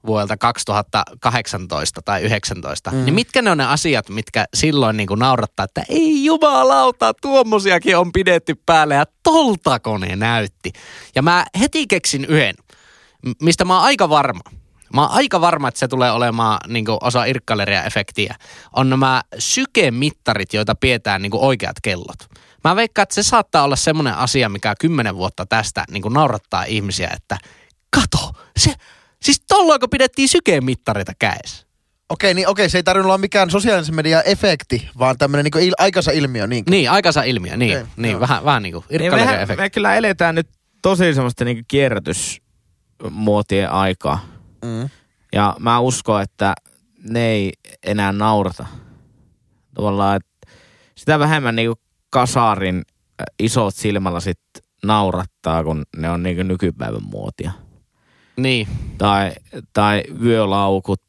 vuodelta 0.05 0.37
2018 0.37 2.01
tai 2.01 2.21
2019, 2.21 2.91
mm. 2.91 3.05
niin 3.05 3.15
mitkä 3.15 3.41
ne 3.41 3.51
on 3.51 3.57
ne 3.57 3.65
asiat, 3.65 4.09
mitkä 4.09 4.45
silloin 4.53 4.97
niin 4.97 5.07
kuin 5.07 5.19
naurattaa, 5.19 5.63
että 5.63 5.83
ei 5.89 6.25
jumalauta, 6.25 7.13
tuommoisiakin 7.21 7.97
on 7.97 8.11
pidetty 8.11 8.55
päälle 8.65 8.95
ja 8.95 9.05
toltako 9.23 9.97
ne 9.97 10.15
näytti. 10.15 10.71
Ja 11.15 11.21
mä 11.21 11.45
heti 11.59 11.87
keksin 11.87 12.25
yhden, 12.25 12.55
mistä 13.41 13.65
mä 13.65 13.75
oon 13.75 13.83
aika 13.83 14.09
varma. 14.09 14.41
Mä 14.93 15.01
oon 15.01 15.11
aika 15.11 15.41
varma, 15.41 15.67
että 15.67 15.79
se 15.79 15.87
tulee 15.87 16.11
olemaan 16.11 16.59
niin 16.67 16.85
osa 17.01 17.25
irkkaleria-efektiä. 17.25 18.35
On 18.73 18.89
nämä 18.89 19.21
sykemittarit, 19.39 20.53
joita 20.53 20.75
pidetään 20.75 21.21
niin 21.21 21.31
oikeat 21.35 21.75
kellot. 21.83 22.29
Mä 22.63 22.75
veikkaan, 22.75 23.03
että 23.03 23.15
se 23.15 23.23
saattaa 23.23 23.63
olla 23.63 23.75
semmoinen 23.75 24.15
asia, 24.15 24.49
mikä 24.49 24.75
kymmenen 24.79 25.15
vuotta 25.15 25.45
tästä 25.45 25.83
niin 25.91 26.03
naurattaa 26.09 26.63
ihmisiä, 26.63 27.09
että 27.13 27.37
kato, 27.89 28.31
se, 28.57 28.73
siis 29.23 29.41
tolloinko 29.47 29.87
pidettiin 29.87 30.29
sykemittareita 30.29 31.11
kädessä? 31.19 31.67
Okei, 32.09 32.33
niin 32.33 32.47
okei, 32.47 32.69
se 32.69 32.77
ei 32.77 32.83
tarvinnut 32.83 33.09
olla 33.09 33.17
mikään 33.17 33.49
sosiaalisen 33.49 33.95
median 33.95 34.23
efekti, 34.25 34.89
vaan 34.99 35.17
tämminen 35.17 35.45
niin 35.45 35.63
il, 35.63 35.73
aikansa 35.77 36.11
ilmiö. 36.11 36.47
Niin. 36.47 36.63
Niin, 36.69 36.91
aikansa 36.91 37.23
ilmiö, 37.23 37.57
niin, 37.57 37.77
Okei, 37.77 37.87
niin 37.97 38.11
joo. 38.11 38.19
vähän, 38.19 38.45
vähän 38.45 38.63
niin 38.63 38.73
kuin 38.73 38.85
Niin 38.89 39.01
mehän, 39.01 39.19
irkkaleria-efekti. 39.19 39.61
me 39.61 39.69
kyllä 39.69 39.95
eletään 39.95 40.35
nyt 40.35 40.47
tosi 40.81 41.13
semmoista 41.13 41.45
niinku 41.45 41.63
kierrätysmuotien 41.67 43.71
aikaa. 43.71 44.25
Mm. 44.65 44.89
Ja 45.33 45.55
mä 45.59 45.79
uskon, 45.79 46.21
että 46.21 46.53
ne 47.09 47.25
ei 47.27 47.51
enää 47.85 48.11
naurata. 48.11 48.65
Tavallaan, 49.73 50.15
että 50.15 50.47
sitä 50.95 51.19
vähemmän 51.19 51.55
niinku 51.55 51.75
kasarin 52.09 52.81
isot 53.39 53.75
silmälasit 53.75 54.39
naurattaa, 54.83 55.63
kun 55.63 55.83
ne 55.97 56.09
on 56.09 56.23
niinku 56.23 56.43
nykypäivän 56.43 57.03
muotia. 57.03 57.51
Niin. 58.37 58.67
Tai, 58.97 59.31
tai 59.73 60.03
vyölaukut 60.23 61.01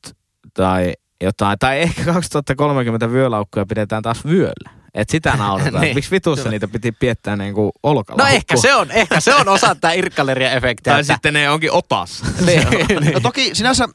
tai 0.54 0.92
jotain. 1.22 1.58
Tai 1.58 1.80
ehkä 1.80 2.04
2030 2.04 3.10
vyölaukkuja 3.10 3.66
pidetään 3.66 4.02
taas 4.02 4.24
vyöllä. 4.26 4.70
Et 4.94 5.10
sitä 5.10 5.36
naurataan. 5.38 5.80
Niin. 5.82 5.94
Miksi 5.94 6.10
vitussa 6.10 6.50
niitä 6.50 6.68
piti 6.68 6.92
piettää 6.92 7.36
niinku 7.36 7.72
olkalaukku? 7.82 8.28
No 8.30 8.34
ehkä 8.36 8.56
se 8.56 8.74
on, 8.74 8.90
ehkä 8.90 9.20
se 9.20 9.34
on 9.34 9.48
osa 9.48 9.66
tätä 9.74 9.90
irkkaleria-efektiä. 9.92 10.92
Tai 10.92 11.00
että- 11.00 11.12
sitten 11.14 11.34
ne 11.34 11.50
onkin 11.50 11.72
otas. 11.72 12.22
niin, 12.46 12.68
niin. 13.00 13.12
No 13.14 13.20
toki 13.20 13.50
sinänsä 13.54 13.88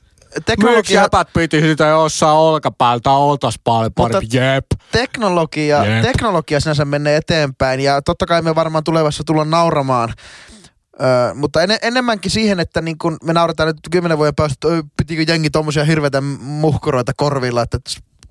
teknologia, 0.46 1.02
jäpät 1.02 1.28
piti 1.34 1.62
sitä 1.62 1.88
jossain 1.88 2.38
olkapäältä, 2.38 3.12
oltas 3.12 3.56
paljon 3.64 3.92
Mutta- 3.98 4.02
parempi, 4.18 4.38
jep. 4.38 4.66
teknologia, 4.92 5.86
Jep. 5.86 6.02
teknologia 6.02 6.60
sinänsä 6.60 6.86
menee 6.86 7.16
eteenpäin 7.16 7.80
ja 7.80 8.02
totta 8.02 8.26
kai 8.26 8.42
me 8.42 8.56
varmaan 8.56 8.84
tulevassa 8.84 9.24
tullaan 9.26 9.50
nauramaan. 9.50 10.14
Öö, 11.02 11.34
mutta 11.34 11.62
en, 11.62 11.70
enemmänkin 11.82 12.32
siihen, 12.32 12.60
että 12.60 12.82
niin 12.82 12.98
kun 12.98 13.18
me 13.24 13.34
naurataan 13.34 13.68
nyt 13.68 13.78
kymmenen 13.92 14.18
vuoden 14.18 14.36
päästä, 14.36 14.54
että 14.54 14.68
"Oi, 14.68 14.84
pitikö 14.98 15.32
jengi 15.32 15.50
tommosia 15.50 15.84
hirveitä 15.86 16.22
muhkuroita 16.42 17.12
korvilla, 17.18 17.62
että 17.62 17.78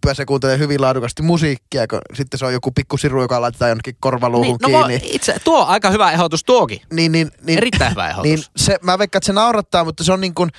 pääsee 0.07 0.25
kuuntelemaan 0.27 0.61
hyvin 0.61 0.81
laadukasti 0.81 1.23
musiikkia, 1.23 1.87
kun 1.87 2.01
sitten 2.14 2.39
se 2.39 2.47
on 2.47 2.53
joku 2.53 2.71
pikkusiru, 2.71 3.23
joka 3.23 3.41
laitetaan 3.41 3.69
jonnekin 3.69 3.97
korvaluuhun 4.01 4.47
Niin, 4.66 4.73
no 4.73 4.79
kiinni. 4.87 5.01
voi, 5.05 5.14
itse, 5.14 5.37
tuo 5.45 5.61
on 5.62 5.69
aika 5.69 5.91
hyvä 5.91 6.12
ehdotus 6.12 6.45
tuokin. 6.45 6.81
niin, 6.93 7.12
niin, 7.12 7.31
niin, 7.43 7.59
Erittäin 7.59 7.91
hyvä 7.91 8.09
ehdotus. 8.09 8.23
niin 8.25 8.39
se, 8.57 8.79
mä 8.83 8.99
veikkaan, 8.99 9.19
että 9.19 9.27
se 9.27 9.33
naurattaa, 9.33 9.85
mutta 9.85 10.05
se 10.05 10.12
on 10.12 10.21
niin 10.21 10.35
kuin 10.35 10.51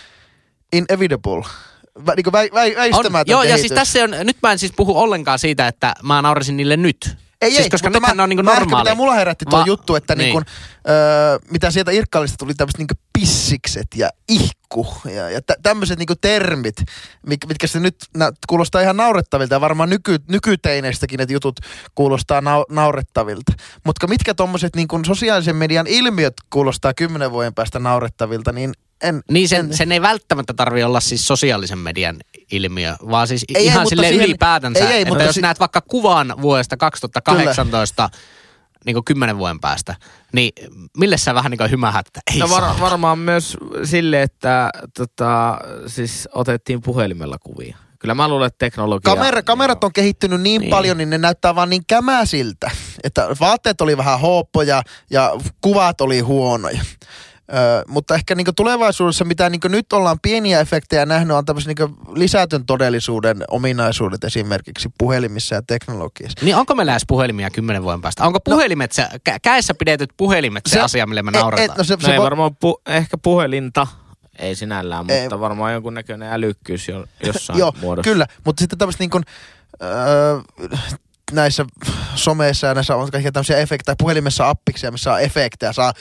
inevitable. 0.73 1.43
Vä, 2.05 2.13
niin 2.15 2.23
kuin 2.23 2.31
vä, 2.33 2.39
vä, 2.39 2.61
on, 2.61 2.75
väistämätön 2.75 3.31
joo, 3.31 3.43
ja 3.43 3.47
kehitys. 3.47 3.61
siis 3.61 3.71
tässä 3.79 4.03
on, 4.03 4.11
nyt 4.23 4.37
mä 4.43 4.51
en 4.51 4.59
siis 4.59 4.71
puhu 4.75 4.99
ollenkaan 4.99 5.39
siitä, 5.39 5.67
että 5.67 5.93
mä 6.03 6.21
naurisin 6.21 6.57
niille 6.57 6.77
nyt. 6.77 7.17
Ei, 7.41 7.51
siis 7.51 7.63
ei, 7.63 7.69
koska 7.69 7.89
mutta 7.89 8.15
mä, 8.15 8.23
on 8.23 8.29
niinku 8.29 8.43
mä 8.43 8.51
ehkä 8.51 8.59
normaali. 8.59 8.83
mitä 8.83 8.95
mulla 8.95 9.13
herätti 9.13 9.45
tuo 9.45 9.59
Va- 9.59 9.65
juttu, 9.65 9.95
että 9.95 10.15
niin. 10.15 10.23
niin. 10.23 10.33
kun, 10.33 10.43
öö, 10.89 11.39
mitä 11.51 11.71
sieltä 11.71 11.91
Irkkaalista 11.91 12.37
tuli 12.37 12.53
tämmöiset 12.53 12.77
niinku 12.77 12.93
pissikset 13.19 13.87
ja 13.95 14.09
ihku 14.29 14.87
ja, 15.05 15.29
ja 15.29 15.41
tä, 15.41 15.55
tämmöiset 15.63 15.99
niinku 15.99 16.15
termit, 16.21 16.75
mik, 17.27 17.45
mitkä 17.47 17.67
se 17.67 17.79
nyt 17.79 17.95
nä, 18.17 18.31
kuulostaa 18.47 18.81
ihan 18.81 18.97
naurettavilta 18.97 19.55
ja 19.55 19.61
varmaan 19.61 19.89
nyky, 19.89 20.17
nykyteineistäkin 20.27 21.17
ne 21.17 21.25
jutut 21.29 21.59
kuulostaa 21.95 22.41
nau, 22.41 22.65
naurettavilta. 22.69 23.53
Mutta 23.85 24.07
mitkä 24.07 24.33
tommoset 24.33 24.75
niinku 24.75 24.99
sosiaalisen 25.05 25.55
median 25.55 25.87
ilmiöt 25.87 26.33
kuulostaa 26.49 26.93
kymmenen 26.93 27.31
vuoden 27.31 27.53
päästä 27.53 27.79
naurettavilta, 27.79 28.51
niin 28.51 28.73
en... 29.03 29.21
Niin 29.31 29.49
sen, 29.49 29.65
en, 29.65 29.77
sen 29.77 29.91
ei 29.91 30.01
välttämättä 30.01 30.53
tarvi 30.53 30.83
olla 30.83 30.99
siis 30.99 31.27
sosiaalisen 31.27 31.77
median 31.77 32.15
ilmiö, 32.51 32.95
vaan 33.11 33.27
siis 33.27 33.45
Ei, 33.49 33.57
ei, 33.57 33.65
ihan 33.65 33.77
mutta 33.81 33.89
silleen 33.89 34.13
siihen- 34.13 34.25
ylipäätänsä. 34.29 34.79
ei, 34.79 34.87
ei, 34.93 35.01
että 35.01 35.11
mutta 35.11 35.23
jos 35.23 35.35
si- 35.35 35.41
näet 35.41 35.59
vaikka 35.59 35.81
kuvan 35.81 36.33
vuodesta 36.41 36.77
2018, 36.77 38.09
niin 38.85 38.93
kuin 38.93 39.05
kymmenen 39.05 39.37
vuoden 39.37 39.59
päästä, 39.59 39.95
niin 40.33 40.51
mille 40.97 41.17
sä 41.17 41.33
vähän 41.35 41.49
niin 41.51 41.57
kuin 41.57 41.71
hymähät, 41.71 42.07
että 42.07 42.21
ei 42.33 42.39
No 42.39 42.49
var, 42.49 42.63
varmaan 42.79 43.19
myös 43.19 43.57
sille, 43.83 44.21
että 44.21 44.69
tota, 44.97 45.57
siis 45.87 46.29
otettiin 46.33 46.81
puhelimella 46.81 47.37
kuvia. 47.37 47.77
Kyllä 47.99 48.13
mä 48.15 48.27
luulen, 48.27 48.47
että 48.47 48.57
teknologia... 48.65 49.15
Kamera, 49.15 49.41
kamerat 49.43 49.83
on 49.83 49.93
kehittynyt 49.93 50.41
niin, 50.41 50.43
Niin. 50.43 50.61
niin 50.61 50.69
paljon, 50.69 50.97
niin 50.97 51.09
ne 51.09 51.17
näyttää 51.17 51.55
vaan 51.55 51.69
niin 51.69 51.83
kämäsiltä. 51.87 52.71
Että 53.03 53.27
vaatteet 53.39 53.81
oli 53.81 53.97
vähän 53.97 54.19
hooppoja 54.19 54.81
ja 55.09 55.31
kuvat 55.61 56.01
oli 56.01 56.19
huonoja. 56.19 56.81
Ö, 57.53 57.83
mutta 57.87 58.15
ehkä 58.15 58.35
niin 58.35 58.47
tulevaisuudessa, 58.55 59.25
mitä 59.25 59.49
niin 59.49 59.61
nyt 59.69 59.93
ollaan 59.93 60.19
pieniä 60.21 60.59
efektejä 60.59 61.05
nähnyt, 61.05 61.37
on 61.37 61.45
tämmöisen 61.45 61.73
niin 61.79 61.95
lisätyn 62.15 62.65
todellisuuden 62.65 63.43
ominaisuudet 63.51 64.23
esimerkiksi 64.23 64.89
puhelimissa 64.97 65.55
ja 65.55 65.61
teknologiassa. 65.61 66.45
Niin 66.45 66.55
onko 66.55 66.75
meillä 66.75 66.91
edes 66.93 67.03
puhelimia 67.07 67.49
kymmenen 67.49 67.83
vuoden 67.83 68.01
päästä? 68.01 68.23
Onko 68.23 68.39
puhelimet 68.39 68.91
se, 68.91 69.03
kä- 69.29 69.39
käessä 69.41 69.73
pidetyt 69.73 70.09
puhelimet 70.17 70.65
se, 70.65 70.73
Se- 70.73 70.79
asia, 70.79 71.07
mille 71.07 71.21
me 71.23 71.29
Et- 71.29 71.33
naurataan? 71.41 71.65
et- 71.71 71.77
no 71.77 71.83
se, 71.83 71.93
No 71.95 72.01
se 72.01 72.11
ei 72.11 72.17
voi- 72.17 72.23
varmaan 72.23 72.55
pu, 72.55 72.81
ehkä 72.85 73.17
puhelinta, 73.17 73.87
ei 74.39 74.55
sinällään, 74.55 75.09
Ei. 75.09 75.21
mutta 75.21 75.39
varmaan 75.39 75.73
jonkunnäköinen 75.73 76.31
älykkyys 76.33 76.87
jo, 76.87 77.05
jossain 77.25 77.59
Joo, 77.59 77.73
muodossa. 77.81 78.09
kyllä, 78.11 78.27
mutta 78.45 78.61
sitten 78.61 78.79
tämmöistä 78.79 79.03
niin 79.03 79.09
kuin, 79.09 79.23
öö, 79.83 80.39
näissä 81.31 81.65
someissa 82.15 82.67
ja 82.67 82.73
näissä 82.73 82.95
on 82.95 83.11
kaikkia 83.11 83.31
tämmöisiä 83.31 83.57
efektejä, 83.57 83.95
puhelimessa 83.99 84.49
appiksia, 84.49 84.91
missä 84.91 85.13
on 85.13 85.21
efektejä, 85.21 85.73
saa 85.73 85.93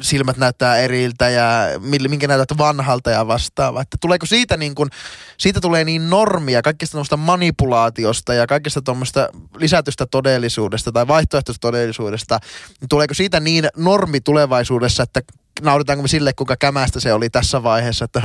silmät 0.00 0.36
näyttää 0.36 0.76
eriltä 0.76 1.28
ja 1.28 1.66
minkä 2.08 2.28
näytät 2.28 2.58
vanhalta 2.58 3.10
ja 3.10 3.26
vastaava. 3.26 3.80
Että 3.80 3.96
tuleeko 4.00 4.26
siitä 4.26 4.56
niin 4.56 4.74
kuin, 4.74 4.90
siitä 5.38 5.60
tulee 5.60 5.84
niin 5.84 6.10
normia, 6.10 6.62
kaikista 6.62 6.92
tuommoista 6.92 7.16
manipulaatiosta 7.16 8.34
ja 8.34 8.46
kaikista 8.46 8.82
tuommoista 8.82 9.28
lisätystä 9.56 10.06
todellisuudesta 10.06 10.92
tai 10.92 11.08
vaihtoehtoista 11.08 11.60
todellisuudesta, 11.60 12.38
niin 12.80 12.88
tuleeko 12.88 13.14
siitä 13.14 13.40
niin 13.40 13.68
normi 13.76 14.20
tulevaisuudessa, 14.20 15.02
että 15.02 15.22
nauritaanko 15.62 16.02
me 16.02 16.08
sille, 16.08 16.32
kuinka 16.32 16.56
kämästä 16.56 17.00
se 17.00 17.12
oli 17.12 17.30
tässä 17.30 17.62
vaiheessa, 17.62 18.04
että 18.04 18.22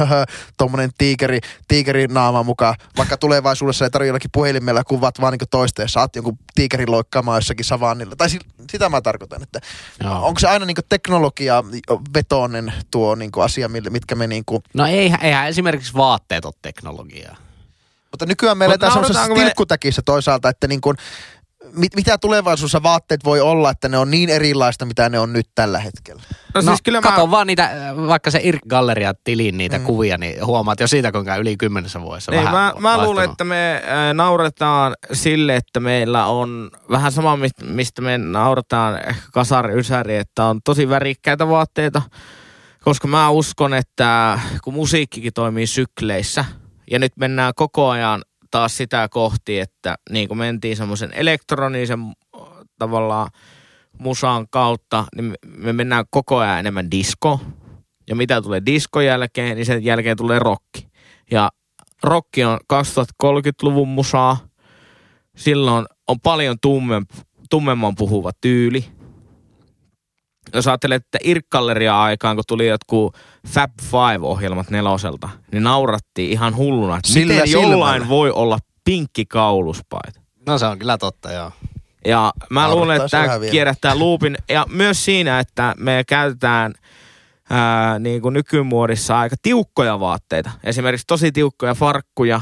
tuommoinen 0.57 0.89
tiikeri, 0.97 1.39
tiikerin 1.67 2.13
naama 2.13 2.43
mukaan, 2.43 2.75
vaikka 2.97 3.17
tulevaisuudessa 3.17 3.85
ei 3.85 3.89
tarvitse 3.91 4.07
jollakin 4.07 4.31
puhelimella 4.33 4.83
kuvat 4.83 5.21
vaan 5.21 5.33
niin 5.33 5.49
toista 5.49 5.81
ja 5.81 5.87
saat 5.87 6.15
jonkun 6.15 6.39
tiikerin 6.55 6.91
loikkaamaan 6.91 7.37
jossakin 7.37 7.65
savannilla. 7.65 8.15
Tai 8.15 8.29
si- 8.29 8.39
sitä 8.71 8.89
mä 8.89 9.01
tarkoitan, 9.01 9.43
että 9.43 9.59
Joo. 10.03 10.27
onko 10.27 10.39
se 10.39 10.47
aina 10.47 10.65
niin 10.65 10.75
teknologia 10.89 11.63
vetoinen 12.13 12.73
tuo 12.91 13.15
niin 13.15 13.31
asia, 13.43 13.69
mitkä 13.89 14.15
me 14.15 14.27
niin 14.27 14.43
kuin, 14.45 14.63
No 14.73 14.85
eihän, 14.85 15.19
eihän 15.21 15.47
esimerkiksi 15.47 15.93
vaatteet 15.93 16.45
ole 16.45 16.53
teknologiaa. 16.61 17.35
mutta 18.11 18.25
nykyään 18.25 18.57
me 18.57 18.65
eletään 18.65 18.91
semmoisessa 18.91 19.27
me- 19.27 19.35
tilkkutäkissä 19.35 20.01
toisaalta, 20.01 20.49
että 20.49 20.67
niin 20.67 20.81
kuin, 20.81 20.97
mit, 21.73 21.95
mitä 21.95 22.17
tulevaisuudessa 22.17 22.83
vaatteet 22.83 23.23
voi 23.25 23.39
olla, 23.41 23.69
että 23.71 23.89
ne 23.89 23.97
on 23.97 24.11
niin 24.11 24.29
erilaista, 24.29 24.85
mitä 24.85 25.09
ne 25.09 25.19
on 25.19 25.33
nyt 25.33 25.47
tällä 25.55 25.79
hetkellä. 25.79 26.21
No, 26.55 26.61
No, 26.61 26.71
siis 26.71 26.81
kyllä 26.81 27.01
kato 27.01 27.25
mä, 27.25 27.31
vaan 27.31 27.47
niitä, 27.47 27.63
äh, 27.65 27.97
vaikka 28.07 28.31
se 28.31 28.39
Irk 28.43 28.61
Galleria 28.69 29.13
tilin 29.23 29.57
niitä 29.57 29.77
Mm. 29.77 29.83
kuvia, 29.85 30.17
niin 30.17 30.45
huomaat 30.45 30.79
jo 30.79 30.87
siitä, 30.87 31.11
kuinka 31.11 31.35
yli 31.35 31.57
kymmenessä 31.57 32.01
vuodessa 32.01 32.31
niin, 32.31 32.43
vähän 32.43 32.53
mä, 32.55 32.73
mä 32.79 33.03
luulen, 33.03 33.29
että 33.29 33.43
me 33.43 33.75
äh, 33.75 34.13
nauretaan 34.13 34.95
sille, 35.13 35.55
että 35.55 35.79
meillä 35.79 36.25
on 36.25 36.71
vähän 36.91 37.11
sama, 37.11 37.35
mist- 37.35 37.65
mistä 37.65 38.01
me 38.01 38.17
naurataan 38.17 38.95
ehkä 39.09 39.21
kasari, 39.33 39.79
ysäri, 39.79 40.15
että 40.17 40.45
on 40.45 40.59
tosi 40.65 40.89
värikkäitä 40.89 41.47
vaatteita. 41.49 42.01
Koska 42.83 43.07
mä 43.07 43.29
uskon, 43.29 43.73
että 43.73 44.39
kun 44.63 44.73
musiikkikin 44.73 45.33
toimii 45.33 45.67
sykleissä, 45.67 46.45
ja 46.91 46.99
nyt 46.99 47.11
mennään 47.17 47.53
koko 47.55 47.89
ajan 47.89 48.21
taas 48.51 48.77
sitä 48.77 49.07
kohti, 49.11 49.59
että 49.59 49.95
niin 50.09 50.27
kuin 50.27 50.37
mentiin 50.37 50.77
semmoisen 50.77 51.11
elektronisen 51.13 51.99
äh, 52.01 52.41
tavallaan 52.79 53.29
musaan 53.97 54.47
kautta, 54.49 55.05
niin 55.15 55.25
me- 55.25 55.35
me 55.57 55.73
mennään 55.73 56.05
koko 56.09 56.37
ajan 56.37 56.59
enemmän 56.59 56.91
disco. 56.91 57.39
Ja 58.09 58.15
mitä 58.15 58.41
tulee 58.41 58.61
diskon 58.65 59.05
jälkeen, 59.05 59.55
niin 59.55 59.65
sen 59.65 59.83
jälkeen 59.83 60.17
tulee 60.17 60.39
rokki. 60.39 60.87
Ja 61.31 61.49
rokki 62.03 62.43
on 62.43 62.59
2030-luvun 62.73 63.87
musaa. 63.87 64.37
Silloin 65.37 65.85
on 66.07 66.19
paljon 66.19 66.55
tummem, 66.61 67.05
tummemman 67.49 67.95
puhuva 67.95 68.31
tyyli. 68.41 68.85
Jos 70.53 70.67
ajattelet, 70.67 71.03
että 71.05 71.17
Irkkalleria 71.23 72.01
aikaan, 72.03 72.35
kun 72.35 72.43
tuli 72.47 72.67
jotkut 72.67 73.15
Fab 73.47 73.71
Five-ohjelmat 73.81 74.69
neloselta, 74.69 75.29
niin 75.51 75.63
naurattiin 75.63 76.31
ihan 76.31 76.55
hulluna, 76.55 76.97
että 76.97 77.11
Sillä 77.11 77.33
miten 77.33 77.47
silmällä. 77.47 77.71
jollain 77.73 78.09
voi 78.09 78.31
olla 78.31 78.59
pinkki 78.83 79.25
kauluspaita. 79.25 80.21
No 80.47 80.57
se 80.57 80.65
on 80.65 80.79
kyllä 80.79 80.97
totta, 80.97 81.31
joo. 81.31 81.51
Ja 82.05 82.33
mä 82.49 82.59
Naurattaa 82.59 82.79
luulen, 82.79 82.97
että 83.01 83.09
tämä 83.09 83.39
kierrättää 83.51 83.99
loopin. 83.99 84.37
Ja 84.49 84.65
myös 84.69 85.05
siinä, 85.05 85.39
että 85.39 85.75
me 85.77 86.03
käytetään 86.07 86.73
ää, 87.49 87.99
niin 87.99 88.21
kuin 88.21 88.33
nykymuodissa 88.33 89.19
aika 89.19 89.35
tiukkoja 89.41 89.99
vaatteita. 89.99 90.51
Esimerkiksi 90.63 91.07
tosi 91.07 91.31
tiukkoja 91.31 91.73
farkkuja. 91.73 92.41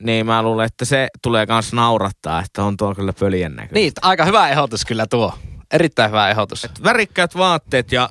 Niin 0.00 0.26
mä 0.26 0.42
luulen, 0.42 0.66
että 0.66 0.84
se 0.84 1.08
tulee 1.22 1.46
kans 1.46 1.72
naurattaa, 1.72 2.40
että 2.40 2.64
on 2.64 2.76
tuo 2.76 2.94
kyllä 2.94 3.12
pöljän 3.12 3.52
näköistä. 3.56 3.74
Niin, 3.74 3.92
aika 4.02 4.24
hyvä 4.24 4.48
ehdotus 4.48 4.84
kyllä 4.84 5.06
tuo. 5.10 5.34
Erittäin 5.72 6.10
hyvä 6.10 6.30
ehdotus. 6.30 6.66
Värikkäät 6.84 7.36
vaatteet 7.36 7.92
ja 7.92 8.10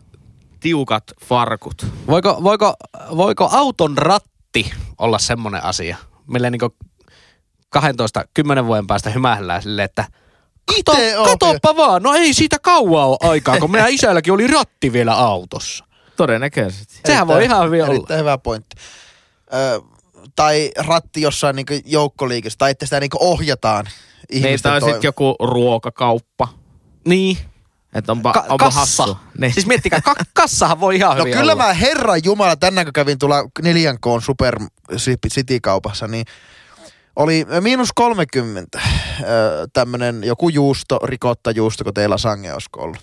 tiukat 0.59 1.03
farkut. 1.25 1.87
Voiko, 2.07 2.43
voiko, 2.43 2.73
voiko 3.17 3.49
auton 3.51 3.97
ratti 3.97 4.71
olla 4.97 5.19
semmoinen 5.19 5.63
asia, 5.63 5.97
millä 6.27 6.49
niinku 6.49 6.75
12, 7.69 8.25
10 8.33 8.65
vuoden 8.65 8.87
päästä 8.87 9.09
hymähellään 9.09 9.61
silleen, 9.61 9.85
että 9.85 10.05
kato, 10.65 10.97
katoppa 11.25 11.77
vaan, 11.77 12.03
no 12.03 12.13
ei 12.13 12.33
siitä 12.33 12.59
kauaa 12.59 13.05
ole 13.05 13.17
aikaa, 13.21 13.59
kun 13.59 13.71
meidän 13.71 13.91
isälläkin 13.91 14.33
oli 14.33 14.47
ratti 14.47 14.93
vielä 14.93 15.13
autossa. 15.13 15.85
Todennäköisesti. 16.17 16.99
Sehän 17.05 17.27
voi 17.27 17.43
ihan 17.43 17.65
hyvin 17.65 17.83
olla. 17.83 17.93
Erittäin 17.93 18.19
hyvä 18.19 18.37
pointti. 18.37 18.75
Ö, 19.53 19.81
tai 20.35 20.71
ratti 20.77 21.21
jossain 21.21 21.55
niin 21.55 21.65
joukkoliikessä, 21.85 22.57
tai 22.57 22.71
että 22.71 22.85
sitä 22.85 22.99
niin 22.99 23.09
ohjataan 23.19 23.85
Niin, 24.33 24.61
tai 24.61 24.81
sitten 24.81 24.99
joku 25.03 25.35
ruokakauppa. 25.39 26.47
Niin. 27.07 27.37
Että 27.93 28.11
onpa, 28.11 28.33
Ka- 28.33 28.39
onpa 28.49 28.57
kassa. 28.57 28.79
hassu. 28.79 29.17
Niin. 29.37 29.53
Siis 29.53 29.65
miettikää, 29.65 30.01
ka- 30.01 30.15
kassahan 30.33 30.79
voi 30.79 30.95
ihan 30.95 31.17
No 31.17 31.23
hyvin 31.23 31.37
kyllä 31.37 31.53
olla. 31.53 31.63
mä 31.65 31.73
herran 31.73 32.21
jumala, 32.23 32.55
tänään 32.55 32.85
kun 32.85 32.93
kävin 32.93 33.19
tuolla 33.19 33.41
4K 33.61 34.21
Super 34.21 34.59
City-kaupassa, 35.29 36.07
niin 36.07 36.25
oli 37.15 37.45
miinus 37.61 37.89
30 37.95 38.79
tämmönen 39.73 40.23
joku 40.23 40.49
juusto, 40.49 40.99
rikottajuusto, 41.03 41.83
kun 41.83 41.93
teillä 41.93 42.17
sange 42.17 42.53
olisiko 42.53 42.81
ollut. 42.81 42.97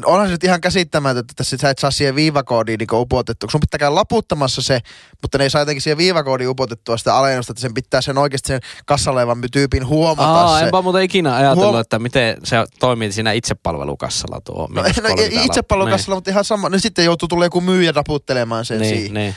Niin 0.00 0.06
onhan 0.06 0.26
se 0.28 0.32
nyt 0.32 0.44
ihan 0.44 0.60
käsittämätöntä, 0.60 1.32
että 1.32 1.44
sä 1.44 1.70
et 1.70 1.78
saa 1.78 1.90
siihen 1.90 2.14
viivakoodiin 2.14 2.78
niin 2.78 2.88
upotettua. 2.92 3.50
Sun 3.50 3.60
pitää 3.60 3.78
käydä 3.78 3.94
laputtamassa 3.94 4.62
se, 4.62 4.80
mutta 5.22 5.38
ne 5.38 5.44
ei 5.44 5.50
saa 5.50 5.62
jotenkin 5.62 5.82
siihen 5.82 5.98
viivakoodiin 5.98 6.48
upotettua 6.50 6.96
sitä 6.96 7.16
alennusta, 7.16 7.52
että 7.52 7.60
sen 7.60 7.74
pitää 7.74 8.00
sen 8.00 8.18
oikeasti 8.18 8.48
sen 8.48 8.60
kassalevan 8.86 9.38
tyypin 9.52 9.86
huomata 9.86 10.28
Aa, 10.28 10.58
se. 10.58 10.64
enpä 10.64 10.82
muuten 10.82 11.02
ikinä 11.02 11.36
ajatellut, 11.36 11.64
Huom- 11.72 11.80
että 11.80 11.98
miten 11.98 12.36
se 12.44 12.56
toimii 12.80 13.12
siinä 13.12 13.32
itsepalvelukassalla 13.32 14.40
tuo 14.40 14.68
No, 14.70 14.82
no, 14.82 14.88
30 14.92 15.40
itsepalvelukassalla, 15.42 16.16
mutta 16.16 16.30
ihan 16.30 16.44
sama. 16.44 16.68
No 16.68 16.78
sitten 16.78 17.04
joutuu 17.04 17.28
tulee 17.28 17.46
joku 17.46 17.60
myyjä 17.60 17.92
raputtelemaan 17.92 18.64
sen 18.64 18.78
niin, 18.80 18.96
siihen. 18.96 19.14
niin. 19.14 19.36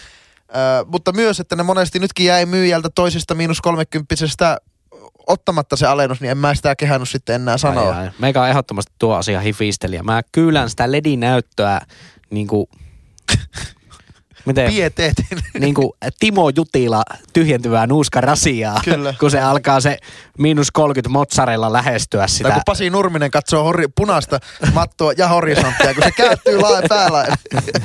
Ö, 0.49 0.85
mutta 0.87 1.11
myös, 1.11 1.39
että 1.39 1.55
ne 1.55 1.63
monesti 1.63 1.99
nytkin 1.99 2.25
jäi 2.25 2.45
myyjältä 2.45 2.89
toisesta 2.95 3.35
miinus 3.35 3.61
kolmekymppisestä 3.61 4.57
ottamatta 5.29 5.75
se 5.75 5.87
alennus, 5.87 6.21
niin 6.21 6.31
en 6.31 6.37
mä 6.37 6.55
sitä 6.55 6.75
kehannut 6.75 7.09
sitten 7.09 7.35
enää 7.35 7.57
sanoa. 7.57 7.95
Ai, 7.95 8.05
ai. 8.05 8.11
Meikä 8.19 8.41
on 8.41 8.49
ehdottomasti 8.49 8.93
tuo 8.99 9.15
asia 9.15 9.39
hifistelijä. 9.39 10.03
Mä 10.03 10.21
kyylän 10.31 10.69
sitä 10.69 10.91
ledinäyttöä 10.91 11.81
niinku... 12.29 12.69
Miten? 14.45 14.71
Pieteetin. 14.71 15.25
niin 15.59 15.73
kuin 15.75 15.91
Timo 16.19 16.51
Jutila 16.55 17.03
tyhjentyvää 17.33 17.87
nuuskarasiaa, 17.87 18.81
Kyllä. 18.85 19.13
kun 19.19 19.31
se 19.31 19.39
alkaa 19.41 19.81
se 19.81 19.97
miinus 20.37 20.71
30 20.71 21.09
mozzarella 21.09 21.73
lähestyä 21.73 22.19
Tai 22.19 22.29
sitä. 22.29 22.51
kun 22.51 22.61
Pasi 22.65 22.89
Nurminen 22.89 23.31
katsoo 23.31 23.63
hori, 23.63 23.85
punaista 23.95 24.39
mattoa 24.73 25.13
ja 25.17 25.27
horisonttia, 25.27 25.93
kun 25.93 26.03
se 26.03 26.11
kääntyy 26.11 26.57
laaja 26.61 26.87
päällä. 26.89 27.25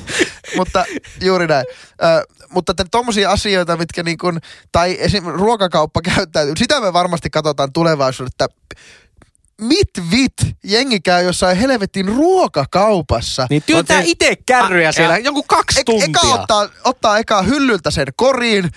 mutta 0.57 0.85
juuri 1.21 1.47
näin. 1.47 1.67
Ö, 2.03 2.35
mutta 2.51 2.71
että 2.73 2.85
tommosia 2.91 3.31
asioita, 3.31 3.77
mitkä 3.77 4.03
niin 4.03 4.19
kuin, 4.19 4.39
tai 4.73 4.97
esim. 5.01 5.25
ruokakauppa 5.25 6.01
käyttäytyy, 6.03 6.57
sitä 6.57 6.81
me 6.81 6.93
varmasti 6.93 7.31
katsotaan 7.31 7.73
tulevaisuudessa, 7.73 8.45
että 8.45 8.57
mit 9.61 9.89
vit, 10.11 10.33
jengi 10.65 11.01
käy 11.01 11.25
jossain 11.25 11.57
helvetin 11.57 12.09
ruokakaupassa. 12.09 13.47
Niin 13.51 13.63
työntää 13.67 14.01
itse 14.05 14.37
kärryjä 14.47 14.89
A- 14.89 14.93
siellä 14.93 15.17
ja- 15.19 15.25
jonkun 15.25 15.45
kaksi 15.47 15.81
E- 15.81 15.85
tuntia. 15.85 16.07
eka 16.07 16.21
ottaa, 16.21 16.69
ottaa 16.85 17.19
eka 17.19 17.43
hyllyltä 17.43 17.91
sen 17.91 18.07
koriin, 18.17 18.71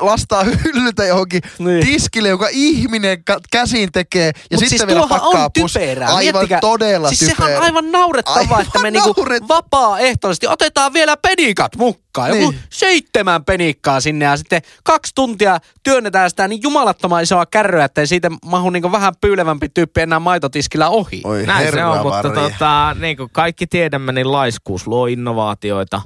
lastaa 0.00 0.44
hyllyltä 0.44 1.04
johonkin 1.04 1.40
Niin. 1.58 1.86
tiskille, 1.86 2.28
joka 2.28 2.48
ihminen 2.50 3.18
käsin 3.52 3.92
tekee, 3.92 4.26
ja 4.26 4.32
Mut 4.52 4.58
sitten 4.60 4.68
siis 4.68 4.86
vielä 4.86 5.06
pakkaa 5.08 5.44
on 5.44 5.50
pus. 5.58 5.72
typerää. 5.72 6.08
Aivan 6.08 6.22
Miettikää, 6.34 6.60
todella 6.60 7.08
siis 7.08 7.20
typerää. 7.20 7.46
sehän 7.46 7.56
on 7.58 7.64
aivan 7.64 7.92
naurettavaa, 7.92 8.38
Aivan 8.38 8.60
että 8.62 8.78
me 8.78 8.90
niinku 8.90 9.14
vapaaehtoisesti 9.48 10.46
otetaan 10.46 10.92
vielä 10.92 11.16
penikat 11.16 11.76
mukaan. 11.76 12.28
Joku 12.28 12.50
Niin. 12.50 12.60
seitsemän 12.70 13.44
penikkaa 13.44 14.00
sinne 14.00 14.24
ja 14.24 14.36
sitten 14.36 14.62
kaksi 14.84 15.12
tuntia 15.14 15.58
työnnetään 15.82 16.30
sitä 16.30 16.48
niin 16.48 16.62
jumalattoman 16.62 17.22
isoa 17.22 17.46
kärryä, 17.46 17.84
että 17.84 18.06
siitä 18.06 18.30
mahu 18.44 18.70
niinku 18.70 18.92
vähän 18.92 19.14
pyylevämpi 19.20 19.68
tyyppi 19.68 20.00
enää 20.00 20.18
maitotiskillä 20.20 20.88
ohi. 20.88 21.20
Oi 21.24 21.46
Näin 21.46 21.72
se 21.72 21.84
on, 21.84 21.96
mutta 22.02 22.16
herravarje. 22.16 22.50
tota, 22.50 22.96
niin 23.00 23.16
kuin 23.16 23.30
kaikki 23.32 23.66
tiedämme, 23.66 24.12
niin 24.12 24.32
laiskuus 24.32 24.86
luo 24.86 25.06
innovaatioita. 25.06 26.00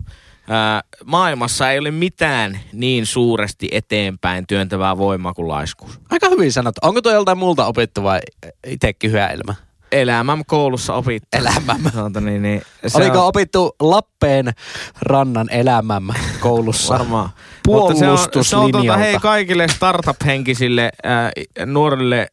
Ää, 0.52 0.82
maailmassa 1.04 1.70
ei 1.70 1.78
ole 1.78 1.90
mitään 1.90 2.60
niin 2.72 3.06
suuresti 3.06 3.68
eteenpäin 3.72 4.46
työntävää 4.46 4.98
voimaa 4.98 5.34
kuin 5.34 5.48
laiskuus. 5.48 6.00
Aika 6.10 6.28
hyvin 6.28 6.52
sanottu. 6.52 6.78
Onko 6.84 7.02
tuo 7.02 7.12
joltain 7.12 7.38
multa 7.38 7.66
opittu 7.66 8.02
vai 8.02 8.20
itsekin 8.66 9.10
hyvä 9.10 9.26
elämä? 9.26 9.54
Elämän 9.92 10.42
koulussa 10.46 10.94
opittu. 10.94 11.28
Elämämme. 11.32 11.90
Tuota, 11.90 12.20
niin, 12.20 12.42
niin, 12.42 12.62
se 12.86 12.98
Oliko 12.98 13.18
on 13.20 13.26
opittu 13.26 13.76
Lappeen 13.80 14.52
rannan 15.02 15.46
elämämme 15.50 16.14
koulussa? 16.40 16.94
varmaan. 16.94 17.30
Mutta 17.66 17.94
se 17.94 18.08
on, 18.08 18.18
se 18.18 18.22
on 18.22 18.30
tuota, 18.30 18.50
Puolustuslinjalta. 18.50 18.98
hei 18.98 19.18
kaikille 19.18 19.66
startup-henkisille 19.68 20.90
ää, 21.04 21.30
nuorille 21.66 22.26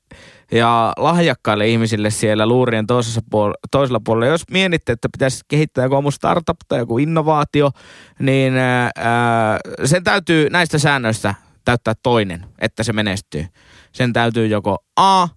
ja 0.51 0.93
lahjakkaille 0.97 1.67
ihmisille 1.67 2.09
siellä 2.09 2.45
luurien 2.45 2.87
toisessa 2.87 3.21
puol- 3.21 3.59
toisella 3.71 3.99
puolella. 4.05 4.31
Jos 4.31 4.43
mietitte, 4.51 4.91
että 4.91 5.09
pitäisi 5.11 5.41
kehittää 5.47 5.85
joku 5.85 5.95
oma 5.95 6.11
startup 6.11 6.57
tai 6.67 6.79
joku 6.79 6.97
innovaatio, 6.97 7.71
niin 8.19 8.53
ää, 8.57 9.59
sen 9.85 10.03
täytyy 10.03 10.49
näistä 10.49 10.77
säännöistä 10.77 11.35
täyttää 11.65 11.93
toinen, 12.03 12.45
että 12.59 12.83
se 12.83 12.93
menestyy. 12.93 13.45
Sen 13.91 14.13
täytyy 14.13 14.47
joko 14.47 14.77
A, 14.95 15.27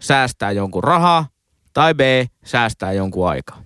säästää 0.00 0.52
jonkun 0.52 0.84
rahaa, 0.84 1.26
tai 1.72 1.94
B, 1.94 2.00
säästää 2.44 2.92
jonkun 2.92 3.28
aikaa. 3.28 3.65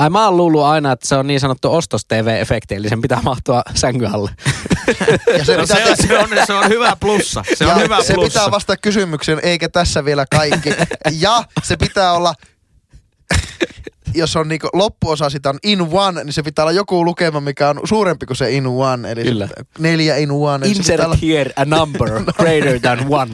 Ai 0.00 0.10
mä 0.10 0.24
oon 0.24 0.36
luullut 0.36 0.62
aina, 0.62 0.92
että 0.92 1.08
se 1.08 1.14
on 1.14 1.26
niin 1.26 1.40
sanottu 1.40 1.72
ostos-TV-efekti, 1.74 2.74
eli 2.74 2.88
sen 2.88 3.00
pitää 3.00 3.20
mahtua 3.22 3.62
sängyn 3.74 4.14
alle. 4.14 4.30
Ja 5.38 5.44
se, 5.44 5.56
No, 5.56 5.62
pitää, 5.62 5.76
se, 5.76 5.90
on, 5.90 5.96
se, 5.96 6.18
on, 6.18 6.46
se 6.46 6.52
on 6.52 6.68
hyvä 6.68 6.96
plussa. 7.00 7.44
Se 7.54 7.64
on 7.64 7.70
ja 7.70 7.76
hyvä 7.76 8.02
se 8.02 8.14
plussa. 8.14 8.28
pitää 8.40 8.50
vastata 8.50 8.76
kysymykseen, 8.76 9.40
eikä 9.42 9.68
tässä 9.68 10.04
vielä 10.04 10.24
kaikki. 10.30 10.70
ja 11.12 11.44
se 11.62 11.76
pitää 11.76 12.12
olla, 12.12 12.34
jos 14.14 14.36
on 14.36 14.48
niinku 14.48 14.68
loppuosa 14.72 15.30
sitä 15.30 15.48
on 15.50 15.58
in 15.62 15.88
one, 15.92 16.24
niin 16.24 16.32
se 16.32 16.42
pitää 16.42 16.62
olla 16.62 16.72
joku 16.72 17.04
lukema, 17.04 17.40
mikä 17.40 17.68
on 17.68 17.80
suurempi 17.84 18.26
kuin 18.26 18.36
se 18.36 18.50
in 18.50 18.66
one. 18.66 19.10
Eli 19.12 19.22
Kyllä. 19.22 19.46
Se, 19.46 19.54
neljä 19.78 20.16
in 20.16 20.30
one. 20.30 20.66
Se 20.66 20.72
Insert 20.72 21.04
olla 21.04 21.16
here 21.22 21.50
a 21.56 21.64
number 21.64 22.08
greater 22.38 22.80
than 22.80 22.98
one. 23.08 23.30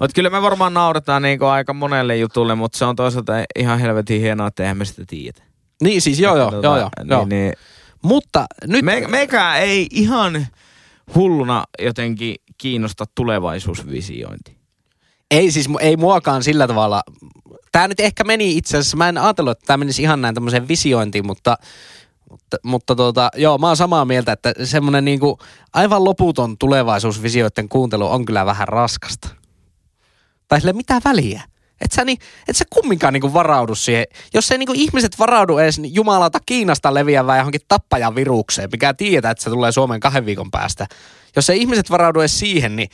Mutta 0.00 0.14
kyllä 0.14 0.30
me 0.30 0.42
varmaan 0.42 0.74
nauretaan 0.74 1.22
niinku 1.22 1.44
aika 1.44 1.72
monelle 1.74 2.16
jutulle, 2.16 2.54
mutta 2.54 2.78
se 2.78 2.84
on 2.84 2.96
toisaalta 2.96 3.32
ihan 3.58 3.78
helvetin 3.78 4.20
hienoa, 4.20 4.46
että 4.46 4.62
eihän 4.62 4.76
me 4.76 4.84
sitä 4.84 5.02
tiedä. 5.06 5.55
Niin 5.82 6.02
siis 6.02 6.20
joo 6.20 6.36
joo, 6.36 6.50
Tota, 6.50 6.66
joo, 6.66 6.76
joo, 6.78 6.90
niin, 6.98 7.10
joo. 7.10 7.24
Niin, 7.24 7.52
Mutta 8.02 8.46
nyt... 8.66 8.84
me, 8.84 9.06
meikä 9.08 9.56
ei 9.56 9.86
ihan 9.90 10.46
hulluna 11.14 11.64
jotenkin 11.78 12.36
kiinnosta 12.58 13.04
tulevaisuusvisiointi. 13.14 14.56
Ei 15.30 15.50
siis, 15.50 15.68
ei 15.80 15.96
muakaan 15.96 16.42
sillä 16.42 16.66
tavalla. 16.66 17.02
Tämä 17.72 17.88
nyt 17.88 18.00
ehkä 18.00 18.24
meni 18.24 18.56
itse 18.56 18.78
asiassa, 18.78 18.96
mä 18.96 19.08
en 19.08 19.18
ajatellut, 19.18 19.50
että 19.50 19.66
tämä 19.66 19.76
menisi 19.76 20.02
ihan 20.02 20.20
näin 20.22 20.34
tämmöiseen 20.34 20.68
visiointiin, 20.68 21.26
mutta, 21.26 21.56
mutta, 22.30 22.56
mutta 22.62 22.96
tuota, 22.96 23.30
joo, 23.36 23.58
mä 23.58 23.66
oon 23.66 23.76
samaa 23.76 24.04
mieltä, 24.04 24.32
että 24.32 24.52
semmoinen 24.64 25.04
niinku 25.04 25.38
aivan 25.72 26.04
loputon 26.04 26.58
tulevaisuusvisioiden 26.58 27.68
kuuntelu 27.68 28.06
on 28.06 28.24
kyllä 28.24 28.46
vähän 28.46 28.68
raskasta. 28.68 29.28
Tai 30.48 30.60
sille 30.60 30.72
mitä 30.72 31.00
väliä. 31.04 31.42
Et 31.80 31.92
sä, 31.92 32.04
niin, 32.04 32.18
et 32.48 32.56
sä 32.56 32.64
kumminkaan 32.70 33.12
niinku 33.12 33.32
varaudu 33.32 33.74
siihen. 33.74 34.04
Jos 34.34 34.50
ei 34.50 34.58
niinku 34.58 34.72
ihmiset 34.76 35.18
varaudu 35.18 35.58
edes 35.58 35.78
niin 35.78 35.94
jumalauta 35.94 36.38
Kiinasta 36.46 36.94
leviävään 36.94 37.38
johonkin 37.38 37.60
tappajavirukseen, 37.68 38.68
mikä 38.72 38.94
tietää, 38.94 39.30
että 39.30 39.44
se 39.44 39.50
tulee 39.50 39.72
Suomen 39.72 40.00
kahden 40.00 40.26
viikon 40.26 40.50
päästä. 40.50 40.86
Jos 41.36 41.50
ei 41.50 41.60
ihmiset 41.60 41.90
varaudu 41.90 42.20
edes 42.20 42.38
siihen, 42.38 42.76
niin 42.76 42.88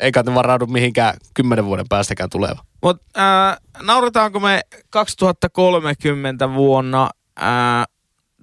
eikä 0.00 0.22
ne 0.22 0.34
varaudu 0.34 0.66
mihinkään 0.66 1.14
kymmenen 1.34 1.64
vuoden 1.64 1.86
päästäkään 1.88 2.30
tuleva. 2.30 2.64
Mutta 2.82 3.50
äh, 3.50 3.56
nauretaanko 3.82 4.40
me 4.40 4.60
2030 4.90 6.54
vuonna, 6.54 7.10
äh, 7.42 7.84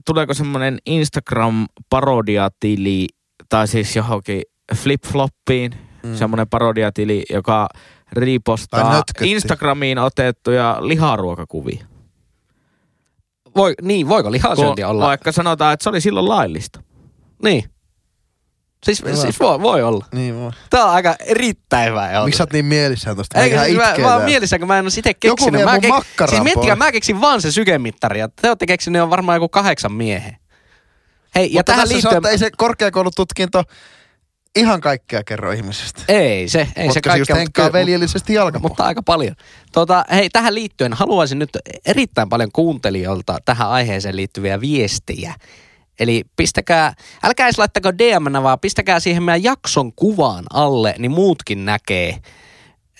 tuleeko 0.05 0.33
semmoinen 0.33 0.77
Instagram-parodiatili, 0.85 3.07
tai 3.49 3.67
siis 3.67 3.95
johonkin 3.95 4.41
flip-floppiin, 4.75 5.75
mm. 6.03 6.15
semmoinen 6.15 6.49
parodiatili, 6.49 7.23
joka 7.29 7.67
ripostaa. 8.15 9.03
Instagramiin 9.21 9.99
otettuja 9.99 10.77
liharuokakuvia. 10.81 11.85
Voi, 13.55 13.73
niin, 13.81 14.09
voiko 14.09 14.31
lihansyönti 14.31 14.81
Kun 14.81 14.91
olla? 14.91 15.05
Vaikka 15.05 15.31
sanotaan, 15.31 15.73
että 15.73 15.83
se 15.83 15.89
oli 15.89 16.01
silloin 16.01 16.29
laillista. 16.29 16.83
Niin. 17.43 17.63
Siis, 18.83 19.03
Hyvä. 19.03 19.15
siis 19.15 19.39
voi, 19.39 19.61
voi 19.61 19.83
olla. 19.83 20.05
Niin 20.13 20.35
voi. 20.39 20.51
Tää 20.69 20.85
on 20.85 20.91
aika 20.91 21.15
erittäin 21.19 21.89
hyvä. 21.89 22.09
Miksi 22.25 22.37
sä 22.37 22.43
oot 22.43 22.53
niin 22.53 22.65
mielissään 22.65 23.17
tosta? 23.17 23.39
Eikä 23.39 23.63
siis 23.63 23.77
mä, 23.77 23.95
mä 24.01 24.13
oon 24.13 24.23
mielessä, 24.23 24.59
kun 24.59 24.67
mä 24.67 24.79
en 24.79 24.85
ole 24.85 24.91
itse 24.97 25.13
Joku 25.23 25.35
keksinyt. 25.35 25.65
vie 25.65 25.65
mä 25.65 25.87
makkaran 25.87 26.29
siis 26.29 26.43
miettikää, 26.43 26.75
mä 26.75 26.91
keksin 26.91 27.21
vaan 27.21 27.41
se 27.41 27.51
sykemittari 27.51 28.19
ja 28.19 28.29
te 28.41 28.47
olette 28.47 28.65
keksineet 28.65 29.03
on 29.03 29.09
varmaan 29.09 29.35
joku 29.35 29.49
kahdeksan 29.49 29.93
miehen. 29.93 30.37
Hei, 31.35 31.53
ja 31.53 31.59
Mutta 31.59 31.63
tähän 31.63 31.81
tässä 31.81 31.93
liittyen... 31.93 32.13
liittyen... 32.13 32.31
ei 32.31 32.37
se 32.37 32.49
korkeakoulututkinto 32.57 33.63
ihan 34.55 34.81
kaikkea 34.81 35.23
kerro 35.23 35.51
ihmisestä. 35.51 36.01
Ei 36.07 36.49
se, 36.49 36.59
ei 36.59 36.67
se 36.67 36.87
Koska 36.87 36.93
se 36.93 37.01
kaikkea. 37.01 37.15
just 37.17 37.29
mutta 37.29 37.35
henkkaa 37.39 37.65
kyllä- 37.69 37.79
veljellisesti 37.79 38.33
jalkapohjaa. 38.33 38.69
Mutta 38.69 38.83
aika 38.83 39.03
paljon. 39.03 39.35
Tota, 39.71 40.05
hei, 40.11 40.29
tähän 40.29 40.55
liittyen 40.55 40.93
haluaisin 40.93 41.39
nyt 41.39 41.49
erittäin 41.85 42.29
paljon 42.29 42.49
kuuntelijoilta 42.53 43.37
tähän 43.45 43.69
aiheeseen 43.69 44.15
liittyviä 44.15 44.61
viestejä. 44.61 45.33
Eli 45.99 46.23
pistäkää, 46.35 46.93
älkää 47.23 47.47
edes 47.47 47.57
laittako 47.57 47.97
dm 47.97 48.43
vaan 48.43 48.59
pistäkää 48.59 48.99
siihen 48.99 49.23
meidän 49.23 49.43
jakson 49.43 49.93
kuvaan 49.95 50.43
alle, 50.53 50.95
niin 50.97 51.11
muutkin 51.11 51.65
näkee. 51.65 52.17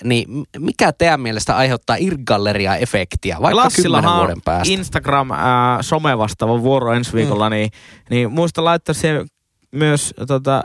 Niin 0.03 0.27
mikä 0.57 0.93
teidän 0.93 1.21
mielestä 1.21 1.55
aiheuttaa 1.57 1.95
irgalleria-efektiä, 1.95 3.41
vaikka 3.41 3.67
kymmenen 3.81 4.11
vuoden 4.11 4.41
päästä? 4.45 4.73
Instagram 4.73 5.31
äh, 5.31 5.37
some 5.81 6.17
vastaava 6.17 6.61
vuoro 6.61 6.93
ensi 6.93 7.13
viikolla, 7.13 7.49
mm. 7.49 7.53
niin, 7.53 7.69
niin 8.09 8.31
muista 8.31 8.63
laittaa 8.63 8.93
siihen 8.93 9.25
myös 9.71 10.13
tota, 10.27 10.63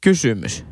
kysymys. 0.00 0.64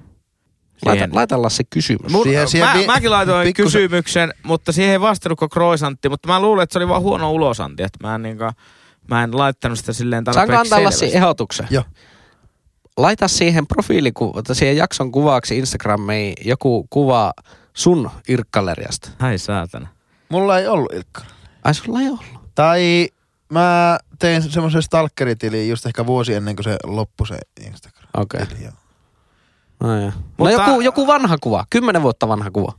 Laita, 0.84 0.98
Siihen. 0.98 1.14
laita 1.14 1.42
Lassi 1.42 1.64
kysymys. 1.70 2.12
Mun, 2.12 2.22
Siihen- 2.22 2.48
siihen 2.48 2.68
mä, 2.68 2.74
vi- 2.74 2.86
mäkin 2.86 3.11
laitoin 3.11 3.46
pikkusen- 3.48 3.64
kysymyksen, 3.64 4.34
mutta 4.42 4.72
siihen 4.72 4.92
ei 4.92 5.00
vastannut 5.00 5.38
kuin 5.38 5.50
croissantti, 5.50 6.09
mutta 6.09 6.28
mä 6.28 6.40
luulen, 6.40 6.62
että 6.62 6.72
se 6.72 6.78
oli 6.78 6.88
vaan 6.88 7.02
huono 7.02 7.32
ulosanti, 7.32 7.82
että 7.82 7.98
mä 8.06 8.14
en, 8.14 8.22
niinku, 8.22 8.44
mä 9.11 9.24
en 9.24 9.38
laittanut 9.38 9.78
sitä 9.78 9.92
silleen 9.92 10.24
tarpeeksi 10.24 10.46
Saanko 10.46 10.61
antaa 10.61 10.84
Lassi 10.84 11.16
ehdotuksen? 11.16 11.66
Joo. 11.70 11.84
laita 12.96 13.28
siihen 13.28 13.66
profiiliku, 13.66 14.42
tai 14.46 14.56
siihen 14.56 14.76
jakson 14.76 15.12
kuvaksi 15.12 15.59
Instagramiin 15.59 16.34
joku 16.44 16.86
kuva 16.90 17.32
sun 17.74 18.11
irkkalleriasta. 18.28 19.11
Ai 19.18 19.38
saatana. 19.38 19.88
Mulla 20.28 20.59
ei 20.59 20.66
ollut 20.68 20.92
Ilkka. 20.92 21.22
Ai 21.64 21.74
sulla 21.74 22.00
ei 22.00 22.06
ollut. 22.09 22.24
Tai 22.54 23.09
mä 23.52 23.98
tein 24.18 24.42
semmoisen 24.42 24.82
stalkeritilin 24.82 25.68
just 25.68 25.86
ehkä 25.86 26.06
vuosi 26.06 26.34
ennen 26.34 26.56
kuin 26.56 26.64
se 26.64 26.76
loppui 26.84 27.26
se 27.26 27.38
Instagram. 27.66 28.09
Okei. 28.16 28.40
Joo. 28.62 28.72
No, 29.83 29.97
joo. 30.01 30.07
no 30.07 30.12
Mutta- 30.37 30.53
joku, 30.53 30.81
joku 30.81 31.07
vanha 31.07 31.37
kuva, 31.41 31.64
kymmenen 31.70 32.03
vuotta 32.03 32.29
vanha 32.29 32.51
kuva. 32.51 32.72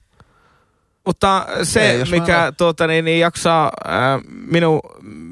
Mutta 1.06 1.46
se, 1.64 1.92
Ei, 1.92 2.00
jos 2.00 2.10
mä 2.12 2.16
mikä 2.16 2.40
alan- 2.42 2.56
tuota, 2.58 2.88
niin, 2.88 3.06
niin 3.06 3.20
jaksaa 3.20 3.72
ää, 3.86 4.20
minu, 4.52 4.80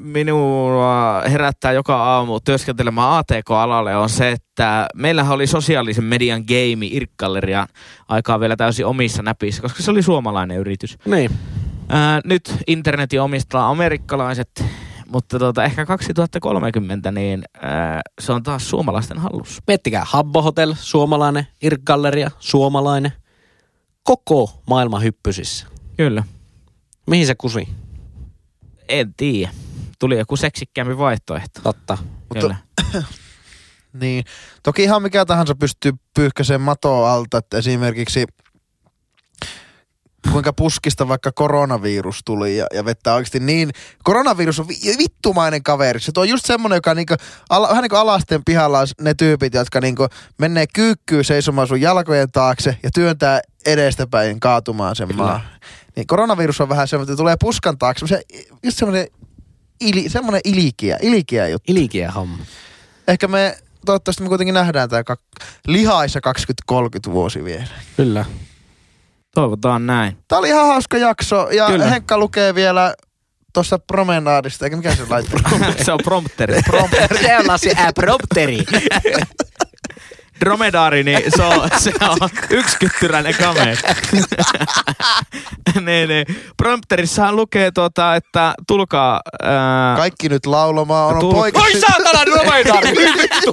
minua 0.02 1.22
herättää 1.30 1.72
joka 1.72 1.96
aamu 1.96 2.40
työskentelemään 2.40 3.12
ATK-alalle, 3.12 3.96
on 3.96 4.08
se, 4.08 4.30
että 4.30 4.86
meillähän 4.94 5.34
oli 5.34 5.46
sosiaalisen 5.46 6.04
median 6.04 6.44
game 6.48 6.86
Irkkalleria 6.90 7.66
aikaa 8.08 8.40
vielä 8.40 8.56
täysin 8.56 8.86
omissa 8.86 9.22
näpissä, 9.22 9.62
koska 9.62 9.82
se 9.82 9.90
oli 9.90 10.02
suomalainen 10.02 10.56
yritys. 10.58 10.98
Niin. 11.04 11.30
Ää, 11.88 12.20
nyt 12.24 12.54
internetin 12.66 13.20
omistaa 13.20 13.68
amerikkalaiset, 13.70 14.64
mutta 15.12 15.38
tuota, 15.38 15.64
ehkä 15.64 15.86
2030 15.86 17.10
niin 17.10 17.42
ää, 17.62 18.00
se 18.20 18.32
on 18.32 18.42
taas 18.42 18.70
suomalaisten 18.70 19.18
hallussa. 19.18 19.62
Miettikää, 19.66 20.04
Habbo 20.06 20.42
Hotel, 20.42 20.74
suomalainen, 20.78 21.46
Irkgalleria, 21.62 22.30
suomalainen. 22.38 23.12
Koko 24.02 24.62
maailman 24.68 25.02
hyppysissä. 25.02 25.66
Kyllä. 25.96 26.24
Mihin 27.06 27.26
se 27.26 27.34
kusi? 27.34 27.68
En 28.88 29.14
tiedä. 29.14 29.52
Tuli 29.98 30.18
joku 30.18 30.36
seksikkäämpi 30.36 30.98
vaihtoehto. 30.98 31.60
Totta. 31.62 31.98
Kyllä. 32.40 32.56
Niin. 33.92 34.24
Toki 34.62 34.82
ihan 34.82 35.02
mikä 35.02 35.24
tahansa 35.24 35.54
pystyy 35.54 35.92
pyyhkäiseen 36.14 36.60
matoa 36.60 37.12
alta, 37.12 37.38
että 37.38 37.58
esimerkiksi 37.58 38.26
kuinka 40.32 40.52
puskista 40.52 41.08
vaikka 41.08 41.32
koronavirus 41.32 42.20
tuli 42.24 42.56
ja, 42.56 42.66
ja 42.74 42.84
vettää 42.84 43.14
oikeasti 43.14 43.40
niin. 43.40 43.70
Koronavirus 44.04 44.60
on 44.60 44.68
vi- 44.68 44.98
vittumainen 44.98 45.62
kaveri. 45.62 46.00
Se 46.00 46.12
tuo 46.12 46.24
just 46.24 46.46
semmonen, 46.46 46.76
joka 46.76 46.94
niinku, 46.94 47.14
ala, 47.50 47.68
vähän 47.68 47.82
niin 47.82 47.90
kuin 47.90 47.98
alasteen 48.00 48.44
pihalla 48.44 48.80
on 48.80 48.86
ne 49.00 49.14
tyypit, 49.14 49.54
jotka 49.54 49.80
niinku 49.80 50.06
menee 50.38 50.66
kyykkyyn 50.74 51.24
seisomaan 51.24 51.68
sun 51.68 51.80
jalkojen 51.80 52.30
taakse 52.30 52.76
ja 52.82 52.90
työntää 52.94 53.40
edestäpäin 53.66 54.40
kaatumaan 54.40 54.96
sen 54.96 55.16
maan. 55.16 55.40
Niin 55.96 56.06
koronavirus 56.06 56.60
on 56.60 56.68
vähän 56.68 56.88
semmoinen, 56.88 57.12
että 57.12 57.20
tulee 57.20 57.36
puskan 57.40 57.78
taakse. 57.78 58.06
Se, 58.06 58.22
just 58.62 58.78
semmoinen 58.78 59.06
ili, 59.80 60.08
semmoinen 60.08 60.40
ilikiä, 60.44 60.98
ilikiä 61.02 61.48
juttu. 61.48 61.72
Ilikiä 61.72 62.10
homma. 62.10 62.38
Ehkä 63.08 63.28
me, 63.28 63.58
toivottavasti 63.86 64.22
me 64.22 64.28
kuitenkin 64.28 64.54
nähdään 64.54 64.88
tämä 64.88 65.02
kak- 65.02 65.46
lihaissa 65.66 66.20
2030 66.20 67.12
vuosi 67.12 67.44
vielä. 67.44 67.66
Kyllä. 67.96 68.24
Toivotaan 69.34 69.86
näin. 69.86 70.16
Tämä 70.28 70.38
oli 70.38 70.48
ihan 70.48 70.66
hauska 70.66 70.96
jakso 70.96 71.48
ja 71.50 71.66
Kyllä. 71.66 71.86
Henkka 71.86 72.18
lukee 72.18 72.54
vielä 72.54 72.94
tuossa 73.54 73.78
promenaadista, 73.78 74.64
eikä 74.66 74.76
mikä 74.76 74.94
se 74.94 75.02
laittaa? 75.10 75.40
se 75.84 75.92
on 75.92 75.98
prompteri. 76.04 76.54
se 77.22 77.36
on 77.38 77.46
Lassi 77.46 77.70
prompteri. 77.94 78.58
Dromedaari, 80.40 81.02
niin 81.04 81.22
se 81.36 81.42
on, 81.42 81.68
se 81.78 81.92
on 82.08 82.28
yksikyttyräinen 82.50 83.34
kamera. 83.34 83.74
niin, 85.80 86.08
niin. 86.08 86.26
Prompterissahan 86.56 87.36
lukee, 87.36 87.70
tuota, 87.70 88.16
että 88.16 88.54
tulkaa... 88.66 89.20
Ää, 89.42 89.96
Kaikki 89.96 90.28
nyt 90.28 90.46
laulamaan, 90.46 91.14
on 91.14 91.20
Tul- 91.22 91.32
poika. 91.32 91.60
Oi 91.60 91.80
saatana, 91.80 92.26
dromedaari! 92.26 92.90
Vittu! 92.90 93.52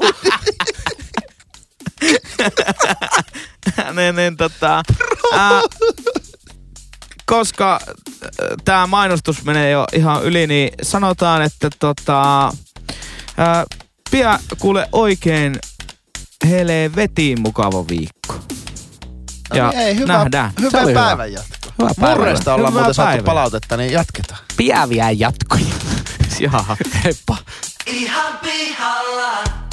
niin, 3.95 4.15
niin, 4.15 4.37
tota, 4.37 4.83
ää, 5.33 5.61
koska 7.25 7.79
tämä 8.65 8.87
mainostus 8.87 9.43
menee 9.43 9.71
jo 9.71 9.85
ihan 9.93 10.23
yli, 10.23 10.47
niin 10.47 10.69
sanotaan, 10.81 11.41
että 11.41 11.69
tota, 11.79 12.51
ää, 13.37 13.65
pian 14.11 14.39
kuule 14.59 14.89
oikein 14.91 15.59
helvetiin 16.49 17.41
mukava 17.41 17.85
viikko. 17.89 18.39
Ja 19.53 19.63
No 19.63 19.69
niin, 19.69 19.79
ei, 19.79 19.95
hyvä, 19.95 20.13
nähdään. 20.13 20.51
Hyvää 20.61 20.81
oli 20.81 20.89
hyvä. 20.89 21.03
päivän 21.05 21.33
jatkoa. 21.33 21.71
Hyvää 21.79 21.93
päivää. 21.99 22.15
Murresta 22.15 22.53
ollaan 22.53 22.71
Hyvää 22.73 22.81
muuten 22.83 22.93
saatu 22.93 23.09
päivää. 23.09 23.25
palautetta, 23.25 23.77
niin 23.77 23.91
jatketaan. 23.91 24.39
Piäviä 24.57 25.11
jatkoja. 25.11 25.65
Jaha. 26.39 26.77
Heippa. 27.03 27.37
Ihan 27.85 28.37
pihalla. 28.43 29.64